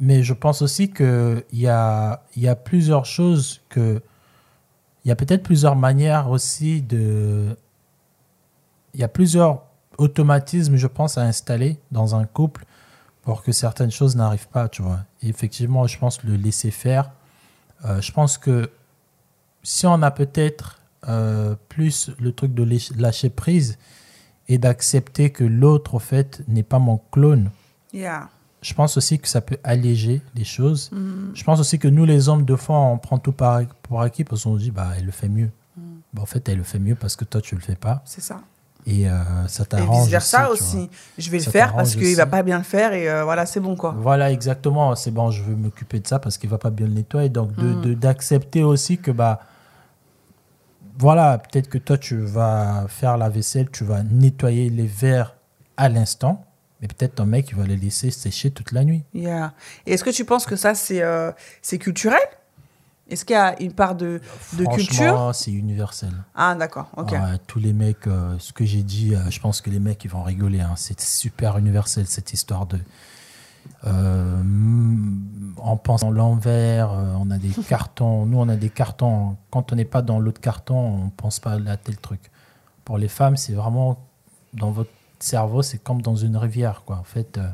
mais 0.00 0.22
je 0.22 0.32
pense 0.34 0.60
aussi 0.62 0.90
qu'il 0.90 1.44
y 1.52 1.66
a, 1.68 2.22
y 2.36 2.48
a 2.48 2.56
plusieurs 2.56 3.04
choses 3.06 3.60
que. 3.68 4.02
Il 5.04 5.08
y 5.08 5.12
a 5.12 5.16
peut-être 5.16 5.42
plusieurs 5.42 5.76
manières 5.76 6.30
aussi 6.30 6.82
de. 6.82 7.56
Il 8.94 9.00
y 9.00 9.04
a 9.04 9.08
plusieurs 9.08 9.62
automatismes, 9.98 10.76
je 10.76 10.86
pense, 10.86 11.18
à 11.18 11.22
installer 11.22 11.78
dans 11.90 12.14
un 12.14 12.24
couple 12.24 12.64
pour 13.22 13.42
que 13.42 13.52
certaines 13.52 13.90
choses 13.90 14.16
n'arrivent 14.16 14.48
pas, 14.48 14.68
tu 14.68 14.82
vois. 14.82 15.00
Et 15.22 15.28
effectivement, 15.28 15.86
je 15.86 15.98
pense 15.98 16.22
le 16.22 16.36
laisser 16.36 16.70
faire. 16.70 17.10
euh, 17.84 18.00
je 18.00 18.12
pense 18.12 18.38
que 18.38 18.70
si 19.62 19.86
on 19.86 20.00
a 20.02 20.10
peut-être 20.10 20.80
euh, 21.08 21.54
plus 21.68 22.10
le 22.20 22.32
truc 22.32 22.54
de 22.54 22.64
lâch- 22.64 22.96
lâcher 22.98 23.30
prise 23.30 23.78
et 24.48 24.58
d'accepter 24.58 25.30
que 25.30 25.44
l'autre, 25.44 25.94
au 25.94 25.98
fait, 25.98 26.42
n'est 26.48 26.62
pas 26.62 26.78
mon 26.78 27.00
clone, 27.10 27.50
Yeah. 27.92 28.28
Je 28.66 28.72
pense 28.72 28.96
aussi 28.96 29.18
que 29.18 29.28
ça 29.28 29.42
peut 29.42 29.58
alléger 29.62 30.22
les 30.34 30.44
choses. 30.44 30.90
Mhm. 30.92 31.32
Je 31.34 31.44
pense 31.44 31.60
aussi 31.60 31.78
que 31.78 31.86
nous, 31.88 32.06
les 32.06 32.28
hommes, 32.30 32.44
deux 32.46 32.56
fois, 32.56 32.78
on 32.80 32.96
prend 32.96 33.18
tout 33.18 33.32
par, 33.32 33.60
pour 33.82 34.00
acquis 34.00 34.24
parce 34.24 34.44
qu'on 34.44 34.56
se 34.56 34.62
dit, 34.62 34.70
bah, 34.70 34.88
elle 34.96 35.04
le 35.04 35.12
fait 35.12 35.28
mieux. 35.28 35.50
Bah, 36.14 36.22
en 36.22 36.26
fait, 36.26 36.48
elle 36.48 36.58
le 36.58 36.64
fait 36.64 36.78
mieux 36.78 36.94
parce 36.94 37.14
que 37.16 37.24
toi, 37.26 37.40
tu 37.42 37.54
le 37.56 37.60
fais 37.60 37.74
pas. 37.76 38.00
C'est 38.06 38.22
ça. 38.22 38.40
Et 38.86 39.08
euh, 39.08 39.46
ça 39.48 39.64
Et 39.64 39.66
t'arrange. 39.66 40.02
vice 40.02 40.10
versa 40.10 40.50
aussi. 40.50 40.88
Je 41.18 41.30
vais 41.30 41.38
le 41.38 41.44
faire 41.44 41.74
parce 41.74 41.94
qu'il 41.94 42.16
va 42.16 42.26
pas 42.26 42.42
bien 42.42 42.58
le 42.58 42.64
faire 42.64 42.92
et 42.94 43.08
euh, 43.08 43.24
voilà, 43.24 43.44
c'est 43.46 43.60
bon 43.60 43.76
quoi. 43.76 43.94
Voilà, 43.98 44.30
exactement. 44.30 44.94
C'est 44.94 45.10
bon, 45.10 45.30
je 45.30 45.42
veux 45.42 45.56
m'occuper 45.56 46.00
de 46.00 46.06
ça 46.06 46.18
parce 46.18 46.38
qu'il 46.38 46.48
va 46.50 46.58
pas 46.58 46.70
bien 46.70 46.86
le 46.86 46.92
nettoyer. 46.94 47.28
Donc, 47.30 47.54
de- 47.56 47.62
Mm. 47.74 47.80
de- 47.82 47.94
d'accepter 47.94 48.62
aussi 48.62 48.96
que, 48.98 49.10
bah, 49.10 49.40
voilà, 50.98 51.38
peut-être 51.38 51.68
que 51.68 51.78
toi, 51.78 51.98
tu 51.98 52.16
vas 52.18 52.86
faire 52.88 53.16
la 53.18 53.28
vaisselle, 53.28 53.68
tu 53.70 53.84
vas 53.84 54.02
nettoyer 54.02 54.70
les 54.70 54.86
verres 54.86 55.34
à 55.76 55.88
l'instant, 55.88 56.44
mais 56.84 56.88
peut-être 56.88 57.14
ton 57.14 57.24
mec, 57.24 57.48
il 57.48 57.56
va 57.56 57.64
les 57.66 57.78
laisser 57.78 58.10
sécher 58.10 58.50
toute 58.50 58.70
la 58.72 58.84
nuit. 58.84 59.04
Yeah. 59.14 59.54
Et 59.86 59.94
est-ce 59.94 60.04
que 60.04 60.10
tu 60.10 60.26
penses 60.26 60.44
que 60.44 60.54
ça, 60.54 60.74
c'est 60.74 61.00
euh, 61.00 61.32
c'est 61.62 61.78
culturel? 61.78 62.20
Est-ce 63.08 63.24
qu'il 63.24 63.32
y 63.34 63.38
a 63.38 63.58
une 63.62 63.72
part 63.72 63.94
de, 63.94 64.20
de 64.52 64.66
culture? 64.66 65.30
c'est 65.34 65.50
universel. 65.50 66.12
Ah, 66.34 66.54
d'accord, 66.54 66.90
ok. 66.96 67.12
Ouais, 67.12 67.38
tous 67.46 67.58
les 67.58 67.72
mecs, 67.72 68.06
euh, 68.06 68.34
ce 68.38 68.52
que 68.52 68.66
j'ai 68.66 68.82
dit, 68.82 69.14
euh, 69.14 69.30
je 69.30 69.40
pense 69.40 69.62
que 69.62 69.70
les 69.70 69.80
mecs, 69.80 70.04
ils 70.04 70.10
vont 70.10 70.22
rigoler. 70.22 70.60
hein. 70.60 70.74
C'est 70.76 71.00
super 71.00 71.56
universel, 71.56 72.06
cette 72.06 72.34
histoire 72.34 72.66
de. 72.66 72.78
euh, 73.86 74.42
mm, 74.42 75.54
en 75.56 75.76
pensant 75.78 76.10
l'envers, 76.10 76.90
on 76.92 77.30
a 77.30 77.38
des 77.38 77.48
cartons. 77.68 78.26
Nous, 78.26 78.38
on 78.38 78.48
a 78.50 78.56
des 78.56 78.68
cartons. 78.70 79.36
Quand 79.50 79.72
on 79.72 79.76
n'est 79.76 79.84
pas 79.86 80.02
dans 80.02 80.18
l'autre 80.20 80.40
carton, 80.42 81.04
on 81.04 81.08
pense 81.08 81.40
pas 81.40 81.52
à 81.66 81.76
tel 81.78 81.96
truc. 81.96 82.20
Pour 82.84 82.98
les 82.98 83.08
femmes, 83.08 83.36
c'est 83.38 83.54
vraiment 83.54 83.98
dans 84.52 84.70
votre 84.70 84.90
cerveau, 85.24 85.62
c'est 85.62 85.78
comme 85.78 86.00
dans 86.02 86.16
une 86.16 86.36
rivière, 86.36 86.82
quoi. 86.84 86.96
En 86.96 87.04
fait, 87.04 87.38
euh, 87.38 87.48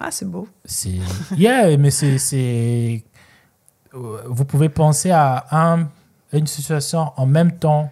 Ah, 0.00 0.10
c'est 0.10 0.26
beau. 0.26 0.48
c'est. 0.64 0.98
Yeah, 1.36 1.76
mais 1.76 1.90
c'est. 1.90 2.18
c'est- 2.18 3.04
Vous 3.92 4.44
pouvez 4.44 4.68
penser 4.68 5.10
à, 5.10 5.46
un, 5.50 5.84
à 6.32 6.36
une 6.36 6.46
situation 6.46 7.12
en 7.16 7.26
même 7.26 7.52
temps. 7.58 7.90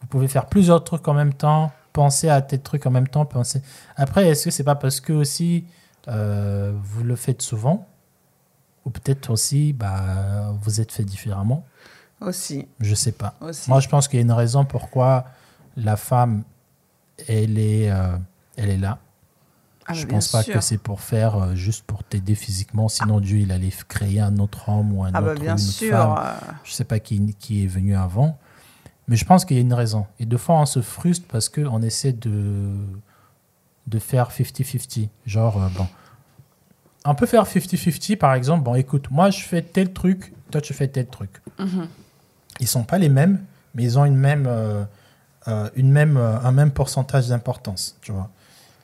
Vous 0.00 0.06
pouvez 0.08 0.28
faire 0.28 0.46
plusieurs 0.46 0.84
trucs 0.84 1.06
en 1.08 1.14
même 1.14 1.32
temps. 1.34 1.72
Penser 1.92 2.28
à 2.28 2.42
tel 2.42 2.60
truc 2.60 2.86
en 2.86 2.90
même 2.90 3.08
temps. 3.08 3.24
Penser... 3.24 3.62
Après, 3.96 4.28
est-ce 4.28 4.44
que 4.44 4.50
c'est 4.50 4.62
pas 4.64 4.74
parce 4.76 5.00
que 5.00 5.12
aussi 5.12 5.64
euh, 6.06 6.72
vous 6.82 7.02
le 7.02 7.16
faites 7.16 7.42
souvent? 7.42 7.86
Ou 8.84 8.90
peut-être 8.90 9.30
aussi 9.30 9.72
bah, 9.72 10.52
vous 10.62 10.80
êtes 10.80 10.92
fait 10.92 11.04
différemment? 11.04 11.64
Aussi, 12.20 12.66
Je 12.80 12.94
sais 12.94 13.12
pas. 13.12 13.34
aussi. 13.40 13.70
Moi, 13.70 13.80
je 13.80 13.88
pense 13.88 14.06
qu'il 14.08 14.18
y 14.18 14.22
a 14.22 14.24
une 14.24 14.32
raison 14.32 14.64
pourquoi 14.64 15.24
la 15.76 15.96
femme, 15.96 16.42
elle 17.26 17.58
est, 17.58 17.90
euh, 17.90 18.16
elle 18.56 18.70
est 18.70 18.76
là. 18.78 18.98
Ah, 19.86 19.94
je 19.94 20.04
bah, 20.04 20.10
pense 20.14 20.30
bien 20.30 20.38
pas 20.40 20.44
sûr. 20.44 20.54
que 20.54 20.60
c'est 20.60 20.78
pour 20.78 21.00
faire 21.00 21.36
euh, 21.36 21.54
juste 21.54 21.84
pour 21.86 22.04
t'aider 22.04 22.34
physiquement. 22.34 22.88
Sinon, 22.88 23.20
Dieu, 23.20 23.38
il 23.38 23.50
allait 23.52 23.72
créer 23.88 24.20
un 24.20 24.36
autre 24.38 24.68
homme 24.68 24.92
ou 24.92 25.02
un 25.04 25.10
Ah 25.14 25.22
bah 25.22 25.32
autre 25.32 25.40
bien 25.40 25.56
une 25.56 25.62
autre 25.62 25.72
sûr. 25.72 25.90
femme. 25.96 26.18
euh, 26.18 26.52
Je 26.64 26.72
sais 26.72 26.84
pas 26.84 26.98
qui, 26.98 27.34
qui 27.38 27.64
est 27.64 27.66
venu 27.66 27.96
avant. 27.96 28.38
Mais 29.08 29.16
je 29.16 29.24
pense 29.24 29.46
qu'il 29.46 29.56
y 29.56 29.60
a 29.60 29.62
une 29.62 29.72
raison. 29.72 30.06
Et 30.20 30.26
deux 30.26 30.36
fois, 30.36 30.60
on 30.60 30.66
se 30.66 30.82
frustre 30.82 31.26
parce 31.28 31.48
qu'on 31.48 31.80
essaie 31.80 32.12
de, 32.12 32.70
de 33.86 33.98
faire 33.98 34.30
50-50. 34.30 35.08
Genre, 35.24 35.62
euh, 35.62 35.68
bon. 35.74 35.86
On 37.06 37.14
peut 37.14 37.24
faire 37.24 37.44
50-50, 37.44 38.16
par 38.18 38.34
exemple. 38.34 38.64
Bon, 38.64 38.74
écoute, 38.74 39.10
moi, 39.10 39.30
je 39.30 39.40
fais 39.40 39.62
tel 39.62 39.94
truc, 39.94 40.34
toi, 40.50 40.60
tu 40.60 40.74
fais 40.74 40.88
tel 40.88 41.06
truc. 41.06 41.30
mhm. 41.58 41.88
Ils 42.60 42.66
sont 42.68 42.84
pas 42.84 42.98
les 42.98 43.08
mêmes, 43.08 43.42
mais 43.74 43.84
ils 43.84 43.98
ont 43.98 44.04
une 44.04 44.16
même, 44.16 44.44
euh, 44.46 44.84
une 45.76 45.90
même, 45.90 46.16
euh, 46.16 46.38
un 46.40 46.52
même 46.52 46.70
pourcentage 46.70 47.28
d'importance, 47.28 47.96
tu 48.00 48.12
vois. 48.12 48.28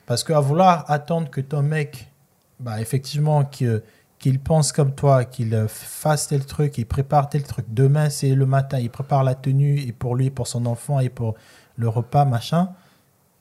Parce 0.05 0.23
qu'à 0.23 0.39
vouloir 0.39 0.85
attendre 0.89 1.29
que 1.29 1.41
ton 1.41 1.61
mec, 1.61 2.11
bah, 2.59 2.79
effectivement, 2.81 3.43
qu'il 3.43 4.39
pense 4.43 4.71
comme 4.71 4.93
toi, 4.93 5.25
qu'il 5.25 5.53
euh, 5.53 5.67
fasse 5.67 6.27
tel 6.27 6.45
truc, 6.45 6.73
qu'il 6.73 6.85
prépare 6.85 7.29
tel 7.29 7.43
truc. 7.43 7.65
Demain, 7.69 8.09
c'est 8.09 8.33
le 8.35 8.45
matin, 8.45 8.79
il 8.79 8.89
prépare 8.89 9.23
la 9.23 9.35
tenue 9.35 9.79
et 9.79 9.91
pour 9.91 10.15
lui, 10.15 10.29
pour 10.29 10.47
son 10.47 10.65
enfant 10.65 10.99
et 10.99 11.09
pour 11.09 11.35
le 11.77 11.89
repas, 11.89 12.25
machin. 12.25 12.69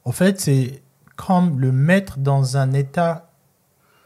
En 0.04 0.12
fait, 0.12 0.40
c'est 0.40 0.82
comme 1.16 1.60
le 1.60 1.70
mettre 1.72 2.18
dans 2.18 2.56
un 2.56 2.72
état, 2.72 3.30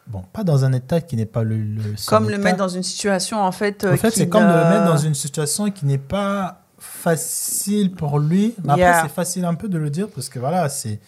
bon, 0.06 0.22
pas 0.32 0.44
dans 0.44 0.64
un 0.64 0.72
état 0.72 1.00
qui 1.00 1.16
n'est 1.16 1.26
pas 1.26 1.42
le, 1.42 1.64
Comme 2.06 2.28
le 2.28 2.38
mettre 2.38 2.58
dans 2.58 2.68
une 2.68 2.82
situation, 2.82 3.40
en 3.40 3.50
fait. 3.52 3.84
euh, 3.84 3.94
En 3.94 3.96
fait, 3.96 4.10
c'est 4.10 4.28
comme 4.28 4.44
le 4.44 4.68
mettre 4.70 4.84
dans 4.84 4.98
une 4.98 5.14
situation 5.14 5.70
qui 5.70 5.86
n'est 5.86 5.96
pas 5.98 6.62
facile 6.78 7.92
pour 7.92 8.18
lui. 8.18 8.54
Mais 8.64 8.70
après, 8.72 8.80
Yeah. 8.82 9.02
c'est 9.02 9.12
facile 9.14 9.44
un 9.44 9.54
peu 9.54 9.68
de 9.68 9.78
le 9.78 9.90
dire 9.90 10.08
parce 10.08 10.28
que 10.28 10.38
voilà, 10.38 10.68
c'est. 10.68 10.98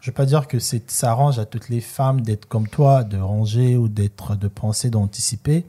Je 0.00 0.10
veux 0.10 0.14
pas 0.14 0.26
dire 0.26 0.48
que 0.48 0.58
c'est 0.58 0.90
ça 0.90 1.12
arrange 1.12 1.38
à 1.38 1.44
toutes 1.44 1.68
les 1.68 1.80
femmes 1.80 2.22
d'être 2.22 2.46
comme 2.48 2.66
toi, 2.68 3.04
de 3.04 3.18
ranger 3.18 3.76
ou 3.76 3.86
d'être, 3.88 4.34
de 4.34 4.48
penser, 4.48 4.90
d'anticiper. 4.90 5.64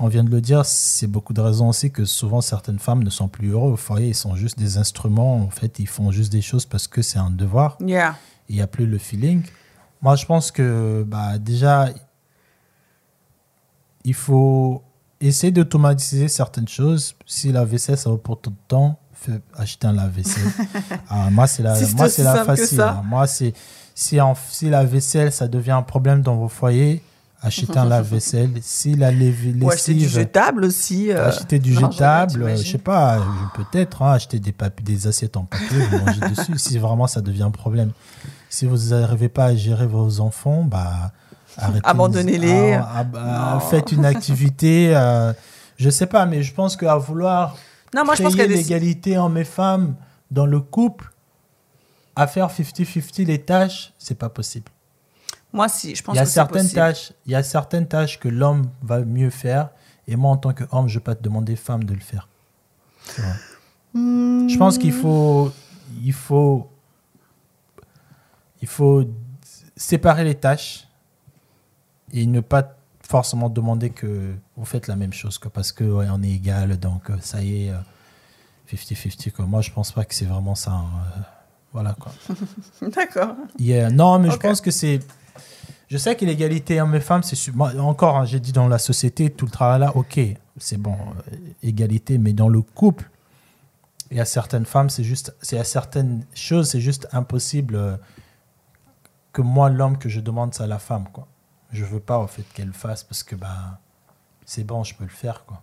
On 0.00 0.08
vient 0.08 0.24
de 0.24 0.30
le 0.30 0.40
dire, 0.40 0.64
c'est 0.66 1.06
beaucoup 1.06 1.32
de 1.32 1.40
raisons 1.40 1.68
aussi 1.68 1.92
que 1.92 2.04
souvent 2.04 2.40
certaines 2.40 2.80
femmes 2.80 3.04
ne 3.04 3.10
sont 3.10 3.28
plus 3.28 3.50
heureuses 3.52 3.74
au 3.74 3.76
foyer, 3.76 4.08
ils 4.08 4.14
sont 4.16 4.34
juste 4.34 4.58
des 4.58 4.78
instruments. 4.78 5.36
En 5.36 5.50
fait, 5.50 5.78
ils 5.78 5.86
font 5.86 6.10
juste 6.10 6.32
des 6.32 6.42
choses 6.42 6.66
parce 6.66 6.88
que 6.88 7.02
c'est 7.02 7.18
un 7.20 7.30
devoir 7.30 7.76
Yeah. 7.80 8.16
il 8.48 8.56
n'y 8.56 8.62
a 8.62 8.66
plus 8.66 8.86
le 8.86 8.98
feeling. 8.98 9.44
Moi, 10.00 10.16
je 10.16 10.26
pense 10.26 10.50
que 10.50 11.04
bah, 11.06 11.38
déjà, 11.38 11.90
il 14.04 14.14
faut 14.14 14.82
essayer 15.28 15.50
d'automatiser 15.52 16.28
certaines 16.28 16.68
choses. 16.68 17.14
Si 17.26 17.52
la 17.52 17.64
vaisselle, 17.64 17.96
ça 17.98 18.10
vaut 18.10 18.16
pour 18.18 18.40
tout 18.40 18.50
le 18.50 18.56
temps, 18.68 18.98
fais 19.12 19.40
acheter 19.56 19.86
un 19.86 19.92
lave-vaisselle. 19.92 20.42
Ah, 21.08 21.28
moi, 21.30 21.46
c'est 21.46 21.62
la, 21.62 21.74
Si 21.76 21.94
moi, 21.94 22.08
c'est 22.08 22.22
la 22.22 22.44
facile. 22.44 22.80
hein. 22.80 23.02
Moi, 23.04 23.26
c'est 23.26 23.52
si, 23.94 24.20
en- 24.20 24.34
si 24.50 24.70
la 24.70 24.84
vaisselle, 24.84 25.30
ça 25.32 25.48
devient 25.48 25.72
un 25.72 25.82
problème 25.82 26.22
dans 26.22 26.36
vos 26.36 26.48
foyers, 26.48 27.02
achetez 27.42 27.76
un 27.78 27.84
lave-vaisselle. 27.84 28.50
Si 28.62 28.94
la 28.94 29.10
lessive, 29.10 29.62
Ou 29.62 29.70
acheter 29.70 29.94
du 29.94 30.08
jetable 30.08 30.64
aussi. 30.64 31.10
euh, 31.12 31.28
acheter 31.28 31.58
du 31.58 31.72
non, 31.74 31.90
jetable, 31.90 32.42
euh, 32.44 32.56
je 32.56 32.70
sais 32.72 32.78
pas, 32.78 33.20
peut-être 33.54 34.02
hein, 34.02 34.12
acheter 34.12 34.38
des, 34.40 34.54
des 34.82 35.06
assiettes 35.06 35.36
en 35.36 35.44
papier, 35.44 35.78
vous 35.90 35.98
mangez 35.98 36.20
dessus, 36.34 36.58
si 36.58 36.78
vraiment 36.78 37.06
ça 37.06 37.20
devient 37.20 37.42
un 37.44 37.50
problème. 37.50 37.92
Si 38.48 38.66
vous 38.66 38.90
n'arrivez 38.90 39.28
pas 39.28 39.46
à 39.46 39.54
gérer 39.56 39.86
vos 39.86 40.20
enfants, 40.20 40.64
bah. 40.64 41.12
Abandonnez-les. 41.56 42.72
Ah, 42.74 43.04
ah, 43.14 43.54
Non. 43.54 43.60
faites 43.60 43.92
une 43.92 44.04
activité, 44.04 44.94
euh, 44.96 45.32
je 45.76 45.90
sais 45.90 46.06
pas, 46.06 46.26
mais 46.26 46.42
je 46.42 46.54
pense 46.54 46.76
qu'à 46.76 46.96
vouloir 46.96 47.56
Non, 47.94 48.04
moi, 48.04 48.14
je 48.14 48.22
créer 48.22 48.26
pense 48.36 48.40
a 48.40 48.46
des. 48.46 48.54
l'égalité 48.56 49.18
hommes 49.18 49.36
et 49.38 49.44
femmes 49.44 49.94
dans 50.30 50.46
le 50.46 50.60
couple, 50.60 51.12
à 52.16 52.26
faire 52.26 52.48
50-50 52.48 53.24
les 53.26 53.40
tâches, 53.42 53.92
c'est 53.98 54.14
pas 54.14 54.28
possible. 54.28 54.70
Moi, 55.52 55.68
si, 55.68 55.94
je 55.94 56.02
pense 56.02 56.14
Il 56.14 56.16
y 56.16 56.20
a 56.20 56.22
que 56.22 56.28
c'est 56.28 56.34
certaines 56.34 56.62
possible. 56.62 56.74
tâches, 56.74 57.12
il 57.26 57.32
y 57.32 57.34
a 57.34 57.42
certaines 57.42 57.86
tâches 57.86 58.18
que 58.18 58.28
l'homme 58.28 58.70
va 58.82 59.00
mieux 59.00 59.30
faire, 59.30 59.68
et 60.08 60.16
moi 60.16 60.30
en 60.30 60.36
tant 60.38 60.52
qu'homme, 60.54 60.88
je 60.88 60.94
vais 60.98 61.04
pas 61.04 61.14
te 61.14 61.22
demander 61.22 61.56
femme 61.56 61.84
de 61.84 61.92
le 61.94 62.00
faire. 62.00 62.28
Hmm. 63.92 64.48
Je 64.48 64.56
pense 64.56 64.78
qu'il 64.78 64.92
faut, 64.92 65.52
il 66.02 66.14
faut, 66.14 66.70
il 68.62 68.68
faut 68.68 69.04
séparer 69.76 70.24
les 70.24 70.34
tâches 70.34 70.88
et 72.12 72.26
ne 72.26 72.40
pas 72.40 72.76
forcément 73.06 73.48
demander 73.48 73.90
que 73.90 74.34
vous 74.56 74.64
faites 74.64 74.86
la 74.86 74.96
même 74.96 75.12
chose, 75.12 75.38
quoi, 75.38 75.50
parce 75.50 75.72
que 75.72 75.84
ouais, 75.84 76.06
on 76.10 76.22
est 76.22 76.30
égal, 76.30 76.78
donc 76.78 77.10
euh, 77.10 77.16
ça 77.20 77.42
y 77.42 77.66
est, 77.66 77.70
euh, 77.70 77.76
50-50. 78.72 79.32
quoi. 79.32 79.46
Moi, 79.46 79.60
je 79.60 79.70
pense 79.70 79.92
pas 79.92 80.04
que 80.04 80.14
c'est 80.14 80.24
vraiment 80.24 80.54
ça. 80.54 80.70
hein, 80.72 80.84
euh, 81.16 81.20
voilà 81.72 81.94
quoi. 81.98 82.12
D'accord. 82.90 83.34
Yeah. 83.58 83.90
Non, 83.90 84.18
mais 84.18 84.30
je 84.30 84.36
pense 84.36 84.60
que 84.60 84.70
c'est. 84.70 85.00
Je 85.88 85.98
sais 85.98 86.16
que 86.16 86.24
l'égalité 86.24 86.80
hommes 86.80 86.94
et 86.94 87.00
femmes, 87.00 87.22
c'est. 87.22 87.36
su- 87.36 87.52
moi, 87.52 87.72
encore, 87.80 88.16
hein, 88.16 88.24
j'ai 88.24 88.40
dit 88.40 88.52
dans 88.52 88.68
la 88.68 88.78
société, 88.78 89.30
tout 89.30 89.44
le 89.46 89.50
travail 89.50 89.80
là, 89.80 89.94
ok, 89.96 90.20
c'est 90.58 90.78
bon, 90.78 90.94
euh, 91.32 91.36
égalité, 91.62 92.16
mais 92.18 92.32
dans 92.32 92.48
le 92.48 92.62
couple, 92.62 93.10
il 94.10 94.16
y 94.16 94.20
a 94.20 94.24
certaines 94.24 94.64
femmes, 94.64 94.88
c'est 94.90 95.04
juste. 95.04 95.34
C'est 95.42 95.58
à 95.58 95.64
certaines 95.64 96.24
choses, 96.34 96.70
c'est 96.70 96.80
juste 96.80 97.08
impossible 97.12 97.74
euh, 97.76 97.96
que 99.34 99.42
moi, 99.42 99.68
l'homme, 99.70 99.98
que 99.98 100.08
je 100.08 100.20
demande 100.20 100.54
ça 100.54 100.64
à 100.64 100.66
la 100.66 100.78
femme, 100.78 101.04
quoi. 101.12 101.26
Je 101.72 101.84
veux 101.84 102.00
pas, 102.00 102.18
en 102.18 102.26
fait, 102.26 102.42
qu'elle 102.54 102.66
le 102.68 102.72
fasse 102.72 103.02
parce 103.02 103.22
que, 103.22 103.34
bah, 103.34 103.78
c'est 104.44 104.64
bon, 104.64 104.84
je 104.84 104.94
peux 104.94 105.04
le 105.04 105.10
faire, 105.10 105.44
quoi. 105.46 105.62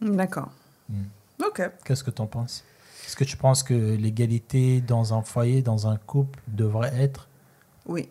D'accord. 0.00 0.48
Hmm. 0.88 1.04
Ok. 1.44 1.62
Qu'est-ce 1.84 2.04
que 2.04 2.10
tu 2.10 2.22
en 2.22 2.26
penses? 2.26 2.64
Est-ce 3.06 3.16
que 3.16 3.24
tu 3.24 3.36
penses 3.36 3.62
que 3.62 3.74
l'égalité 3.74 4.80
dans 4.80 5.14
un 5.14 5.22
foyer, 5.22 5.62
dans 5.62 5.86
un 5.88 5.96
couple, 5.96 6.38
devrait 6.48 6.92
être? 6.96 7.28
Oui. 7.86 8.08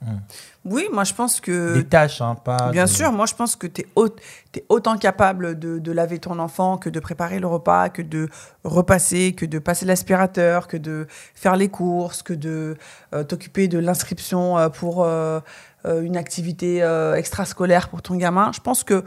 Hmm. 0.00 0.18
Oui, 0.64 0.86
moi, 0.92 1.02
je 1.02 1.12
pense 1.12 1.40
que. 1.40 1.74
des 1.74 1.84
tâches, 1.84 2.20
hein, 2.20 2.36
pas. 2.36 2.70
Bien 2.70 2.84
de- 2.84 2.88
sûr, 2.88 3.10
moi 3.10 3.26
je 3.26 3.34
pense 3.34 3.56
que 3.56 3.66
tu 3.66 3.80
es, 3.82 4.64
autant 4.68 4.96
capable 4.96 5.58
de, 5.58 5.80
de 5.80 5.92
laver 5.92 6.20
ton 6.20 6.38
enfant 6.38 6.78
que 6.78 6.88
de 6.88 7.00
préparer 7.00 7.40
le 7.40 7.48
repas, 7.48 7.88
que 7.88 8.02
de 8.02 8.28
repasser, 8.62 9.32
que 9.34 9.44
de 9.44 9.58
passer 9.58 9.86
l'aspirateur, 9.86 10.68
que 10.68 10.76
de 10.76 11.08
faire 11.34 11.56
les 11.56 11.68
courses, 11.68 12.22
que 12.22 12.32
de 12.32 12.76
euh, 13.12 13.24
t'occuper 13.24 13.66
de 13.66 13.78
l'inscription 13.80 14.56
euh, 14.56 14.68
pour 14.68 15.02
euh, 15.02 15.40
une 15.84 16.16
activité 16.16 16.82
euh, 16.82 17.14
extrascolaire 17.14 17.88
pour 17.88 18.02
ton 18.02 18.16
gamin. 18.16 18.50
Je 18.54 18.60
pense 18.60 18.84
que 18.84 19.04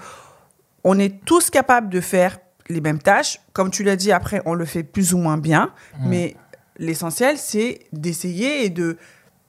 on 0.84 0.98
est 0.98 1.24
tous 1.26 1.50
capables 1.50 1.90
de 1.90 2.02
faire 2.02 2.40
les 2.70 2.82
mêmes 2.82 3.00
tâches. 3.00 3.40
Comme 3.54 3.70
tu 3.72 3.84
l'as 3.84 3.96
dit, 3.96 4.12
après, 4.12 4.42
on 4.46 4.54
le 4.54 4.66
fait 4.66 4.84
plus 4.84 5.14
ou 5.14 5.18
moins 5.18 5.38
bien. 5.38 5.74
Mm. 6.00 6.10
Mais 6.10 6.36
l'essentiel, 6.78 7.38
c'est 7.38 7.82
d'essayer 7.94 8.66
et 8.66 8.70
de, 8.70 8.98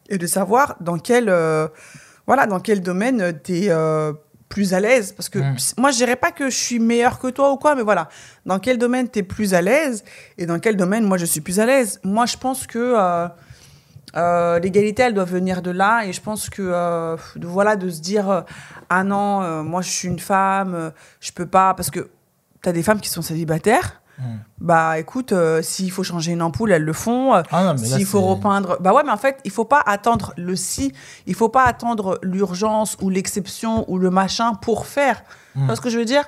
et 0.09 0.19
de 0.19 0.27
savoir 0.27 0.77
dans 0.81 0.99
quel, 0.99 1.29
euh, 1.29 1.69
voilà, 2.27 2.47
dans 2.47 2.61
quel 2.61 2.83
domaine 2.83 3.33
tu 3.43 3.67
es 3.67 3.71
plus 4.49 4.75
à 4.75 4.81
l'aise. 4.81 5.13
Parce 5.13 5.31
que 5.31 5.39
Mm. 5.39 5.55
ps- 5.55 5.75
moi, 5.79 5.91
je 5.93 5.97
dirais 5.97 6.17
pas 6.17 6.33
que 6.33 6.51
je 6.51 6.57
suis 6.57 6.79
meilleur 6.79 7.19
que 7.19 7.29
toi 7.29 7.53
ou 7.53 7.57
quoi, 7.57 7.75
mais 7.75 7.83
voilà, 7.83 8.09
dans 8.45 8.59
quel 8.59 8.77
domaine 8.77 9.09
tu 9.09 9.21
es 9.21 9.23
plus 9.23 9.55
à 9.55 9.63
l'aise 9.63 10.05
et 10.37 10.45
dans 10.45 10.59
quel 10.59 10.77
domaine 10.77 11.05
moi 11.05 11.17
je 11.17 11.25
suis 11.25 11.41
plus 11.41 11.61
à 11.61 11.65
l'aise. 11.67 11.99
Moi, 12.05 12.27
je 12.27 12.37
pense 12.37 12.67
que 12.67 12.79
euh, 12.99 13.29
euh, 14.17 14.59
l'égalité, 14.59 15.03
elle 15.03 15.15
doit 15.15 15.25
venir 15.25 15.63
de 15.63 15.71
là. 15.71 16.05
Et 16.05 16.13
je 16.13 16.21
pense 16.21 16.51
que, 16.51 16.63
euh, 16.63 17.17
de, 17.37 17.47
voilà, 17.47 17.77
de 17.77 17.89
se 17.89 18.01
dire, 18.01 18.31
euh, 18.31 18.41
ah 18.89 19.05
non, 19.05 19.43
euh, 19.43 19.63
moi 19.63 19.81
je 19.83 19.91
suis 19.91 20.09
une 20.09 20.19
femme, 20.19 20.93
je 21.21 21.33
peux 21.33 21.47
pas. 21.47 21.75
Parce 21.75 21.91
que 21.91 22.11
tu 22.63 22.69
as 22.69 22.73
des 22.73 22.83
femmes 22.83 23.01
qui 23.01 23.09
sont 23.09 23.23
célibataires. 23.23 24.01
Mm. 24.19 24.23
Bah 24.61 24.99
écoute, 24.99 25.33
s'il 25.63 25.91
faut 25.91 26.03
changer 26.03 26.33
une 26.33 26.43
ampoule, 26.43 26.73
elles 26.73 26.85
le 26.85 26.93
font. 26.93 27.33
Ah 27.51 27.75
S'il 27.77 28.05
faut 28.05 28.21
repeindre. 28.21 28.77
Bah 28.81 28.93
ouais, 28.93 29.03
mais 29.05 29.13
en 29.13 29.17
fait, 29.17 29.39
il 29.45 29.51
faut 29.51 29.65
pas 29.65 29.83
attendre 29.85 30.35
le 30.37 30.55
si, 30.55 30.93
il 31.27 31.35
faut 31.35 31.49
pas 31.49 31.65
attendre 31.65 32.19
l'urgence 32.23 32.97
ou 33.01 33.09
l'exception 33.09 33.91
ou 33.91 33.99
le 33.99 34.11
machin 34.11 34.55
pour 34.55 34.87
faire. 34.87 35.23
Tu 35.53 35.59
Mm. 35.59 35.67
vois 35.67 35.77
ce 35.77 35.81
que 35.81 35.91
je 35.91 35.99
veux 35.99 36.05
dire? 36.05 36.25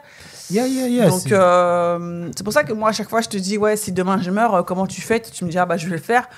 Yeah, 0.50 0.66
yeah, 0.66 0.86
yeah, 0.88 1.08
Donc, 1.08 1.20
c'est- 1.22 1.32
euh, 1.32 2.30
c'est 2.36 2.42
pour 2.44 2.52
ça 2.52 2.62
que 2.64 2.72
moi, 2.74 2.90
à 2.90 2.92
chaque 2.92 3.08
fois, 3.08 3.22
je 3.22 3.28
te 3.28 3.36
dis, 3.38 3.56
ouais, 3.56 3.76
si 3.76 3.90
demain 3.92 4.20
je 4.20 4.30
meurs, 4.30 4.54
euh, 4.54 4.62
comment 4.62 4.86
tu 4.86 5.00
fais? 5.00 5.20
Tu 5.20 5.44
me 5.44 5.50
dis, 5.50 5.58
ah 5.58 5.64
bah 5.64 5.76
je 5.78 5.86
vais 5.86 5.96
le 5.96 6.02
faire. 6.02 6.28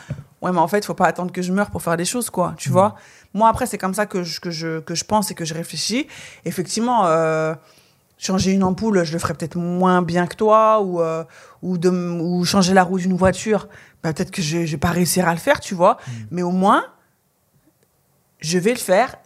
Ouais, 0.40 0.52
mais 0.52 0.58
en 0.58 0.68
fait, 0.68 0.78
il 0.78 0.84
faut 0.84 0.94
pas 0.94 1.06
attendre 1.06 1.32
que 1.32 1.42
je 1.42 1.52
meure 1.52 1.70
pour 1.70 1.82
faire 1.82 1.96
des 1.96 2.04
choses, 2.04 2.30
quoi. 2.30 2.54
Tu 2.56 2.68
vois? 2.70 2.94
Moi, 3.34 3.48
après, 3.48 3.66
c'est 3.66 3.78
comme 3.78 3.94
ça 3.94 4.06
que 4.06 4.22
je, 4.22 4.38
que, 4.40 4.50
je, 4.50 4.78
que 4.80 4.94
je 4.94 5.04
pense 5.04 5.30
et 5.30 5.34
que 5.34 5.44
je 5.44 5.54
réfléchis. 5.54 6.06
Effectivement, 6.44 7.06
euh, 7.06 7.54
changer 8.18 8.52
une 8.52 8.62
ampoule, 8.62 9.02
je 9.04 9.12
le 9.12 9.18
ferais 9.18 9.34
peut-être 9.34 9.56
moins 9.58 10.00
bien 10.02 10.26
que 10.28 10.36
toi, 10.36 10.80
ou, 10.80 11.00
euh, 11.00 11.24
ou, 11.62 11.76
de, 11.78 11.90
ou 11.90 12.44
changer 12.44 12.72
la 12.74 12.84
roue 12.84 12.98
d'une 12.98 13.16
voiture, 13.16 13.66
bah, 14.04 14.12
peut-être 14.12 14.30
que 14.30 14.40
je, 14.42 14.64
je 14.64 14.70
vais 14.72 14.76
pas 14.78 14.90
réussir 14.90 15.26
à 15.26 15.32
le 15.32 15.40
faire, 15.40 15.58
tu 15.58 15.74
vois. 15.74 15.96
Mais 16.30 16.42
au 16.42 16.52
moins, 16.52 16.84
je 18.40 18.58
vais 18.58 18.70
le 18.72 18.78
faire, 18.78 19.16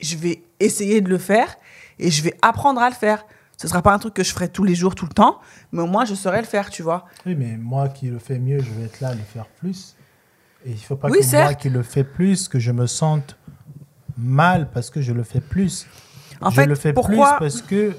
je 0.00 0.16
vais 0.16 0.42
essayer 0.60 1.00
de 1.00 1.08
le 1.08 1.18
faire, 1.18 1.56
et 1.98 2.10
je 2.10 2.22
vais 2.22 2.34
apprendre 2.42 2.80
à 2.80 2.88
le 2.88 2.94
faire. 2.94 3.24
Ce 3.58 3.68
sera 3.68 3.80
pas 3.80 3.94
un 3.94 3.98
truc 3.98 4.12
que 4.14 4.22
je 4.22 4.32
ferai 4.32 4.48
tous 4.50 4.64
les 4.64 4.74
jours, 4.74 4.94
tout 4.94 5.06
le 5.06 5.12
temps, 5.14 5.40
mais 5.72 5.80
au 5.82 5.86
moins, 5.86 6.04
je 6.04 6.14
saurai 6.14 6.38
le 6.40 6.46
faire, 6.46 6.68
tu 6.68 6.82
vois. 6.82 7.06
Oui, 7.24 7.34
mais 7.34 7.56
moi 7.56 7.88
qui 7.88 8.08
le 8.08 8.18
fais 8.18 8.38
mieux, 8.38 8.58
je 8.60 8.70
vais 8.70 8.84
être 8.84 9.00
là 9.00 9.08
à 9.08 9.14
le 9.14 9.20
faire 9.22 9.46
plus. 9.46 9.96
Et 10.66 10.72
il 10.72 10.78
faut 10.78 10.96
pas 10.96 11.08
Oui, 11.08 11.18
que 11.20 11.22
moi 11.24 11.30
certes. 11.30 11.60
qui 11.60 11.70
le 11.70 11.82
fais 11.82 12.04
plus, 12.04 12.48
que 12.48 12.58
je 12.58 12.70
me 12.72 12.86
sente 12.86 13.36
mal 14.18 14.68
parce 14.72 14.90
que 14.90 15.00
je 15.00 15.12
le 15.12 15.22
fais 15.22 15.40
plus. 15.40 15.86
En 16.40 16.50
je 16.50 16.56
fait, 16.56 16.66
le 16.66 16.74
fais 16.74 16.92
pourquoi- 16.92 17.36
plus 17.36 17.46
parce 17.46 17.62
que 17.62 17.96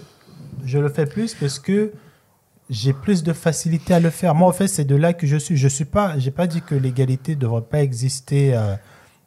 je 0.63 0.77
le 0.77 0.89
fais 0.89 1.05
plus 1.05 1.33
parce 1.33 1.57
que 1.59 1.91
j'ai 2.69 2.93
plus 2.93 3.23
de 3.23 3.33
facilité 3.33 3.93
à 3.93 3.99
le 3.99 4.09
faire. 4.09 4.35
Moi, 4.35 4.47
en 4.47 4.51
fait, 4.51 4.67
c'est 4.67 4.85
de 4.85 4.95
là 4.95 5.13
que 5.13 5.25
je 5.25 5.37
suis. 5.37 5.55
Je 5.57 5.67
suis 5.67 5.85
pas. 5.85 6.19
J'ai 6.19 6.31
pas 6.31 6.45
dit 6.47 6.61
que 6.61 6.75
l'égalité 6.75 7.35
devrait 7.35 7.61
pas 7.61 7.81
exister 7.81 8.55
euh, 8.55 8.75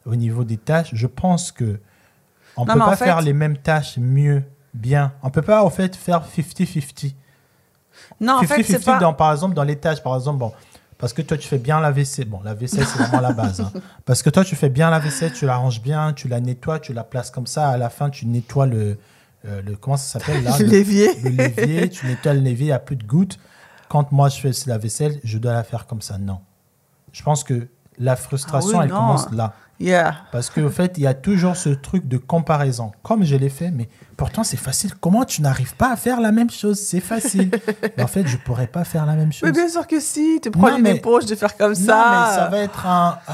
au 0.04 0.14
niveau 0.14 0.44
des 0.44 0.58
tâches. 0.58 0.90
Je 0.92 1.06
pense 1.06 1.50
que 1.50 1.80
On 2.56 2.66
Non, 2.66 2.74
peut 2.74 2.78
pas 2.80 2.96
fait- 2.96 3.04
faire 3.06 3.20
les 3.22 3.32
mêmes 3.32 3.56
tâches 3.56 3.96
mieux, 3.98 4.42
bien. 4.74 5.12
On 5.22 5.30
peut 5.30 5.42
pas, 5.42 5.64
en 5.64 5.70
fait, 5.70 5.96
faire 5.96 6.22
50-50. 6.26 7.14
Non, 8.20 8.34
en 8.38 8.42
fait, 8.42 8.62
c'est 8.62 8.78
50-50 8.78 8.84
pas. 8.84 8.98
dans, 8.98 9.14
par 9.14 9.32
exemple, 9.32 9.54
dans 9.54 9.62
les 9.64 9.76
tâches, 9.76 10.02
par 10.02 10.14
exemple, 10.14 10.38
bon, 10.38 10.52
parce 10.98 11.12
que 11.12 11.22
toi, 11.22 11.36
tu 11.38 11.48
fais 11.48 11.58
bien 11.58 11.80
la 11.80 11.90
vaisselle. 11.90 12.26
Bon, 12.28 12.40
la 12.44 12.54
vaisselle, 12.54 12.86
c'est 12.86 12.98
vraiment 12.98 13.20
la 13.20 13.32
base. 13.32 13.60
hein. 13.60 13.72
Parce 14.04 14.22
que 14.22 14.28
toi, 14.30 14.44
tu 14.44 14.54
fais 14.56 14.68
bien 14.68 14.90
la 14.90 14.98
vaisselle, 14.98 15.32
tu 15.32 15.46
la 15.46 15.56
ranges 15.56 15.80
bien, 15.80 16.12
tu 16.12 16.28
la 16.28 16.40
nettoies, 16.40 16.78
tu 16.80 16.92
la 16.92 17.04
places 17.04 17.30
comme 17.30 17.46
ça. 17.46 17.68
À 17.70 17.76
la 17.78 17.88
fin, 17.90 18.10
tu 18.10 18.26
nettoies 18.26 18.66
le. 18.66 18.98
euh, 19.46 19.62
le 19.62 19.76
comment 19.76 19.96
ça 19.96 20.18
s'appelle 20.18 20.42
là? 20.44 20.58
Le 20.58 20.64
le- 20.66 20.70
l'évier. 20.70 21.14
Le 21.22 21.30
l'évier, 21.30 21.88
tu 21.88 22.06
nettoies 22.06 22.34
le 22.34 22.40
l'évier, 22.40 22.64
il 22.66 22.68
n'y 22.68 22.72
a 22.72 22.78
plus 22.78 22.96
de 22.96 23.04
gouttes. 23.04 23.38
Quand 23.88 24.12
moi, 24.12 24.28
je 24.28 24.40
fais 24.40 24.50
la 24.66 24.76
vaisselle, 24.78 25.18
je 25.24 25.38
dois 25.38 25.52
la 25.54 25.64
faire 25.64 25.86
comme 25.86 26.02
ça. 26.02 26.18
Non. 26.18 26.40
Je 27.12 27.22
pense 27.22 27.44
que 27.44 27.66
la 28.00 28.16
frustration, 28.16 28.72
Ah 28.74 28.78
oui, 28.78 28.84
elle 28.86 28.90
non. 28.90 28.96
commence 29.00 29.30
là. 29.32 29.52
Yeah. 29.78 30.14
Parce 30.32 30.50
qu'au 30.50 30.68
fait, 30.68 30.98
il 30.98 31.04
y 31.04 31.06
a 31.06 31.14
toujours 31.14 31.56
ce 31.56 31.70
truc 31.70 32.06
de 32.06 32.18
comparaison. 32.18 32.92
Comme 33.02 33.24
je 33.24 33.34
l'ai 33.36 33.48
fait, 33.48 33.70
mais 33.70 33.88
pourtant 34.16 34.44
c'est 34.44 34.58
facile. 34.58 34.94
Comment 35.00 35.24
tu 35.24 35.40
n'arrives 35.40 35.74
pas 35.76 35.92
à 35.92 35.96
faire 35.96 36.20
la 36.20 36.32
même 36.32 36.50
chose? 36.50 36.78
C'est 36.78 37.00
facile. 37.00 37.50
mais 37.96 38.02
en 38.02 38.06
fait, 38.06 38.26
je 38.26 38.36
pourrais 38.36 38.66
pas 38.66 38.84
faire 38.84 39.06
la 39.06 39.14
même 39.14 39.32
chose. 39.32 39.44
Mais 39.48 39.52
bien 39.52 39.68
sûr 39.70 39.86
que 39.86 39.98
si, 40.00 40.38
tu 40.42 40.50
prends 40.50 40.70
Non, 40.72 40.76
une 40.76 40.82
mais- 40.82 40.96
éponge 40.96 41.24
de 41.26 41.34
faire 41.34 41.56
comme 41.56 41.72
non, 41.72 41.86
ça. 41.86 42.26
mais 42.28 42.36
ça 42.36 42.48
va 42.50 42.58
être 42.58 42.86
un. 42.86 43.18
ah. 43.26 43.32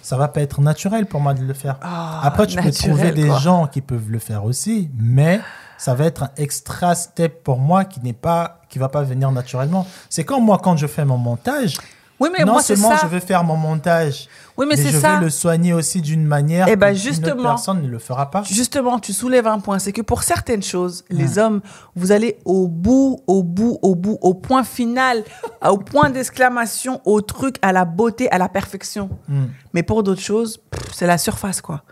Ça 0.00 0.16
va 0.16 0.28
pas 0.28 0.40
être 0.40 0.60
naturel 0.62 1.04
pour 1.04 1.20
moi 1.20 1.34
de 1.34 1.42
le 1.42 1.52
faire. 1.52 1.76
Ah, 1.82 2.20
Après, 2.24 2.46
tu 2.46 2.56
peux 2.56 2.70
trouver 2.70 3.12
des 3.12 3.26
quoi. 3.26 3.38
gens 3.38 3.66
qui 3.66 3.82
peuvent 3.82 4.10
le 4.10 4.18
faire 4.18 4.44
aussi, 4.44 4.90
mais 4.98 5.40
ça 5.78 5.94
va 5.94 6.04
être 6.04 6.24
un 6.24 6.30
extra 6.36 6.94
step 6.94 7.42
pour 7.42 7.58
moi 7.58 7.84
qui 7.84 8.00
n'est 8.00 8.12
pas, 8.12 8.60
qui 8.68 8.78
va 8.78 8.88
pas 8.88 9.02
venir 9.02 9.30
naturellement. 9.32 9.86
C'est 10.10 10.24
comme 10.24 10.44
moi 10.44 10.58
quand 10.62 10.76
je 10.76 10.86
fais 10.86 11.04
mon 11.04 11.16
montage. 11.16 11.76
Oui, 12.20 12.30
mais 12.36 12.44
non 12.44 12.54
moi, 12.54 12.62
seulement 12.62 12.90
ça. 12.90 12.98
je 13.02 13.06
vais 13.06 13.20
faire 13.20 13.44
mon 13.44 13.56
montage, 13.56 14.28
Oui, 14.56 14.66
mais 14.68 14.76
je 14.76 14.88
ça. 14.98 15.14
vais 15.14 15.24
le 15.26 15.30
soigner 15.30 15.72
aussi 15.72 16.02
d'une 16.02 16.24
manière 16.26 16.66
Eh 16.68 16.74
ben, 16.74 16.88
que 16.92 16.94
une 16.94 16.98
autre 16.98 17.14
justement. 17.14 17.42
personne 17.44 17.80
ne 17.80 17.86
le 17.86 18.00
fera 18.00 18.28
pas. 18.28 18.42
Justement, 18.42 18.98
tu 18.98 19.12
soulèves 19.12 19.46
un 19.46 19.60
point, 19.60 19.78
c'est 19.78 19.92
que 19.92 20.02
pour 20.02 20.24
certaines 20.24 20.64
choses, 20.64 21.04
les 21.10 21.38
hommes, 21.38 21.60
vous 21.94 22.10
allez 22.10 22.38
au 22.44 22.66
bout, 22.66 23.20
au 23.28 23.44
bout, 23.44 23.78
au 23.82 23.94
bout, 23.94 24.18
au 24.20 24.34
point 24.34 24.64
final, 24.64 25.22
au 25.64 25.78
point 25.78 26.10
d'exclamation, 26.10 27.00
au 27.04 27.20
truc, 27.20 27.56
à 27.62 27.70
la 27.72 27.84
beauté, 27.84 28.28
à 28.32 28.38
la 28.38 28.48
perfection. 28.48 29.10
Mm. 29.28 29.44
Mais 29.72 29.84
pour 29.84 30.02
d'autres 30.02 30.20
choses, 30.20 30.60
c'est 30.92 31.06
la 31.06 31.18
surface, 31.18 31.60
quoi. 31.60 31.82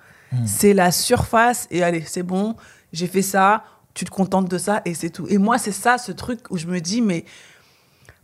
C'est 0.44 0.74
la 0.74 0.90
surface 0.90 1.66
et 1.70 1.82
allez, 1.84 2.04
c'est 2.06 2.24
bon, 2.24 2.56
j'ai 2.92 3.06
fait 3.06 3.22
ça, 3.22 3.62
tu 3.96 4.04
te 4.04 4.10
contentes 4.10 4.48
de 4.48 4.58
ça 4.58 4.82
et 4.84 4.92
c'est 4.92 5.08
tout. 5.08 5.26
Et 5.30 5.38
moi, 5.38 5.56
c'est 5.56 5.72
ça, 5.72 5.96
ce 5.96 6.12
truc 6.12 6.40
où 6.50 6.58
je 6.58 6.66
me 6.66 6.80
dis, 6.80 7.00
mais 7.00 7.24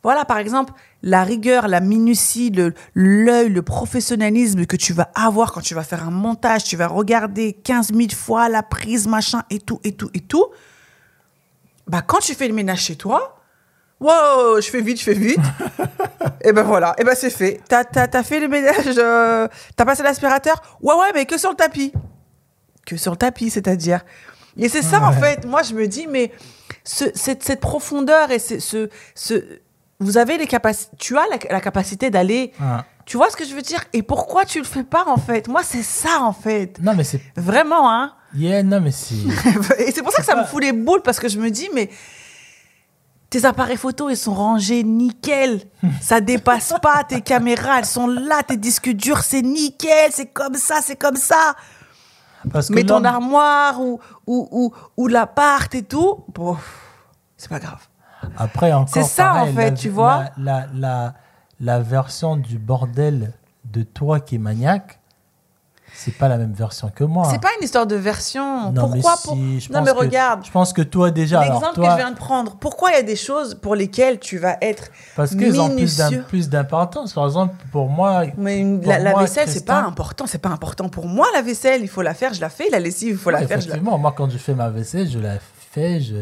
voilà, 0.03 0.27
par 0.27 0.37
exemple, 0.37 0.75
la 1.03 1.25
rigueur, 1.25 1.67
la 1.67 1.81
minutie, 1.81 2.51
le- 2.51 2.75
l'œil, 2.95 3.49
le, 3.49 3.63
professionnalisme 3.63 4.67
que 4.67 4.77
tu 4.77 4.93
vas 4.93 5.11
avoir 5.15 5.51
quand 5.51 5.63
tu 5.63 5.75
vas 5.75 5.83
faire 5.83 6.07
un 6.07 6.11
montage, 6.11 6.65
tu 6.65 6.77
vas 6.77 6.89
regarder 6.89 7.55
15 7.55 7.95
000 7.95 8.11
fois 8.15 8.51
la 8.51 8.63
prise, 8.63 9.09
machin, 9.09 9.45
et 9.49 9.61
tout, 9.61 9.81
et 9.83 9.93
tout, 9.93 10.11
et 10.13 10.21
tout. 10.21 10.45
Bah, 11.87 12.03
quand 12.03 12.19
tu 12.19 12.35
fais 12.35 12.49
le 12.49 12.55
ménage 12.55 12.83
chez 12.83 12.97
toi, 12.97 13.41
wow, 13.99 14.61
je 14.61 14.69
fais 14.69 14.83
vite, 14.83 14.99
je 14.99 15.05
fais 15.05 15.15
vite. 15.15 15.41
et 16.43 16.53
ben 16.53 16.65
voilà, 16.65 16.95
et 16.99 17.05
ben 17.05 17.15
c'est 17.17 17.31
fait. 17.31 17.63
T'as 17.67 17.85
as, 17.95 18.23
fait 18.23 18.41
le 18.41 18.49
ménage, 18.49 18.99
euh, 18.99 19.49
t'as 19.75 19.87
passé 19.87 20.03
l'aspirateur, 20.03 20.61
ouais, 20.83 20.95
ouais, 20.95 21.13
mais 21.15 21.25
que 21.25 21.39
sur 21.39 21.49
le 21.49 21.57
tapis. 21.57 21.95
Que 22.85 22.99
sur 22.99 23.13
le 23.13 23.17
tapis, 23.17 23.49
c'est-à-dire. 23.49 24.03
Et 24.59 24.69
c'est 24.69 24.83
ça, 24.83 25.03
en 25.03 25.13
fait. 25.13 25.45
Moi, 25.47 25.63
je 25.63 25.75
me 25.75 25.87
dis, 25.89 26.07
mais 26.07 26.31
ce- 26.85 27.11
cette, 27.15 27.43
cette 27.43 27.61
profondeur 27.61 28.31
et 28.31 28.39
ce, 28.39 28.59
ce, 28.59 28.89
ce- 29.15 29.61
vous 29.99 30.19
avez 30.19 30.37
les 30.37 30.47
capacités, 30.47 30.91
tu 30.99 31.17
as 31.17 31.25
la, 31.31 31.39
la 31.51 31.61
capacité 31.61 32.11
d'aller, 32.11 32.53
Ah. 32.61 32.85
tu 33.07 33.17
vois 33.17 33.31
ce 33.31 33.37
que 33.37 33.45
je 33.45 33.55
veux 33.55 33.63
dire? 33.63 33.83
Et 33.93 34.03
pourquoi 34.03 34.45
tu 34.45 34.59
le 34.59 34.65
fais 34.65 34.83
pas, 34.85 35.05
en 35.07 35.17
fait? 35.17 35.49
Moi, 35.49 35.63
c'est 35.63 35.83
ça, 35.85 36.21
en 36.21 36.33
fait. 36.33 36.79
Non, 36.81 36.95
mais 36.95 37.05
c'est. 37.05 37.21
Vraiment, 37.37 37.91
hein 37.91 38.13
Yeah, 38.35 38.63
non, 38.63 38.81
mais 38.81 38.91
c'est. 38.93 39.15
Et 39.79 39.93
c'est 39.93 40.03
pour 40.03 40.11
ça 40.13 40.23
que 40.23 40.27
ça 40.27 40.35
me 40.37 40.45
fout 40.45 40.63
les 40.63 40.73
boules, 40.73 41.03
parce 41.03 41.21
que 41.21 41.29
je 41.29 41.39
me 41.39 41.51
dis, 41.51 41.69
mais 41.75 41.89
tes 43.31 43.45
appareils 43.47 43.77
photo, 43.79 44.11
ils 44.11 44.17
sont 44.17 44.35
rangés 44.35 44.83
nickel. 44.83 45.61
Ça 46.03 46.21
dépasse 46.21 46.75
pas 46.83 47.05
tes 47.05 47.21
caméras, 47.23 47.79
elles 47.79 47.85
sont 47.87 48.07
là, 48.07 48.43
tes 48.43 48.57
disques 48.59 48.91
durs, 48.91 49.23
c'est 49.23 49.43
nickel, 49.43 50.11
c'est 50.13 50.27
comme 50.27 50.55
ça, 50.55 50.81
c'est 50.83 50.97
comme 50.97 51.17
ça. 51.17 51.55
Parce 52.53 52.69
que 52.69 52.75
Mais 52.75 52.83
ton 52.85 53.05
armoire 53.05 53.81
ou, 53.81 54.01
ou, 54.27 54.49
ou, 54.51 54.73
ou 54.97 55.09
l'appart 55.09 55.75
et 55.75 55.83
tout, 55.83 56.25
bon, 56.35 56.57
c'est 57.37 57.49
pas 57.51 57.59
grave. 57.59 57.87
Après, 58.37 58.73
encore. 58.73 58.89
C'est 58.95 59.03
ça, 59.03 59.25
pareil, 59.33 59.51
en 59.51 59.55
fait, 59.55 59.71
la- 59.71 59.77
tu 59.77 59.89
vois. 59.89 60.25
La, 60.37 60.67
la, 60.67 60.67
la, 60.75 61.15
la 61.61 61.81
version 61.81 62.37
du 62.37 62.59
bordel 62.59 63.33
de 63.65 63.83
toi 63.83 64.21
qui 64.21 64.37
est 64.37 64.39
maniaque, 64.39 65.01
c'est 66.05 66.17
pas 66.19 66.29
la 66.29 66.37
même 66.37 66.53
version 66.53 66.91
que 66.95 67.05
moi. 67.05 67.29
C'est 67.31 67.41
pas 67.41 67.49
une 67.59 67.65
histoire 67.65 67.87
de 67.87 67.95
version. 67.97 68.73
Non, 68.73 68.89
mais 68.89 69.01
Pourquoi 69.01 69.17
si, 69.17 69.27
pour... 69.29 69.37
je 69.37 69.73
Non, 69.73 69.83
mais 69.83 69.93
que- 69.93 69.97
regarde. 69.99 70.45
Je 70.45 70.51
pense 70.51 70.73
que 70.73 70.83
toi, 70.83 71.11
déjà. 71.11 71.41
L'exemple 71.41 71.75
toi, 71.75 71.85
que 71.87 71.91
je 71.93 71.97
viens 71.97 72.11
de 72.11 72.17
prendre, 72.17 72.57
pourquoi 72.57 72.91
il 72.91 72.95
y 72.95 72.99
a 72.99 73.03
des 73.03 73.17
choses 73.17 73.55
pour 73.55 73.75
lesquelles 73.75 74.19
tu 74.19 74.39
vas 74.39 74.57
être 74.61 74.89
Parce 75.17 75.35
qu'ils 75.35 75.61
ont 75.61 75.71
plus 76.29 76.49
d'importance. 76.49 77.13
Par 77.13 77.27
exemple, 77.27 77.55
pour 77.71 77.89
moi. 77.89 78.25
Mais 78.37 78.59
une- 78.59 78.81
Pour 78.81 78.91
la, 78.93 78.99
la 78.99 79.11
moi, 79.13 79.21
vaisselle, 79.23 79.49
c'est 79.49 79.65
pas 79.65 79.81
important. 79.81 80.27
C'est 80.27 80.39
pas 80.39 80.49
important 80.51 80.89
pour 80.89 81.07
moi, 81.07 81.27
la 81.35 81.43
vaisselle. 81.43 81.83
Il 81.83 81.89
faut 81.89 82.03
la 82.03 82.15
faire, 82.15 82.35
je 82.35 82.41
la 82.41 82.49
fais. 82.51 82.69
La 82.71 82.79
lessive, 82.81 83.11
il 83.11 83.17
faut 83.17 83.31
la 83.31 83.39
faire, 83.39 83.49
je 83.49 83.53
la 83.53 83.75
effectivement, 83.75 83.99
moi, 83.99 84.13
quand 84.17 84.31
je 84.31 84.39
fais 84.39 84.55
ma 84.55 84.69
vaisselle, 84.71 85.09
je 85.09 85.19
la 85.19 85.35
fais. 85.71 86.01
Je... 86.01 86.15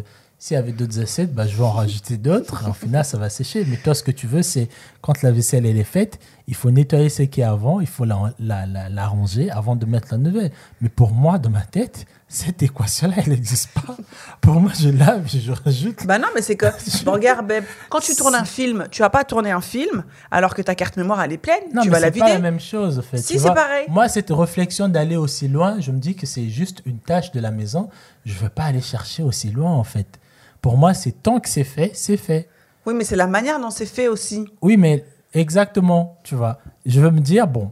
S'il 0.42 0.54
y 0.54 0.58
avait 0.58 0.72
d'autres 0.72 0.98
assiettes, 1.00 1.34
bah, 1.34 1.46
je 1.46 1.54
vais 1.54 1.62
en 1.64 1.70
rajouter 1.70 2.16
d'autres. 2.16 2.66
Au 2.66 2.72
final, 2.72 3.04
ça 3.04 3.18
va 3.18 3.28
sécher. 3.28 3.62
Mais 3.68 3.76
toi, 3.76 3.92
ce 3.94 4.02
que 4.02 4.10
tu 4.10 4.26
veux, 4.26 4.40
c'est 4.40 4.70
quand 5.02 5.20
la 5.20 5.32
vaisselle 5.32 5.66
elle 5.66 5.76
est 5.76 5.84
faite, 5.84 6.18
il 6.48 6.54
faut 6.54 6.70
nettoyer 6.70 7.10
ce 7.10 7.24
qui 7.24 7.42
est 7.42 7.44
avant, 7.44 7.78
il 7.80 7.86
faut 7.86 8.06
la, 8.06 8.32
la, 8.38 8.64
la, 8.64 8.88
la 8.88 9.06
ranger 9.06 9.50
avant 9.50 9.76
de 9.76 9.84
mettre 9.84 10.08
la 10.12 10.16
nouvelle. 10.16 10.50
Mais 10.80 10.88
pour 10.88 11.12
moi, 11.12 11.36
dans 11.36 11.50
ma 11.50 11.60
tête, 11.60 12.06
cette 12.26 12.62
équation-là, 12.62 13.16
elle 13.18 13.28
n'existe 13.32 13.68
pas. 13.72 13.94
Pour 14.40 14.54
moi, 14.62 14.72
je 14.80 14.88
lave, 14.88 15.28
je 15.28 15.52
rajoute. 15.52 16.06
Bah 16.06 16.18
non, 16.18 16.28
mais 16.34 16.40
c'est 16.40 16.56
que, 16.56 16.66
bon, 17.04 17.12
regarde, 17.12 17.46
babe, 17.46 17.64
quand 17.90 18.00
tu 18.00 18.16
tournes 18.16 18.34
un 18.34 18.46
film, 18.46 18.88
tu 18.90 19.02
vas 19.02 19.10
pas 19.10 19.24
tourner 19.24 19.50
un 19.50 19.60
film 19.60 20.04
alors 20.30 20.54
que 20.54 20.62
ta 20.62 20.74
carte 20.74 20.96
mémoire, 20.96 21.20
elle 21.22 21.32
est 21.32 21.38
pleine. 21.38 21.64
Non, 21.74 21.82
tu 21.82 21.88
mais 21.90 21.92
vas 21.96 22.00
la 22.00 22.06
c'est 22.10 22.18
pas 22.18 22.24
vider. 22.24 22.36
la 22.38 22.40
même 22.50 22.60
chose, 22.60 22.98
en 22.98 23.02
fait. 23.02 23.18
Si, 23.18 23.38
c'est 23.38 23.52
pareil. 23.52 23.84
Moi, 23.90 24.08
cette 24.08 24.30
réflexion 24.30 24.88
d'aller 24.88 25.16
aussi 25.16 25.48
loin, 25.48 25.80
je 25.80 25.90
me 25.90 25.98
dis 25.98 26.14
que 26.14 26.24
c'est 26.24 26.48
juste 26.48 26.80
une 26.86 26.98
tâche 26.98 27.30
de 27.30 27.40
la 27.40 27.50
maison. 27.50 27.90
Je 28.24 28.32
veux 28.32 28.48
pas 28.48 28.64
aller 28.64 28.80
chercher 28.80 29.22
aussi 29.22 29.50
loin, 29.50 29.72
en 29.72 29.84
fait. 29.84 30.18
Pour 30.60 30.76
moi, 30.76 30.94
c'est 30.94 31.22
tant 31.22 31.40
que 31.40 31.48
c'est 31.48 31.64
fait, 31.64 31.90
c'est 31.94 32.16
fait. 32.16 32.48
Oui, 32.86 32.94
mais 32.94 33.04
c'est 33.04 33.16
la 33.16 33.26
manière 33.26 33.60
dont 33.60 33.70
c'est 33.70 33.86
fait 33.86 34.08
aussi. 34.08 34.46
Oui, 34.62 34.76
mais 34.76 35.04
exactement, 35.34 36.18
tu 36.22 36.34
vois. 36.34 36.58
Je 36.86 37.00
veux 37.00 37.10
me 37.10 37.20
dire, 37.20 37.46
bon, 37.46 37.70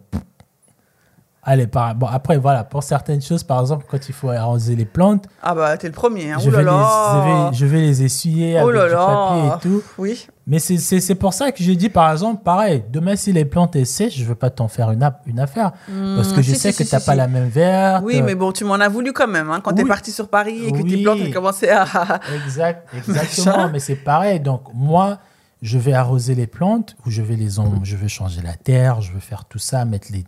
allez, 1.42 1.66
par, 1.66 1.94
bon, 1.94 2.06
après, 2.06 2.36
voilà, 2.38 2.64
pour 2.64 2.82
certaines 2.82 3.22
choses, 3.22 3.42
par 3.42 3.60
exemple, 3.60 3.86
quand 3.88 4.08
il 4.08 4.14
faut 4.14 4.30
arroser 4.30 4.76
les 4.76 4.84
plantes, 4.84 5.26
Ah 5.42 5.54
bah, 5.54 5.76
t'es 5.76 5.88
le 5.88 5.92
premier. 5.92 6.32
Hein. 6.32 6.38
je, 6.40 6.50
vais 6.50 6.58
les, 6.58 6.64
là. 6.64 7.12
je, 7.14 7.28
vais, 7.28 7.56
je 7.56 7.66
vais 7.66 7.80
les 7.80 8.02
essuyer 8.02 8.58
avec 8.58 8.74
du 8.74 8.94
papier 8.94 9.46
et 9.46 9.60
tout. 9.60 9.82
Oui. 9.98 10.28
Mais 10.50 10.58
c'est- 10.58 10.78
pour 11.14 11.34
ça 11.34 11.52
que 11.52 11.62
j'ai 11.62 11.76
dit, 11.76 11.90
par 11.90 12.10
exemple, 12.10 12.42
pareil, 12.42 12.82
demain, 12.90 13.16
si 13.16 13.32
les 13.34 13.44
plantes 13.44 13.76
elles 13.76 13.84
sèchent, 13.86 14.16
je 14.16 14.24
veux 14.24 14.34
pas 14.34 14.48
t'en 14.48 14.66
faire 14.66 14.90
une, 14.90 15.02
affaire. 15.38 15.72
parce 16.16 16.32
que 16.32 16.40
je 16.40 16.50
Hmm, 16.50 16.54
si, 16.54 16.58
sais 16.60 16.72
si, 16.72 16.78
que 16.78 16.84
si, 16.84 16.90
t'as 16.90 17.00
si, 17.00 17.06
pas 17.06 17.14
la 17.14 17.28
même 17.28 17.48
verte. 17.50 18.02
Oui, 18.06 18.22
mais 18.22 18.34
bon, 18.34 18.50
tu 18.52 18.64
m'en 18.64 18.74
as 18.76 18.88
voulu 18.88 19.12
quand 19.12 19.28
même. 19.28 19.50
Hein, 19.50 19.60
quand 19.62 19.74
t'es 19.74 19.82
Oui. 19.82 19.88
parti 19.88 20.10
sur 20.10 20.28
Paris 20.28 20.64
et 20.64 20.72
que 20.72 20.78
tes 20.78 20.96
Oui. 20.96 21.02
plantes 21.02 21.20
ont 21.20 21.30
commencé 21.30 21.68
à. 21.68 21.84
Exact, 22.34 22.88
exactement, 22.96 23.68
mais 23.70 23.78
c'est 23.78 23.96
pareil. 23.96 24.40
Donc, 24.40 24.62
moi, 24.72 25.18
je 25.60 25.76
vais 25.76 25.92
arroser 25.92 26.34
les 26.34 26.46
plantes 26.46 26.96
ou 27.04 27.10
je 27.10 27.20
vais 27.20 27.36
les 27.36 27.58
en- 27.58 27.84
je 27.84 27.96
vais 27.96 28.08
changer 28.08 28.40
la 28.40 28.54
terre, 28.54 29.02
je 29.02 29.12
vais 29.12 29.20
faire 29.20 29.44
tout 29.44 29.58
ça, 29.58 29.84
mettre 29.84 30.08
les. 30.12 30.24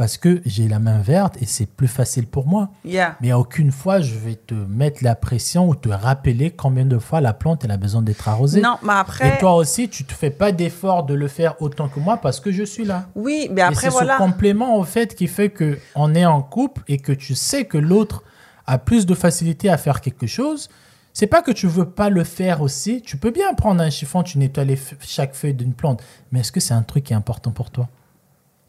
Parce 0.00 0.16
que 0.16 0.40
j'ai 0.46 0.66
la 0.66 0.78
main 0.78 1.00
verte 1.00 1.36
et 1.42 1.44
c'est 1.44 1.66
plus 1.66 1.86
facile 1.86 2.26
pour 2.26 2.46
moi. 2.46 2.70
Yeah. 2.86 3.18
Mais 3.20 3.34
aucune 3.34 3.70
fois, 3.70 4.00
je 4.00 4.14
vais 4.14 4.34
te 4.34 4.54
mettre 4.54 5.04
la 5.04 5.14
pression 5.14 5.68
ou 5.68 5.74
te 5.74 5.90
rappeler 5.90 6.52
combien 6.52 6.86
de 6.86 6.98
fois 6.98 7.20
la 7.20 7.34
plante 7.34 7.66
elle 7.66 7.70
a 7.70 7.76
besoin 7.76 8.00
d'être 8.00 8.26
arrosée. 8.26 8.62
Non, 8.62 8.78
mais 8.82 8.94
après. 8.94 9.34
Et 9.34 9.38
toi 9.38 9.56
aussi, 9.56 9.90
tu 9.90 10.04
te 10.04 10.14
fais 10.14 10.30
pas 10.30 10.52
d'effort 10.52 11.04
de 11.04 11.12
le 11.12 11.28
faire 11.28 11.60
autant 11.60 11.88
que 11.88 12.00
moi 12.00 12.16
parce 12.16 12.40
que 12.40 12.50
je 12.50 12.62
suis 12.62 12.86
là. 12.86 13.08
Oui, 13.14 13.50
mais 13.52 13.60
et 13.60 13.64
après, 13.64 13.74
c'est 13.82 13.88
voilà. 13.90 14.14
ce 14.14 14.22
complément 14.22 14.78
en 14.78 14.84
fait 14.84 15.14
qui 15.14 15.26
fait 15.26 15.50
que 15.50 15.78
on 15.94 16.14
est 16.14 16.24
en 16.24 16.40
couple 16.40 16.80
et 16.88 16.96
que 16.96 17.12
tu 17.12 17.34
sais 17.34 17.66
que 17.66 17.76
l'autre 17.76 18.24
a 18.66 18.78
plus 18.78 19.04
de 19.04 19.14
facilité 19.14 19.68
à 19.68 19.76
faire 19.76 20.00
quelque 20.00 20.26
chose. 20.26 20.70
C'est 21.12 21.26
pas 21.26 21.42
que 21.42 21.50
tu 21.50 21.66
veux 21.66 21.90
pas 21.90 22.08
le 22.08 22.24
faire 22.24 22.62
aussi. 22.62 23.02
Tu 23.02 23.18
peux 23.18 23.32
bien 23.32 23.52
prendre 23.52 23.82
un 23.82 23.90
chiffon, 23.90 24.22
tu 24.22 24.38
nettoies 24.38 24.64
les 24.64 24.78
chaque 25.02 25.34
feuille 25.34 25.52
d'une 25.52 25.74
plante. 25.74 26.02
Mais 26.32 26.40
est-ce 26.40 26.52
que 26.52 26.60
c'est 26.60 26.72
un 26.72 26.84
truc 26.84 27.04
qui 27.04 27.12
est 27.12 27.16
important 27.16 27.50
pour 27.50 27.70
toi? 27.70 27.86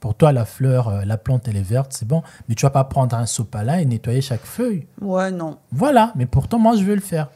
Pour 0.01 0.15
toi, 0.15 0.33
la 0.33 0.43
fleur, 0.45 0.89
euh, 0.89 1.01
la 1.05 1.15
plante, 1.17 1.47
elle 1.47 1.55
est 1.55 1.61
verte, 1.61 1.93
c'est 1.93 2.07
bon. 2.07 2.23
Mais 2.49 2.55
tu 2.55 2.65
vas 2.65 2.71
pas 2.71 2.83
prendre 2.83 3.15
un 3.15 3.25
sopalin 3.25 3.77
et 3.77 3.85
nettoyer 3.85 4.19
chaque 4.21 4.43
feuille. 4.43 4.85
Ouais, 4.99 5.31
non. 5.31 5.57
Voilà. 5.71 6.11
Mais 6.15 6.25
pourtant, 6.25 6.59
moi, 6.59 6.75
je 6.75 6.83
veux 6.83 6.95
le 6.95 7.01
faire. 7.01 7.29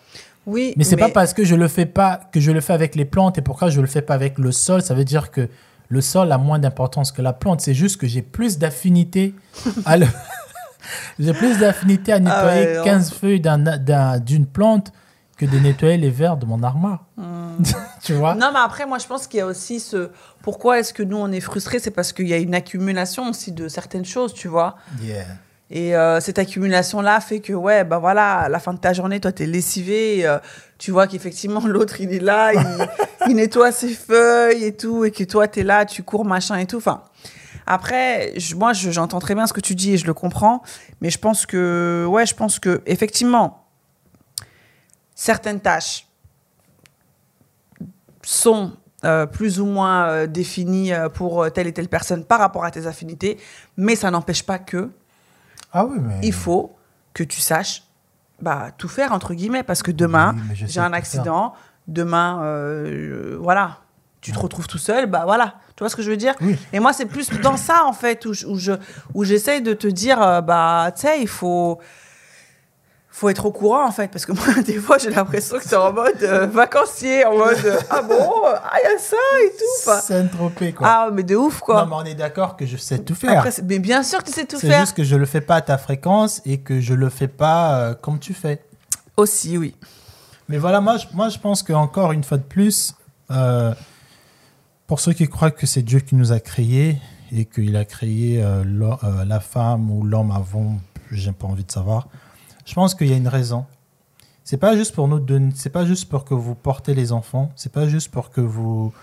Oui. 0.47 0.73
Mais 0.75 0.83
c'est 0.83 0.97
pas 0.97 1.09
parce 1.09 1.33
que 1.33 1.43
je 1.45 1.55
le 1.55 1.67
fais 1.67 1.85
pas 1.85 2.19
que 2.31 2.39
je 2.39 2.51
le 2.51 2.61
fais 2.61 2.73
avec 2.73 2.95
les 2.95 3.05
plantes 3.05 3.37
et 3.37 3.41
pourquoi 3.41 3.69
je 3.69 3.79
le 3.81 3.87
fais 3.87 4.01
pas 4.01 4.13
avec 4.15 4.37
le 4.39 4.51
sol. 4.51 4.81
Ça 4.81 4.93
veut 4.95 5.05
dire 5.05 5.31
que 5.31 5.47
le 5.89 6.01
sol 6.01 6.31
a 6.31 6.37
moins 6.39 6.57
d'importance 6.59 7.11
que 7.11 7.21
la 7.21 7.33
plante. 7.33 7.61
C'est 7.61 7.73
juste 7.75 7.97
que 8.01 8.07
j'ai 8.07 8.21
plus 8.23 8.57
d'affinité 8.57 9.33
à 9.85 9.97
le- 9.97 10.07
j'ai 11.19 11.33
plus 11.33 11.57
d'affinité 11.59 12.13
à 12.13 12.19
nettoyer 12.19 12.65
ouais, 12.65 12.77
non. 12.77 12.83
15 12.83 13.13
feuilles 13.13 13.39
d'un- 13.41 13.57
d'un- 13.59 14.19
d'une 14.19 14.45
plante 14.45 14.91
que 15.37 15.45
de 15.45 15.57
nettoyer 15.59 15.97
les 15.97 16.09
verres 16.09 16.37
de 16.37 16.45
mon 16.45 16.63
armoire. 16.63 17.05
Hmm. 17.17 17.61
tu 18.03 18.13
vois? 18.13 18.35
Non, 18.35 18.51
mais 18.53 18.59
après, 18.59 18.85
moi, 18.85 18.99
je 18.99 19.05
pense 19.07 19.27
qu'il 19.27 19.39
y 19.39 19.41
a 19.41 19.45
aussi 19.47 19.79
ce. 19.79 20.09
Pourquoi 20.45 20.77
est-ce 20.79 20.93
que 20.93 21.01
nous, 21.01 21.17
on 21.17 21.31
est 21.31 21.39
frustrés? 21.39 21.79
C'est 21.79 21.89
parce 21.89 22.13
qu'il 22.13 22.27
y 22.27 22.33
a 22.33 22.37
une 22.37 22.53
accumulation 22.53 23.27
aussi 23.31 23.51
de 23.51 23.67
certaines 23.67 24.05
choses, 24.05 24.31
tu 24.31 24.47
vois? 24.47 24.75
Yeah. 25.01 25.25
Et 25.71 25.95
euh, 25.95 26.19
cette 26.19 26.37
accumulation-là 26.37 27.19
fait 27.19 27.39
que, 27.39 27.51
ouais, 27.53 27.83
bah 27.83 27.97
voilà, 27.97 28.41
à 28.41 28.49
la 28.49 28.59
fin 28.59 28.71
de 28.71 28.77
ta 28.77 28.93
journée, 28.93 29.19
toi, 29.19 29.31
t'es 29.31 29.47
lessivé. 29.47 30.19
et, 30.19 30.27
euh, 30.27 30.37
tu 30.77 30.91
vois 30.91 31.07
qu'effectivement, 31.07 31.61
l'autre, 31.65 31.99
il 31.99 32.13
est 32.13 32.19
là, 32.19 32.53
il, 32.53 32.87
il 33.31 33.35
nettoie 33.37 33.71
ses 33.71 33.89
feuilles 33.95 34.63
et 34.65 34.77
tout, 34.77 35.03
et 35.03 35.09
que 35.09 35.23
toi, 35.23 35.47
t'es 35.47 35.63
là, 35.63 35.83
tu 35.85 36.03
cours, 36.03 36.25
machin 36.25 36.57
et 36.57 36.67
tout. 36.67 36.77
Enfin, 36.77 37.01
après, 37.65 38.31
je- 38.37 38.53
moi, 38.53 38.73
je- 38.73 38.91
j'entends 38.91 39.17
très 39.19 39.33
bien 39.33 39.47
ce 39.47 39.53
que 39.53 39.61
tu 39.61 39.73
dis 39.73 39.93
et 39.93 39.97
je 39.97 40.05
le 40.05 40.13
comprends. 40.13 40.61
Mais 41.01 41.09
je 41.09 41.17
pense 41.17 41.47
que, 41.47 42.05
ouais, 42.07 42.27
je 42.27 42.35
pense 42.35 42.59
que, 42.59 42.83
effectivement, 42.85 43.65
certaines 45.15 45.59
tâches 45.61 46.05
sont 48.21 48.73
euh, 49.05 49.25
plus 49.25 49.59
ou 49.61 49.65
moins 49.65 50.07
euh, 50.07 50.27
définies 50.27 50.91
euh, 50.93 51.07
pour 51.09 51.49
telle 51.53 51.67
et 51.67 51.73
telle 51.73 51.87
personne 51.87 52.25
par 52.25 52.39
rapport 52.39 52.65
à 52.65 52.71
tes 52.71 52.87
affinités, 52.87 53.37
mais 53.77 53.95
ça 53.95 54.11
n'empêche 54.11 54.43
pas 54.43 54.59
que 54.59 54.89
Ah 55.71 55.85
oui, 55.85 55.97
mais. 56.01 56.19
il 56.23 56.33
faut 56.33 56.75
que 57.13 57.23
tu 57.23 57.39
saches 57.39 57.83
bah, 58.41 58.71
tout 58.77 58.89
faire, 58.89 59.13
entre 59.13 59.33
guillemets, 59.33 59.63
parce 59.63 59.81
que 59.81 59.91
demain, 59.91 60.35
Oui, 60.49 60.55
j'ai 60.67 60.79
un 60.81 60.89
faire. 60.89 60.93
accident, 60.97 61.53
demain, 61.87 62.41
euh, 62.43 63.37
voilà, 63.39 63.77
tu 64.19 64.31
te 64.33 64.39
retrouves 64.39 64.67
tout 64.67 64.77
seul, 64.79 65.05
bah 65.05 65.21
voilà. 65.25 65.55
Tu 65.77 65.83
vois 65.83 65.89
ce 65.89 65.95
que 65.95 66.01
je 66.01 66.09
veux 66.09 66.17
dire? 66.17 66.33
Oui. 66.41 66.57
Et 66.73 66.79
moi, 66.79 66.91
c'est 66.93 67.05
plus 67.05 67.29
dans 67.41 67.57
ça, 67.57 67.85
en 67.85 67.93
fait, 67.93 68.25
où, 68.25 68.33
je- 68.33 68.45
où 68.47 68.57
je, 68.57 68.71
où 69.13 69.23
j'essaye 69.23 69.61
de 69.61 69.73
te 69.73 69.87
dire, 69.87 70.17
bah, 70.43 70.91
tu 70.95 71.01
sais, 71.01 71.21
il 71.21 71.27
faut, 71.27 71.79
faut 73.17 73.29
être 73.29 73.45
au 73.45 73.51
courant, 73.53 73.87
en 73.87 73.91
fait, 73.93 74.09
parce 74.11 74.25
que 74.25 74.33
moi, 74.33 74.61
des 74.65 74.73
fois, 74.77 74.97
j'ai 74.97 75.09
l'impression 75.09 75.57
que 75.57 75.63
c'est 75.63 75.77
en 75.77 75.93
mode 75.93 76.21
euh, 76.21 76.47
vacancier, 76.47 77.23
en 77.23 77.37
mode, 77.37 77.57
euh, 77.63 77.79
ah 77.89 78.01
bon, 78.01 78.29
ah, 78.45 78.73
il 78.83 78.91
y 78.91 78.93
a 78.93 78.99
ça 78.99 79.15
et 79.41 79.51
tout. 79.57 80.01
Saint-Tropez, 80.01 80.73
quoi. 80.73 80.85
Ah, 80.89 81.09
mais 81.13 81.23
de 81.23 81.33
ouf, 81.37 81.61
quoi. 81.61 81.85
Non, 81.85 81.87
mais 81.87 81.95
on 81.95 82.03
est 82.11 82.15
d'accord 82.15 82.57
que 82.57 82.65
je 82.65 82.75
sais 82.75 82.99
tout 82.99 83.15
faire. 83.15 83.37
Après, 83.37 83.51
c'est- 83.51 83.61
mais 83.61 83.79
bien 83.79 84.03
sûr 84.03 84.19
que 84.19 84.25
tu 84.25 84.33
sais 84.33 84.43
tout 84.45 84.57
C'est 84.59 84.67
faire. 84.67 84.81
juste 84.81 84.97
que 84.97 85.05
je 85.05 85.15
le 85.15 85.25
fais 85.25 85.39
pas 85.39 85.55
à 85.55 85.61
ta 85.61 85.77
fréquence 85.77 86.41
et 86.45 86.57
que 86.57 86.81
je 86.81 86.93
le 86.93 87.09
fais 87.09 87.29
pas 87.29 87.79
euh, 87.79 87.93
comme 87.93 88.19
tu 88.19 88.33
fais. 88.33 88.61
Aussi, 89.15 89.57
oui. 89.57 89.75
Mais 90.49 90.57
voilà, 90.57 90.81
moi 90.81 90.97
je, 90.97 91.05
moi, 91.13 91.29
je 91.29 91.39
pense 91.39 91.63
qu'encore 91.63 92.11
une 92.11 92.23
fois 92.25 92.37
de 92.37 92.43
plus, 92.43 92.95
pour 94.87 94.99
ceux 94.99 95.13
qui 95.13 95.27
croient 95.29 95.51
que 95.51 95.65
c'est 95.65 95.81
Dieu 95.83 95.99
qui 96.01 96.15
nous 96.15 96.33
a 96.33 96.41
créés 96.41 96.97
et 97.31 97.45
qu'il 97.45 97.75
a 97.77 97.85
créé 97.85 98.43
la 99.25 99.39
femme 99.39 99.89
ou 99.89 100.03
l'homme 100.03 100.31
avant, 100.31 100.75
j'ai 101.11 101.31
pas 101.31 101.47
envie 101.47 101.63
de 101.63 101.71
savoir, 101.71 102.07
je 102.65 102.73
pense 102.73 102.95
qu'il 102.95 103.07
y 103.07 103.13
a 103.13 103.17
une 103.17 103.27
raison. 103.27 103.65
C'est 104.43 104.57
pas 104.57 104.75
juste 104.75 104.93
pour 104.93 105.07
nous 105.07 105.19
donner, 105.19 105.51
c'est 105.55 105.69
pas 105.69 105.85
juste 105.85 106.09
pour 106.09 106.25
que 106.25 106.33
vous 106.33 106.55
portez 106.55 106.93
les 106.93 107.11
enfants, 107.11 107.51
c'est 107.55 107.71
pas 107.71 107.87
juste 107.87 108.09
pour 108.09 108.29
que 108.29 108.41
vous 108.41 108.93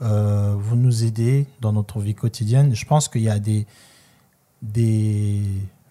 euh, 0.00 0.54
vous 0.56 0.76
nous 0.76 1.04
aidez 1.04 1.46
dans 1.60 1.72
notre 1.72 2.00
vie 2.00 2.14
quotidienne. 2.14 2.74
Je 2.74 2.84
pense 2.84 3.08
qu'il 3.08 3.22
y 3.22 3.28
a 3.28 3.38
des 3.38 3.66
des 4.60 5.42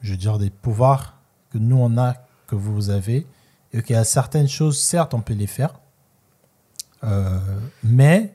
je 0.02 0.12
veux 0.12 0.18
dire 0.18 0.38
des 0.38 0.50
pouvoirs 0.50 1.18
que 1.52 1.58
nous 1.58 1.78
on 1.78 1.98
a 1.98 2.16
que 2.48 2.56
vous 2.56 2.90
avez 2.90 3.26
et 3.74 3.82
qu'il 3.82 3.96
y 3.96 4.00
a 4.00 4.04
certaines 4.04 4.50
choses, 4.50 4.80
certes, 4.80 5.14
on 5.14 5.22
peut 5.22 5.34
les 5.34 5.48
faire, 5.48 5.80
euh, 7.04 7.40
mais 7.84 8.34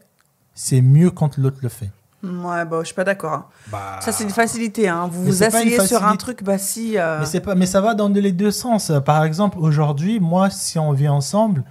c'est 0.55 0.81
mieux 0.81 1.11
quand 1.11 1.37
l'autre 1.37 1.59
le 1.61 1.69
fait. 1.69 1.91
Ouais, 2.23 2.65
bah, 2.65 2.79
je 2.81 2.87
suis 2.87 2.95
pas 2.95 3.05
d'accord. 3.05 3.33
hein. 3.33 3.47
Bah, 3.71 3.99
Ça, 4.01 4.11
c'est 4.11 4.25
une 4.25 4.31
facilité. 4.31 4.89
Hein. 4.89 5.07
Vous 5.11 5.25
Mais 5.25 5.31
vous 5.31 5.37
c'est 5.37 5.51
pas 5.51 5.63
une 5.63 5.69
asseyez 5.69 5.87
sur 5.87 5.99
un 5.99 6.01
facilité. 6.01 6.19
truc, 6.19 6.43
bah 6.43 6.59
si. 6.59 6.99
euh, 6.99 7.21
mais, 7.21 7.27
c'est 7.27 7.41
pas, 7.41 7.55
mais 7.55 7.67
ça 7.67 7.81
va 7.81 7.95
dans 7.95 8.09
les 8.09 8.33
deux 8.33 8.51
sens. 8.51 8.91
Par 9.05 9.23
exemple, 9.25 9.59
aujourd'hui, 9.59 10.19
moi, 10.19 10.51
si 10.51 10.79
on 10.79 10.93
vit 10.93 11.09
ensemble 11.09 11.63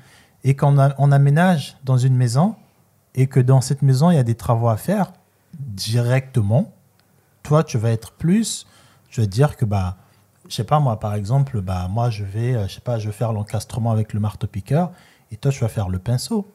et 0.44 0.56
qu'on 0.56 0.78
a- 0.80 0.94
on 0.98 1.12
aménage 1.12 1.78
dans 1.84 1.98
une 1.98 2.16
maison 2.16 2.56
et 3.16 3.28
que 3.28 3.40
dans 3.40 3.60
cette 3.62 3.82
maison, 3.82 4.12
il 4.12 4.16
y 4.16 4.20
a 4.20 4.24
des 4.24 4.36
travaux 4.36 4.70
à 4.70 4.78
faire 4.78 5.12
directement, 5.76 6.72
toi, 7.44 7.64
tu 7.64 7.78
vas 7.78 7.90
être 7.92 8.12
plus, 8.14 8.66
je 9.10 9.22
vais 9.22 9.28
te 9.28 9.32
dire 9.32 9.58
que, 9.58 9.66
bah, 9.66 9.98
je 10.48 10.56
sais 10.56 10.64
pas, 10.64 10.80
moi, 10.80 11.00
par 11.00 11.14
exemple, 11.16 11.62
bah, 11.62 11.88
moi, 11.90 12.10
je 12.10 12.24
vais, 12.24 12.56
euh, 12.56 12.68
je 12.68 12.76
sais 12.76 12.82
pas, 12.82 12.98
je 13.00 13.08
vais 13.08 13.14
faire 13.14 13.34
l'encastrement 13.34 13.92
avec 13.92 14.14
le 14.14 14.20
marteau-piqueur 14.20 14.92
et 15.32 15.38
toi, 15.38 15.52
tu 15.52 15.60
vas 15.62 15.68
faire 15.70 15.90
le 15.90 16.00
pinceau. 16.00 16.48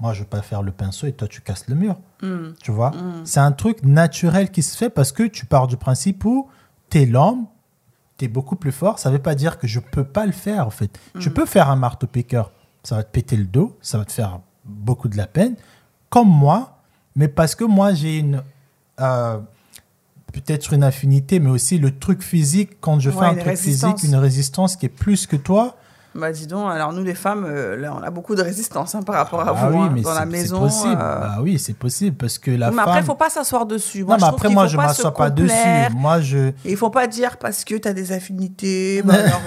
Moi, 0.00 0.12
je 0.12 0.20
vais 0.20 0.26
pas 0.28 0.42
faire 0.42 0.62
le 0.62 0.70
pinceau 0.72 1.06
et 1.08 1.12
toi, 1.12 1.26
tu 1.26 1.40
casses 1.40 1.66
le 1.68 1.74
mur. 1.74 1.96
hmm. 2.22 2.52
Tu 2.62 2.70
vois? 2.70 2.92
C'est 3.24 3.40
un 3.40 3.52
truc 3.52 3.82
naturel 3.82 4.50
qui 4.50 4.62
se 4.62 4.76
fait 4.76 4.90
parce 4.90 5.10
que 5.12 5.24
tu 5.24 5.44
pars 5.46 5.66
du 5.66 5.76
principe 5.76 6.24
où 6.24 6.48
tu 6.90 6.98
es 7.02 7.06
l'homme, 7.06 7.46
tu 8.16 8.24
es 8.26 8.28
beaucoup 8.28 8.56
plus 8.56 8.72
fort. 8.72 8.98
Ça 8.98 9.10
veut 9.10 9.18
pas 9.18 9.34
dire 9.34 9.58
que 9.58 9.66
je 9.66 9.80
peux 9.80 10.04
pas 10.04 10.24
le 10.26 10.32
faire, 10.32 10.66
en 10.66 10.70
fait. 10.70 10.98
Tu 11.18 11.30
peux 11.30 11.46
faire 11.46 11.68
un 11.68 11.76
marteau-piqueur. 11.76 12.52
Ça 12.84 12.94
va 12.96 13.02
te 13.02 13.10
péter 13.10 13.36
le 13.36 13.44
dos, 13.44 13.76
ça 13.82 13.98
va 13.98 14.04
te 14.04 14.12
faire 14.12 14.40
beaucoup 14.64 15.08
de 15.08 15.16
la 15.16 15.26
peine. 15.26 15.56
Comme 16.10 16.28
moi, 16.28 16.78
mais 17.16 17.26
parce 17.28 17.54
que 17.56 17.64
moi, 17.64 17.92
j'ai 17.92 18.18
une. 18.18 18.42
euh, 19.00 19.38
Peut-être 20.32 20.74
une 20.74 20.84
affinité, 20.84 21.40
mais 21.40 21.48
aussi 21.48 21.78
le 21.78 21.98
truc 21.98 22.22
physique, 22.22 22.80
quand 22.82 23.00
je 23.00 23.08
Ouais, 23.08 23.16
fais 23.16 23.24
un 23.24 23.34
truc 23.34 23.56
physique, 23.56 24.02
une 24.04 24.14
résistance 24.14 24.76
qui 24.76 24.84
est 24.84 24.90
plus 24.90 25.26
que 25.26 25.36
toi. 25.36 25.77
Bah 26.14 26.32
dis 26.32 26.46
donc, 26.46 26.70
alors 26.72 26.92
nous 26.92 27.04
les 27.04 27.14
femmes, 27.14 27.44
euh, 27.46 27.76
là, 27.76 27.94
on 27.94 28.02
a 28.02 28.10
beaucoup 28.10 28.34
de 28.34 28.42
résistance 28.42 28.94
hein, 28.94 29.02
par 29.02 29.16
rapport 29.16 29.40
à 29.40 29.50
Ah 29.56 29.68
vous. 29.70 29.76
oui, 29.78 29.84
hein, 29.84 29.90
mais 29.94 30.00
dans 30.00 30.14
la 30.14 30.24
maison. 30.26 30.60
possible. 30.60 30.92
euh, 31.00 31.20
Bah 31.20 31.36
oui, 31.42 31.58
c'est 31.58 31.74
possible 31.74 32.16
parce 32.16 32.38
que 32.38 32.50
la 32.50 32.70
mais 32.70 32.76
femme. 32.76 32.88
après, 32.88 33.00
il 33.00 33.04
faut 33.04 33.14
pas 33.14 33.30
s'asseoir 33.30 33.66
dessus. 33.66 34.04
Moi, 34.04 34.16
non, 34.16 34.26
mais 34.26 34.30
je 34.30 34.34
après, 34.34 34.48
moi, 34.48 34.66
je 34.66 34.76
m'assois 34.78 35.14
pas 35.14 35.30
dessus. 35.30 35.54
Moi, 35.94 36.20
je. 36.20 36.48
Et 36.48 36.54
il 36.72 36.76
faut 36.76 36.90
pas 36.90 37.06
dire 37.06 37.36
parce 37.36 37.62
que 37.64 37.74
tu 37.76 37.86
as 37.86 37.92
des 37.92 38.10
affinités, 38.12 39.02
bah, 39.04 39.14
alors, 39.14 39.40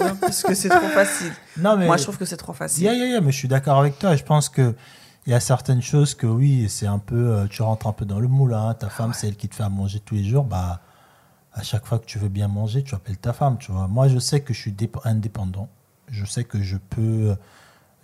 euh, 0.00 0.10
parce 0.20 0.42
que 0.42 0.54
c'est 0.54 0.68
trop 0.68 0.88
facile. 0.88 1.32
Non, 1.56 1.76
mais. 1.76 1.86
Moi, 1.86 1.96
je 1.96 2.02
trouve 2.02 2.18
que 2.18 2.24
c'est 2.24 2.36
trop 2.36 2.52
facile. 2.52 2.82
Yeah, 2.84 2.94
yeah, 2.94 3.06
yeah, 3.06 3.20
mais 3.20 3.30
je 3.32 3.36
suis 3.38 3.48
d'accord 3.48 3.78
avec 3.78 3.98
toi. 3.98 4.16
Je 4.16 4.24
pense 4.24 4.48
que 4.48 4.74
il 5.26 5.30
y 5.32 5.34
a 5.34 5.40
certaines 5.40 5.82
choses 5.82 6.14
que 6.14 6.26
oui, 6.26 6.66
c'est 6.68 6.86
un 6.86 6.98
peu, 6.98 7.46
tu 7.50 7.62
rentres 7.62 7.86
un 7.86 7.92
peu 7.92 8.04
dans 8.06 8.18
le 8.18 8.28
moule. 8.28 8.54
hein. 8.54 8.74
Ta 8.78 8.88
femme, 8.88 9.12
c'est 9.14 9.28
elle 9.28 9.36
qui 9.36 9.48
te 9.48 9.54
fait 9.54 9.62
à 9.62 9.68
manger 9.68 10.00
tous 10.00 10.14
les 10.16 10.24
jours. 10.24 10.44
Bah, 10.44 10.80
à 11.52 11.62
chaque 11.62 11.86
fois 11.86 11.98
que 11.98 12.06
tu 12.06 12.18
veux 12.18 12.28
bien 12.28 12.48
manger, 12.48 12.82
tu 12.82 12.94
appelles 12.94 13.18
ta 13.18 13.32
femme. 13.32 13.56
Tu 13.58 13.70
vois. 13.70 13.86
Moi, 13.88 14.08
je 14.08 14.18
sais 14.18 14.40
que 14.40 14.52
je 14.52 14.58
suis 14.58 14.72
dép- 14.72 15.00
indépendant. 15.04 15.68
Je 16.10 16.24
sais 16.24 16.44
que 16.44 16.62
je 16.62 16.76
peux, 16.76 17.36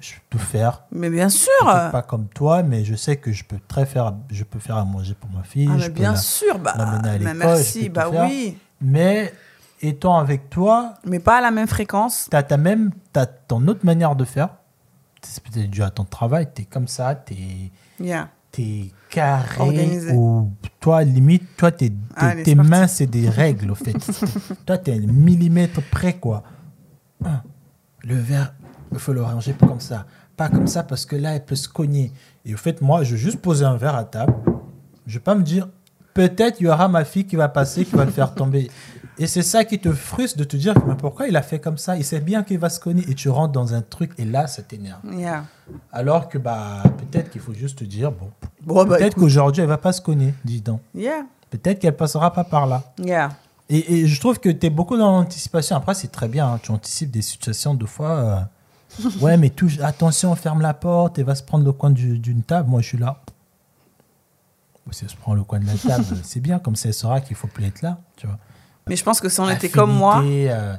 je 0.01 0.13
peux 0.15 0.21
tout 0.31 0.39
faire. 0.39 0.83
Mais 0.93 1.11
bien 1.11 1.29
sûr. 1.29 1.51
Pas 1.65 2.03
comme 2.03 2.27
toi, 2.29 2.63
mais 2.63 2.85
je 2.85 2.95
sais 2.95 3.17
que 3.17 3.33
je 3.33 3.45
peux 3.45 3.59
très 3.67 3.87
faire, 3.87 4.15
je 4.31 4.45
peux 4.45 4.59
faire 4.59 4.77
à 4.77 4.85
manger 4.85 5.15
pour 5.15 5.31
ma 5.31 5.43
fille. 5.43 5.69
Ah, 5.71 5.79
je 5.79 5.85
mais 5.85 5.91
peux 5.91 6.01
bien 6.01 6.17
sûr. 6.17 6.59
Bah, 6.59 6.73
à 6.73 7.35
merci. 7.35 7.89
Bah 7.89 8.09
oui. 8.11 8.59
Mais 8.81 9.33
étant 9.81 10.19
avec 10.19 10.51
toi, 10.51 10.95
Mais 11.05 11.19
pas 11.19 11.39
à 11.39 11.41
la 11.41 11.51
même 11.51 11.67
fréquence. 11.69 12.29
tu 12.31 12.37
as, 12.37 12.57
même 12.57 12.91
t'as 13.13 13.27
ton 13.27 13.67
autre 13.69 13.85
manière 13.85 14.15
de 14.17 14.25
faire. 14.25 14.49
C'est 15.23 15.43
peut-être 15.43 15.71
dû 15.71 15.83
à 15.83 15.91
ton 15.91 16.05
travail. 16.05 16.49
Tu 16.55 16.63
es 16.63 16.65
comme 16.67 16.89
ça, 16.89 17.15
tu 17.15 17.33
es, 17.35 17.71
Yeah. 18.01 18.29
carré. 19.11 19.61
Organisé. 19.61 20.13
Ou 20.13 20.51
toi, 20.81 21.03
limite, 21.03 21.57
toi, 21.57 21.73
t'es- 21.73 21.89
t'es- 21.91 22.43
tes 22.43 22.55
parti. 22.55 22.71
mains, 22.71 22.87
c'est 22.87 23.07
des 23.07 23.29
règles, 23.29 23.71
au 23.71 23.75
fait. 23.75 23.95
toi, 24.67 24.77
tu 24.79 24.91
es 24.91 24.95
un 24.95 25.07
millimètre 25.07 25.81
près, 25.91 26.15
quoi. 26.15 26.43
Le 28.07 28.17
verre, 28.17 28.55
il 28.93 28.99
faut 28.99 29.13
le 29.13 29.23
ranger 29.23 29.55
comme 29.59 29.81
ça. 29.81 30.07
Pas 30.37 30.49
comme 30.49 30.67
ça, 30.67 30.83
parce 30.83 31.07
que 31.07 31.17
là, 31.17 31.35
elle 31.35 31.45
peut 31.45 31.55
se 31.55 31.69
cogner. 31.69 32.13
Et 32.45 32.55
au 32.55 32.57
fait, 32.57 32.81
moi, 32.81 33.03
je 33.03 33.13
vais 33.13 33.21
juste 33.21 33.41
poser 33.41 33.65
un 33.65 33.77
verre 33.77 33.95
à 33.95 34.05
table. 34.05 34.35
Je 35.07 35.15
vais 35.15 35.23
pas 35.23 35.35
me 35.35 35.43
dire, 35.43 35.69
peut-être 36.13 36.61
il 36.61 36.65
y 36.65 36.69
aura 36.69 36.89
ma 36.89 37.05
fille 37.05 37.25
qui 37.25 37.37
va 37.37 37.49
passer, 37.49 37.85
qui 37.85 37.95
va 37.95 38.05
le 38.05 38.11
faire 38.11 38.35
tomber. 38.35 38.71
Et 39.17 39.27
c'est 39.27 39.43
ça 39.43 39.65
qui 39.65 39.79
te 39.79 39.93
frustre 39.93 40.37
de 40.39 40.45
te 40.45 40.57
dire, 40.57 40.75
mais 40.87 40.97
pourquoi 40.97 41.29
il 41.29 41.37
a 41.37 41.43
fait 41.43 41.61
comme 41.61 41.79
ça? 41.79 41.97
Il 41.97 42.05
sait 42.05 42.21
bien 42.21 42.43
qu'il 42.43 42.59
va 42.59 42.69
se 42.69 42.81
cogner. 42.81 43.09
Et 43.09 43.15
tu 43.15 43.29
rentres 43.29 43.53
dans 43.53 43.75
un 43.75 43.81
truc, 43.81 44.13
et 44.19 44.25
là, 44.25 44.49
ça 44.49 44.63
t'énerve. 44.63 45.01
Yeah. 45.13 45.45
Alors 45.93 46.29
que 46.29 46.37
bah, 46.37 46.83
peut-être 46.99 47.31
qu'il 47.31 47.41
faut 47.41 47.55
juste 47.55 47.79
te 47.79 47.85
dire, 47.85 48.11
bon, 48.11 48.31
Bon, 48.63 48.85
bah, 48.85 48.97
peut-être 48.97 49.15
qu'aujourd'hui, 49.15 49.63
elle 49.63 49.69
va 49.69 49.79
pas 49.79 49.93
se 49.93 50.01
cogner, 50.01 50.35
dis 50.45 50.61
donc. 50.61 50.81
Yeah. 50.95 51.27
Peut-être 51.51 51.79
qu'elle 51.79 51.97
passera 51.97 52.33
pas 52.33 52.45
par 52.45 52.67
là. 52.67 52.83
Yeah. 52.99 53.31
Et, 53.71 54.01
et 54.01 54.07
je 54.07 54.21
trouve 54.21 54.39
que 54.41 54.49
tu 54.51 54.67
es 54.67 54.71
beaucoup 54.71 54.97
dans 54.97 55.11
l'anticipation. 55.13 55.77
Après, 55.77 55.95
c'est 55.95 56.09
très 56.13 56.29
bien. 56.29 56.47
hein. 56.55 56.61
Tu 56.63 56.71
anticipes 56.71 57.11
des 57.11 57.23
situations, 57.23 57.75
deux 57.75 57.87
fois. 57.87 58.11
euh, 59.01 59.09
ouais, 59.21 59.37
mais 59.37 59.51
touche, 59.51 59.79
attention, 59.81 60.35
ferme 60.37 60.61
la 60.61 60.75
porte 60.75 61.19
et 61.19 61.23
va 61.23 61.35
se 61.35 61.43
prendre 61.43 61.65
le 61.65 61.73
coin 61.73 61.91
du- 61.91 62.19
d'une 62.19 62.43
table. 62.43 62.69
Moi, 62.69 62.81
je 62.83 62.89
suis 62.89 62.99
là. 62.99 63.21
Si 64.91 65.05
elle 65.05 65.11
se 65.11 65.17
prend 65.17 65.35
le 65.35 65.43
coin 65.45 65.61
de 65.61 65.67
la 65.67 65.75
table, 65.77 66.05
c'est 66.23 66.41
bien. 66.41 66.59
Comme 66.59 66.77
ça, 66.77 66.89
elle 66.89 66.95
saura 66.95 67.21
qu'il 67.23 67.37
faut 67.37 67.47
plus 67.49 67.65
être 67.65 67.81
là. 67.83 67.99
Tu 68.17 68.27
vois. 68.27 68.39
Mais 68.87 68.97
je 68.97 69.03
pense 69.03 69.19
que 69.21 69.31
si 69.31 69.41
on 69.41 69.49
était 69.49 69.71
comme 69.71 69.93
moi, 69.95 70.23
euh, 70.51 70.77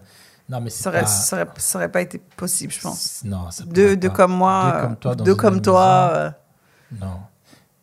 non, 0.48 0.62
mais 0.62 0.70
c'est 0.70 0.84
ça 0.84 0.90
aurait, 0.92 1.02
pas- 1.46 2.02
été 2.02 2.20
possible, 2.38 2.72
je 2.72 2.82
pense. 2.82 3.24
Non, 3.26 3.50
ça 3.50 3.64
pas. 4.10 4.16
comme 4.16 4.34
moi, 4.34 4.72
Deux 4.76 4.82
comme 4.88 4.96
toi. 4.98 5.16
deux 5.16 5.36
comme 5.36 5.62
euh, 6.16 6.30
Non. 7.02 7.20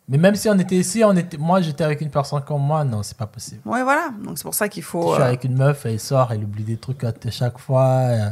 Mais 0.09 0.17
même 0.17 0.35
si 0.35 0.49
on 0.49 0.59
était 0.59 0.75
ici, 0.75 1.01
on 1.05 1.15
était, 1.15 1.37
moi 1.37 1.61
j'étais 1.61 1.83
avec 1.83 2.01
une 2.01 2.09
personne 2.09 2.41
comme 2.41 2.61
moi, 2.61 2.83
non, 2.83 3.03
c'est 3.03 3.17
pas 3.17 3.25
possible. 3.27 3.61
Ouais, 3.65 3.83
voilà. 3.83 4.09
Donc 4.23 4.37
c'est 4.37 4.43
pour 4.43 4.53
ça 4.53 4.67
qu'il 4.67 4.83
Je 4.83 4.87
faut. 4.87 5.13
suis 5.13 5.21
euh, 5.21 5.25
avec 5.27 5.43
une 5.45 5.55
meuf, 5.55 5.85
elle 5.85 5.99
sort, 5.99 6.31
elle 6.33 6.43
oublie 6.43 6.63
des 6.63 6.77
trucs 6.77 7.03
à 7.03 7.13
chaque 7.29 7.57
fois. 7.57 7.85
euh, 7.85 8.29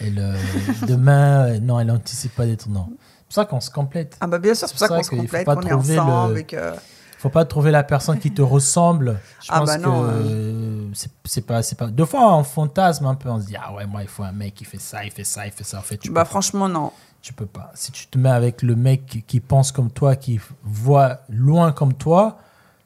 le, 0.00 0.32
demain, 0.86 1.46
euh, 1.48 1.60
non, 1.60 1.78
elle 1.80 1.90
anticipe 1.90 2.34
pas 2.34 2.46
des 2.46 2.56
trucs. 2.56 2.72
Non. 2.72 2.86
C'est 2.90 3.24
pour 3.26 3.34
ça 3.34 3.44
qu'on 3.44 3.60
se 3.60 3.70
complète. 3.70 4.16
Ah 4.20 4.26
bah 4.26 4.38
bien 4.38 4.54
sûr, 4.54 4.66
c'est 4.68 4.72
pour 4.74 4.86
ça 4.86 4.88
qu'on 4.88 5.02
se 5.02 5.10
complète, 5.10 5.44
qu'on 5.44 5.60
est 5.60 5.72
ensemble. 5.72 6.34
le- 6.36 6.42
que- 6.42 6.72
Faut 7.18 7.28
pas 7.30 7.44
trouver 7.44 7.70
la 7.70 7.82
personne 7.82 8.18
qui 8.18 8.32
te 8.32 8.40
ressemble. 8.42 9.18
Je 9.42 9.48
Ah 9.50 9.58
pense 9.58 9.66
bah 9.68 9.78
non, 9.78 10.02
que 10.04 10.08
euh, 10.10 10.67
c'est- 10.94 11.40
pas, 11.46 11.62
c'est 11.62 11.76
pas. 11.76 11.86
Deux 11.88 12.04
fois, 12.04 12.36
on 12.36 12.44
fantasme 12.44 13.06
un 13.06 13.14
peu. 13.14 13.28
On 13.28 13.40
se 13.40 13.46
dit 13.46 13.56
ah 13.60 13.72
ouais, 13.74 13.86
moi 13.86 14.02
il 14.02 14.08
faut 14.08 14.22
un 14.24 14.32
mec 14.32 14.54
qui 14.54 14.64
fait 14.64 14.80
ça, 14.80 15.04
il 15.04 15.10
fait 15.10 15.24
ça, 15.24 15.46
il 15.46 15.52
fait 15.52 15.64
ça. 15.64 15.78
En 15.78 15.82
fait, 15.82 15.96
tu 15.98 16.10
Bah 16.10 16.24
franchement, 16.24 16.68
non. 16.68 16.92
tu 17.22 17.32
peux 17.32 17.46
pas. 17.46 17.70
Si 17.74 17.92
tu 17.92 18.06
te 18.06 18.18
mets 18.18 18.30
avec 18.30 18.62
le 18.62 18.74
mec 18.76 19.24
qui, 19.26 19.40
pense 19.40 19.72
comme 19.72 19.90
toi, 19.90 20.16
qui 20.16 20.40
voit 20.62 21.20
loin 21.28 21.72
comme 21.72 21.94
toi, 21.94 22.38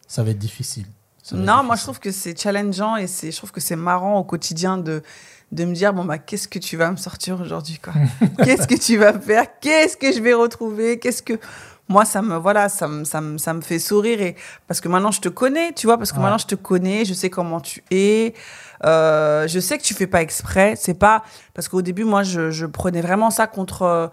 ça 0.07 0.23
va 0.23 0.31
être 0.31 0.39
difficile. 0.39 0.87
Être 1.25 1.35
Non, 1.35 1.63
moi 1.63 1.77
je 1.77 1.83
trouve 1.83 2.01
que 2.01 2.11
c'est 2.11 2.39
challengeant 2.39 2.97
et 2.97 3.07
c'est, 3.07 3.31
je 3.31 3.37
trouve 3.37 3.53
que 3.53 3.61
c'est 3.61 3.77
marrant 3.77 4.19
au 4.19 4.25
quotidien 4.25 4.77
de, 4.77 5.03
de 5.53 5.65
me 5.65 5.73
dire 5.75 5.93
bon 5.95 6.05
bah 6.05 6.19
qu'est-ce 6.19 6.49
que 6.49 6.59
tu 6.59 6.77
vas 6.77 6.91
me 6.91 6.97
sortir 6.97 7.41
aujourd'hui 7.41 7.79
quoi? 7.79 7.93
Qu'est-ce 8.45 8.67
que 8.67 8.75
tu 8.75 8.97
vas 8.97 9.17
faire? 9.19 9.47
Qu'est-ce 9.61 9.97
que 9.97 10.11
je 10.13 10.21
vais 10.21 10.35
retrouver? 10.35 10.99
Qu'est-ce 10.99 11.23
que 11.23 11.35
moi 11.89 12.05
ça 12.05 12.23
me 12.23 12.37
voilà 12.37 12.69
ça 12.69 12.89
me, 12.89 13.05
ça 13.05 13.21
me 13.21 13.39
ça 13.39 13.53
me 13.53 13.61
fait 13.61 13.79
sourire 13.79 14.21
et 14.23 14.37
parce 14.67 14.81
que 14.81 14.89
maintenant 14.89 15.11
je 15.11 15.21
te 15.21 15.29
connais 15.29 15.73
tu 15.73 15.87
vois 15.87 15.99
parce 15.99 16.13
que 16.13 16.17
Ouais. 16.17 16.23
maintenant 16.23 16.39
je 16.39 16.47
te 16.47 16.55
connais 16.55 17.05
je 17.05 17.13
sais 17.13 17.29
comment 17.29 17.61
tu 17.61 17.83
es 17.91 18.35
euh, 18.85 19.47
je 19.47 19.61
sais 19.61 19.79
que 19.79 19.83
tu 19.83 19.95
fais 19.95 20.07
pas 20.09 20.23
exprès. 20.23 20.75
C'est 20.77 20.95
pas 20.95 21.23
parce 21.55 21.69
qu'au 21.69 21.83
début 21.83 22.05
moi 22.05 22.23
je, 22.23 22.51
je 22.51 22.67
prenais 22.67 23.01
vraiment 23.01 23.31
ça 23.31 23.47
contre 23.47 24.11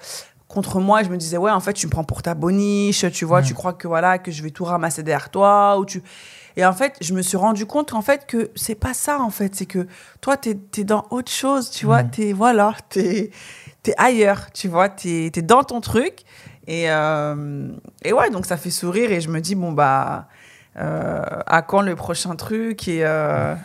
contre 0.48 0.80
moi, 0.80 1.04
je 1.04 1.10
me 1.10 1.18
disais 1.18 1.38
ouais 1.38 1.52
en 1.52 1.60
fait 1.60 1.74
tu 1.74 1.86
me 1.86 1.92
prends 1.92 2.04
pour 2.04 2.22
ta 2.24 2.34
boniche, 2.34 3.06
tu 3.12 3.24
vois, 3.24 3.42
tu 3.44 3.54
crois 3.54 3.74
que 3.74 3.88
voilà 3.88 4.18
que 4.18 4.32
je 4.32 4.42
vais 4.42 4.50
tout 4.50 4.66
ramasser 4.66 5.04
derrière 5.04 5.30
toi 5.30 5.78
ou 5.80 5.86
tu 5.86 6.02
et 6.58 6.66
en 6.66 6.74
fait, 6.74 6.98
je 7.00 7.14
me 7.14 7.22
suis 7.22 7.38
rendu 7.38 7.66
compte 7.66 7.94
en 7.94 8.02
fait 8.02 8.26
que 8.28 8.52
c'est 8.56 8.76
pas 8.76 8.94
ça 8.94 9.20
en 9.22 9.30
fait, 9.30 9.56
c'est 9.56 9.68
que 9.68 9.88
toi 10.20 10.36
tu 10.36 10.58
es, 10.78 10.84
dans 10.84 11.06
autre 11.10 11.32
chose, 11.32 11.70
tu 11.70 11.86
vois, 11.86 12.02
voilà, 12.36 12.74
tu 12.90 13.00
es, 13.00 13.32
ailleurs, 13.98 14.52
tu 14.52 14.68
vois, 14.68 14.90
tu 14.90 15.08
es, 15.28 15.30
dans 15.42 15.64
ton 15.64 15.80
truc 15.82 16.24
et 16.70 16.90
euh, 16.92 17.68
et 18.04 18.14
ouais, 18.14 18.30
donc 18.30 18.46
ça 18.46 18.56
fait 18.58 18.70
sourire 18.70 19.12
et 19.12 19.20
je 19.22 19.30
me 19.30 19.42
dis 19.42 19.56
bon 19.56 19.72
bah 19.72 20.28
euh, 20.78 21.22
à 21.48 21.62
quand 21.64 21.82
le 21.82 21.96
prochain 21.96 22.36
truc 22.36 22.88
et 22.88 23.04
euh, 23.06 23.56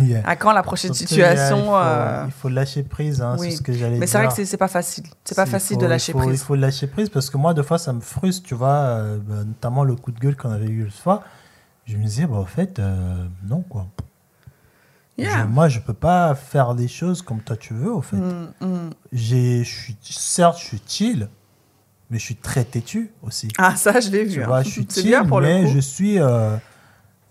Yeah. 0.00 0.20
à 0.24 0.36
quand 0.36 0.52
la 0.52 0.62
prochaine 0.62 0.92
situation 0.94 1.56
il, 1.58 1.64
faut, 1.64 1.74
euh, 1.76 2.24
il 2.26 2.32
faut 2.32 2.48
lâcher 2.50 2.82
prise, 2.82 3.20
hein, 3.22 3.36
oui. 3.38 3.50
c'est 3.50 3.56
ce 3.56 3.62
que 3.62 3.72
j'allais 3.72 3.92
dire. 3.92 4.00
Mais 4.00 4.06
c'est 4.06 4.18
vrai 4.18 4.28
que 4.28 4.44
c'est- 4.44 4.56
pas 4.56 4.68
facile. 4.68 5.04
C'est 5.24 5.34
pas 5.34 5.44
Il 5.46 5.50
facile 5.50 5.76
faut- 5.76 5.80
de 5.80 5.86
il 5.86 5.90
lâcher 5.90 6.12
faut- 6.12 6.18
prise. 6.18 6.40
Il 6.40 6.44
faut 6.44 6.54
lâcher 6.54 6.86
prise 6.86 7.08
parce 7.08 7.30
que 7.30 7.36
moi, 7.38 7.54
deux 7.54 7.62
fois, 7.62 7.78
ça 7.78 7.92
me 7.92 8.00
frustre, 8.00 8.46
tu 8.46 8.54
vois, 8.54 9.16
bah, 9.26 9.44
notamment 9.44 9.82
le 9.84 9.96
coup 9.96 10.12
de 10.12 10.20
gueule 10.20 10.36
qu'on 10.36 10.50
avait 10.50 10.66
eu 10.68 10.84
le 10.84 10.90
soir. 10.90 11.22
Je 11.86 11.96
me 11.96 12.04
disais, 12.04 12.26
bah, 12.26 12.36
en 12.36 12.44
fait, 12.44 12.80
non, 13.48 13.62
quoi. 13.62 13.86
Yeah. 15.18 15.42
Je- 15.42 15.46
moi, 15.46 15.68
je 15.68 15.80
peux 15.80 15.94
pas 15.94 16.34
faire 16.34 16.74
des 16.74 16.88
choses 16.88 17.22
comme 17.22 17.40
toi 17.40 17.56
tu 17.56 17.74
veux, 17.74 17.92
au 17.92 18.02
fait. 18.02 18.16
Mm, 18.16 18.48
mm. 18.60 18.90
J'ai, 19.12 19.62
certes, 20.02 20.58
je 20.58 20.64
suis 20.64 20.82
chill, 20.86 21.28
mais 22.12 22.18
je 22.18 22.24
suis 22.24 22.36
très 22.36 22.62
têtu 22.64 23.10
aussi. 23.22 23.48
Ah, 23.58 23.74
ça, 23.74 23.98
je 23.98 24.10
l'ai 24.10 24.24
tu 24.26 24.34
vu. 24.34 24.42
hein. 24.42 24.46
vois, 24.46 24.62
je 24.62 24.68
suis 24.68 24.84
pour 25.28 25.40
mais 25.40 25.66
je 25.66 25.78
suis, 25.80 26.20
euh, 26.20 26.56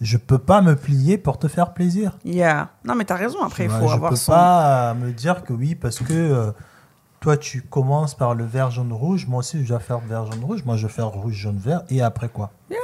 je 0.01 0.17
peux 0.17 0.39
pas 0.39 0.61
me 0.61 0.75
plier 0.75 1.17
pour 1.19 1.37
te 1.39 1.47
faire 1.47 1.73
plaisir. 1.73 2.17
Yeah. 2.25 2.69
Non, 2.83 2.95
mais 2.95 3.05
t'as 3.05 3.15
raison. 3.15 3.41
Après, 3.43 3.65
il 3.65 3.69
Tu 3.69 3.75
faut 3.77 3.87
je 3.87 3.93
avoir 3.93 4.09
peux 4.09 4.15
son. 4.15 4.31
pas 4.31 4.91
euh, 4.91 4.93
me 4.95 5.11
dire 5.13 5.43
que 5.43 5.53
oui, 5.53 5.75
parce 5.75 5.99
que 5.99 6.11
euh, 6.13 6.51
toi, 7.19 7.37
tu 7.37 7.61
commences 7.61 8.15
par 8.15 8.33
le 8.33 8.43
vert, 8.43 8.71
jaune, 8.71 8.91
rouge. 8.91 9.27
Moi 9.27 9.39
aussi, 9.39 9.63
je 9.63 9.67
dois 9.69 9.79
faire 9.79 9.99
vert, 9.99 10.25
jaune, 10.31 10.43
rouge. 10.43 10.63
Moi, 10.65 10.75
je 10.77 10.87
vais 10.87 10.93
faire 10.93 11.07
rouge, 11.09 11.33
jaune, 11.35 11.59
vert. 11.59 11.83
Et 11.91 12.01
après 12.01 12.29
quoi? 12.29 12.51
Yeah, 12.71 12.79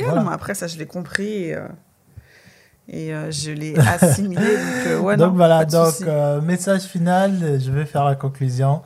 Voilà. 0.00 0.14
non, 0.22 0.28
mais 0.28 0.34
après, 0.34 0.54
ça, 0.54 0.66
je 0.66 0.76
l'ai 0.76 0.86
compris. 0.86 1.44
Et, 1.44 1.54
euh, 1.54 1.68
et, 2.88 3.14
euh, 3.14 3.30
je 3.30 3.52
l'ai 3.52 3.78
assimilé. 3.78 4.40
donc, 4.96 5.04
ouais, 5.04 5.16
Donc 5.18 5.30
non, 5.30 5.36
voilà, 5.36 5.64
donc 5.64 5.94
message 6.42 6.82
final, 6.82 7.60
je 7.60 7.70
vais 7.70 7.86
faire 7.86 8.04
la 8.04 8.16
conclusion. 8.16 8.82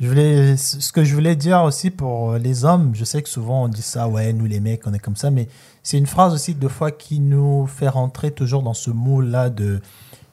Je 0.00 0.08
voulais, 0.08 0.56
ce 0.56 0.92
que 0.92 1.02
je 1.02 1.12
voulais 1.12 1.34
dire 1.34 1.62
aussi 1.62 1.90
pour 1.90 2.34
les 2.34 2.64
hommes, 2.64 2.94
je 2.94 3.04
sais 3.04 3.20
que 3.20 3.28
souvent 3.28 3.64
on 3.64 3.68
dit 3.68 3.82
ça, 3.82 4.06
ouais, 4.08 4.32
nous 4.32 4.46
les 4.46 4.60
mecs, 4.60 4.86
on 4.86 4.94
est 4.94 5.00
comme 5.00 5.16
ça, 5.16 5.30
mais 5.30 5.48
c'est 5.82 5.98
une 5.98 6.06
phrase 6.06 6.32
aussi 6.34 6.54
deux 6.54 6.68
fois 6.68 6.92
qui 6.92 7.18
nous 7.18 7.66
fait 7.66 7.88
rentrer 7.88 8.30
toujours 8.30 8.62
dans 8.62 8.74
ce 8.74 8.90
moule-là 8.90 9.50
de, 9.50 9.80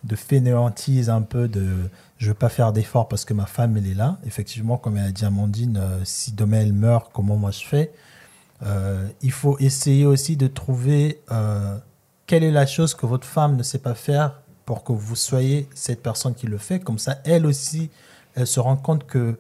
de 0.03 0.15
fainéantise, 0.15 1.09
un 1.09 1.23
peu 1.23 1.47
de 1.47 1.89
je 2.17 2.29
veux 2.29 2.33
pas 2.35 2.49
faire 2.49 2.71
d'efforts 2.71 3.07
parce 3.07 3.25
que 3.25 3.33
ma 3.33 3.45
femme, 3.45 3.75
elle 3.77 3.87
est 3.87 3.93
là. 3.93 4.17
Effectivement, 4.25 4.77
comme 4.77 4.97
elle 4.97 5.07
a 5.07 5.11
dit 5.11 5.25
Amandine, 5.25 5.77
euh, 5.77 5.99
si 6.05 6.31
demain 6.31 6.61
elle 6.61 6.73
meurt, 6.73 7.11
comment 7.13 7.35
moi 7.35 7.51
je 7.51 7.65
fais? 7.65 7.91
Euh, 8.63 9.07
Il 9.21 9.31
faut 9.31 9.57
essayer 9.59 10.05
aussi 10.05 10.37
de 10.37 10.47
trouver 10.47 11.21
euh, 11.31 11.77
quelle 12.25 12.43
est 12.43 12.51
la 12.51 12.65
chose 12.65 12.93
que 12.93 13.05
votre 13.05 13.27
femme 13.27 13.57
ne 13.57 13.63
sait 13.63 13.79
pas 13.79 13.95
faire 13.95 14.41
pour 14.65 14.83
que 14.83 14.93
vous 14.93 15.15
soyez 15.15 15.67
cette 15.75 16.01
personne 16.01 16.33
qui 16.35 16.47
le 16.47 16.57
fait. 16.57 16.79
Comme 16.79 16.99
ça, 16.99 17.17
elle 17.25 17.45
aussi, 17.45 17.89
elle 18.35 18.47
se 18.47 18.59
rend 18.59 18.77
compte 18.77 19.05
que, 19.05 19.37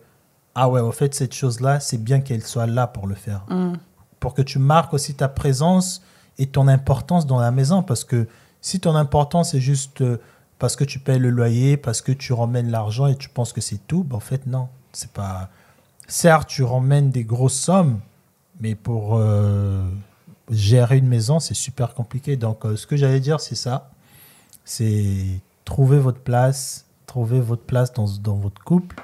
ah 0.55 0.69
ouais, 0.69 0.79
au 0.79 0.93
fait, 0.93 1.13
cette 1.13 1.33
chose-là, 1.33 1.81
c'est 1.81 2.01
bien 2.01 2.21
qu'elle 2.21 2.41
soit 2.41 2.65
là 2.65 2.87
pour 2.87 3.07
le 3.07 3.15
faire. 3.15 3.45
Mm. 3.49 3.73
Pour 4.21 4.33
que 4.33 4.41
tu 4.41 4.57
marques 4.57 4.93
aussi 4.93 5.13
ta 5.13 5.27
présence 5.27 6.01
et 6.37 6.47
ton 6.47 6.69
importance 6.69 7.27
dans 7.27 7.39
la 7.39 7.51
maison. 7.51 7.83
Parce 7.83 8.05
que 8.05 8.27
si 8.61 8.79
ton 8.79 8.95
importance 8.95 9.53
est 9.53 9.59
juste 9.59 10.01
euh, 10.01 10.17
parce 10.57 10.77
que 10.77 10.85
tu 10.85 10.99
payes 10.99 11.19
le 11.19 11.29
loyer, 11.29 11.75
parce 11.75 12.01
que 12.01 12.13
tu 12.13 12.31
ramènes 12.31 12.71
l'argent 12.71 13.07
et 13.07 13.17
tu 13.17 13.27
penses 13.27 13.51
que 13.51 13.59
c'est 13.59 13.85
tout, 13.85 14.05
ben 14.05 14.15
en 14.15 14.21
fait, 14.21 14.47
non. 14.47 14.69
C'est 14.93 15.11
pas. 15.11 15.49
Certes, 16.07 16.47
tu 16.47 16.63
ramènes 16.63 17.11
des 17.11 17.25
grosses 17.25 17.59
sommes, 17.59 17.99
mais 18.61 18.75
pour 18.75 19.17
euh, 19.17 19.83
gérer 20.49 20.97
une 20.97 21.07
maison, 21.07 21.39
c'est 21.39 21.53
super 21.53 21.93
compliqué. 21.93 22.37
Donc, 22.37 22.65
euh, 22.65 22.77
ce 22.77 22.87
que 22.87 22.95
j'allais 22.95 23.19
dire, 23.19 23.41
c'est 23.41 23.55
ça. 23.55 23.91
C'est 24.63 25.41
trouver 25.65 25.99
votre 25.99 26.21
place, 26.21 26.85
trouver 27.07 27.41
votre 27.41 27.63
place 27.63 27.91
dans, 27.91 28.07
dans 28.23 28.35
votre 28.35 28.63
couple 28.63 28.95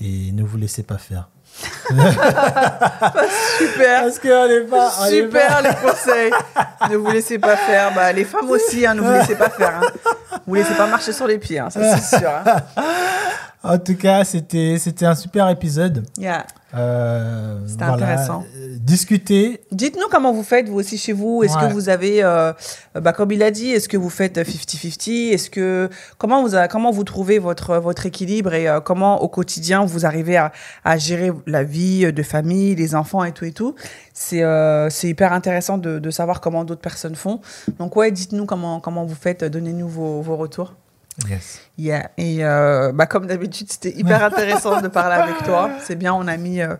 et 0.00 0.32
ne 0.32 0.42
vous 0.42 0.56
laissez 0.56 0.82
pas 0.82 0.98
faire. 0.98 1.28
Super. 3.58 4.02
Parce 4.02 4.22
n'est 4.22 4.60
pas. 4.66 4.90
Super 5.08 5.62
les 5.62 5.74
conseils. 5.74 6.32
ne 6.90 6.96
vous 6.96 7.10
laissez 7.10 7.38
pas 7.38 7.56
faire. 7.56 7.92
Bah, 7.94 8.12
les 8.12 8.24
femmes 8.24 8.50
aussi, 8.50 8.86
hein, 8.86 8.94
ne 8.94 9.00
vous 9.02 9.12
laissez 9.12 9.34
pas 9.34 9.50
faire. 9.50 9.80
Hein. 9.82 10.40
Vous 10.46 10.54
laissez 10.54 10.74
pas 10.74 10.86
marcher 10.86 11.12
sur 11.12 11.26
les 11.26 11.38
pieds, 11.38 11.58
hein, 11.58 11.70
ça 11.70 11.98
c'est 11.98 12.18
sûr. 12.18 12.30
En 13.62 13.78
tout 13.78 13.94
cas, 13.96 14.24
c'était 14.24 14.76
c'était 14.78 15.04
un 15.04 15.14
super 15.14 15.48
épisode. 15.50 16.06
Yeah. 16.18 16.46
Euh, 16.74 17.58
C'était 17.66 17.84
voilà. 17.84 18.04
intéressant. 18.12 18.44
Euh, 18.56 18.76
Discuter. 18.80 19.60
Dites-nous 19.72 20.06
comment 20.10 20.32
vous 20.32 20.44
faites, 20.44 20.68
vous 20.68 20.76
aussi 20.78 20.96
chez 20.98 21.12
vous. 21.12 21.42
Est-ce 21.42 21.56
Ouais. 21.58 21.66
que 21.68 21.72
vous 21.72 21.88
avez, 21.88 22.22
euh, 22.22 22.52
bah, 22.94 23.12
comme 23.12 23.32
il 23.32 23.42
a 23.42 23.50
dit, 23.50 23.70
est-ce 23.72 23.88
que 23.88 23.96
vous 23.96 24.08
faites 24.08 24.38
50-50 24.38 25.32
Est-ce 25.32 25.50
que 25.50 25.90
comment 26.16 26.42
vous 26.46 26.56
comment 26.70 26.90
vous 26.92 27.04
trouvez 27.04 27.38
votre 27.40 27.76
votre 27.78 28.06
équilibre 28.06 28.54
et 28.54 28.68
euh, 28.68 28.80
comment 28.80 29.20
au 29.20 29.28
quotidien 29.28 29.84
vous 29.84 30.06
arrivez 30.06 30.36
à, 30.36 30.52
à 30.84 30.96
gérer 30.96 31.32
la 31.46 31.64
vie 31.64 32.12
de 32.12 32.22
famille, 32.22 32.74
les 32.76 32.94
enfants 32.94 33.24
et 33.24 33.32
tout 33.32 33.44
et 33.44 33.52
tout? 33.52 33.74
C'est 34.14 34.42
euh, 34.44 34.88
c'est 34.90 35.08
hyper 35.08 35.32
intéressant 35.32 35.76
de, 35.76 35.98
de 35.98 36.10
savoir 36.10 36.40
comment 36.40 36.64
d'autres 36.64 36.80
personnes 36.80 37.16
font. 37.16 37.40
Donc 37.78 37.96
ouais, 37.96 38.10
dites-nous 38.12 38.46
comment 38.46 38.80
comment 38.80 39.04
vous 39.04 39.16
faites. 39.16 39.44
Donnez-nous 39.44 39.88
vos, 39.88 40.22
vos 40.22 40.36
retours. 40.36 40.74
Yes. 41.28 41.60
Yeah. 41.76 42.10
Et 42.16 42.38
euh, 42.44 42.92
bah, 42.92 43.06
comme 43.06 43.26
d'habitude, 43.26 43.70
c'était 43.70 43.90
hyper 43.96 44.22
intéressant 44.24 44.80
de 44.80 44.88
parler 44.88 45.16
avec 45.16 45.42
toi. 45.44 45.70
C'est 45.82 45.96
bien, 45.96 46.14
on 46.14 46.26
a 46.28 46.36
mis 46.36 46.60
euh, 46.62 46.74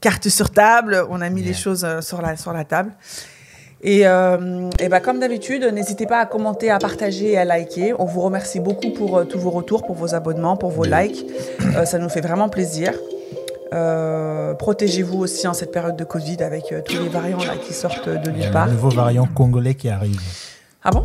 carte 0.00 0.28
sur 0.28 0.50
table, 0.50 1.04
on 1.10 1.20
a 1.20 1.28
mis 1.28 1.40
Yeah. 1.42 1.48
les 1.50 1.54
choses 1.56 1.84
euh, 1.84 2.00
sur, 2.00 2.22
la, 2.22 2.36
sur 2.36 2.52
la 2.52 2.64
table. 2.64 2.92
Et, 3.84 4.02
et 4.02 4.88
bah, 4.88 5.00
comme 5.00 5.18
d'habitude, 5.18 5.64
n'hésitez 5.64 6.06
pas 6.06 6.20
à 6.20 6.26
commenter, 6.26 6.70
à 6.70 6.78
partager 6.78 7.32
et 7.32 7.38
à 7.38 7.44
liker. 7.44 7.94
On 7.98 8.04
vous 8.04 8.20
remercie 8.20 8.60
beaucoup 8.60 8.90
pour 8.90 9.26
tous 9.26 9.40
vos 9.40 9.50
retours, 9.50 9.84
pour 9.84 9.96
vos 9.96 10.14
abonnements, 10.14 10.56
pour 10.56 10.70
vos 10.70 10.84
likes. 10.84 11.26
Ça 11.84 11.98
nous 11.98 12.08
fait 12.08 12.20
vraiment 12.20 12.48
plaisir. 12.48 12.92
Euh, 13.72 14.54
Protégez-vous 14.54 15.18
aussi 15.18 15.48
en 15.48 15.54
cette 15.54 15.72
période 15.72 15.96
de 15.96 16.04
Covid 16.04 16.42
avec 16.42 16.70
euh, 16.72 16.80
tous 16.84 17.02
les 17.02 17.08
variants 17.08 17.38
là, 17.38 17.54
qui 17.56 17.72
sortent 17.72 18.08
de 18.08 18.30
nulle 18.30 18.50
part. 18.50 18.66
le 18.66 18.72
nouveau 18.72 18.90
variant 18.90 19.26
congolais 19.26 19.74
qui 19.74 19.88
arrive. 19.88 20.20
Ah 20.84 20.90
bon? 20.90 21.04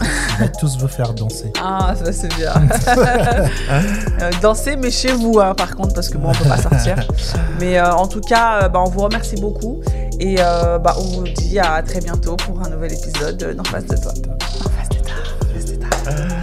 On 0.00 0.42
va 0.44 0.48
tous 0.48 0.78
vous 0.78 0.86
faire 0.86 1.12
danser. 1.12 1.52
Ah, 1.60 1.92
ça 1.96 2.12
c'est 2.12 2.32
bien. 2.36 2.52
Euh, 4.20 4.30
danser, 4.42 4.74
mais 4.74 4.90
chez 4.90 5.12
vous, 5.12 5.38
hein, 5.38 5.54
par 5.54 5.76
contre, 5.76 5.94
parce 5.94 6.08
que 6.08 6.18
moi, 6.18 6.32
on 6.34 6.42
peut 6.42 6.48
pas 6.48 6.56
sortir. 6.56 6.96
Mais 7.60 7.78
euh, 7.78 7.92
en 7.92 8.08
tout 8.08 8.20
cas, 8.20 8.64
euh, 8.64 8.68
bah, 8.68 8.82
on 8.84 8.90
vous 8.90 9.02
remercie 9.02 9.36
beaucoup. 9.36 9.80
Et 10.18 10.36
bah, 10.36 10.96
on 10.98 11.04
vous 11.04 11.22
dit 11.22 11.60
à 11.60 11.80
très 11.82 12.00
bientôt 12.00 12.34
pour 12.34 12.60
un 12.60 12.68
nouvel 12.68 12.92
épisode 12.92 13.54
d'En 13.56 13.62
face 13.62 13.86
de 13.86 13.96
toi. 13.96 14.12
En 14.12 14.70
face 14.70 14.88
de 14.88 14.96
toi. 14.96 15.14
En 15.40 15.54
face 15.54 15.64
de 15.66 15.76
toi. 15.76 15.88
Ah. 16.08 16.37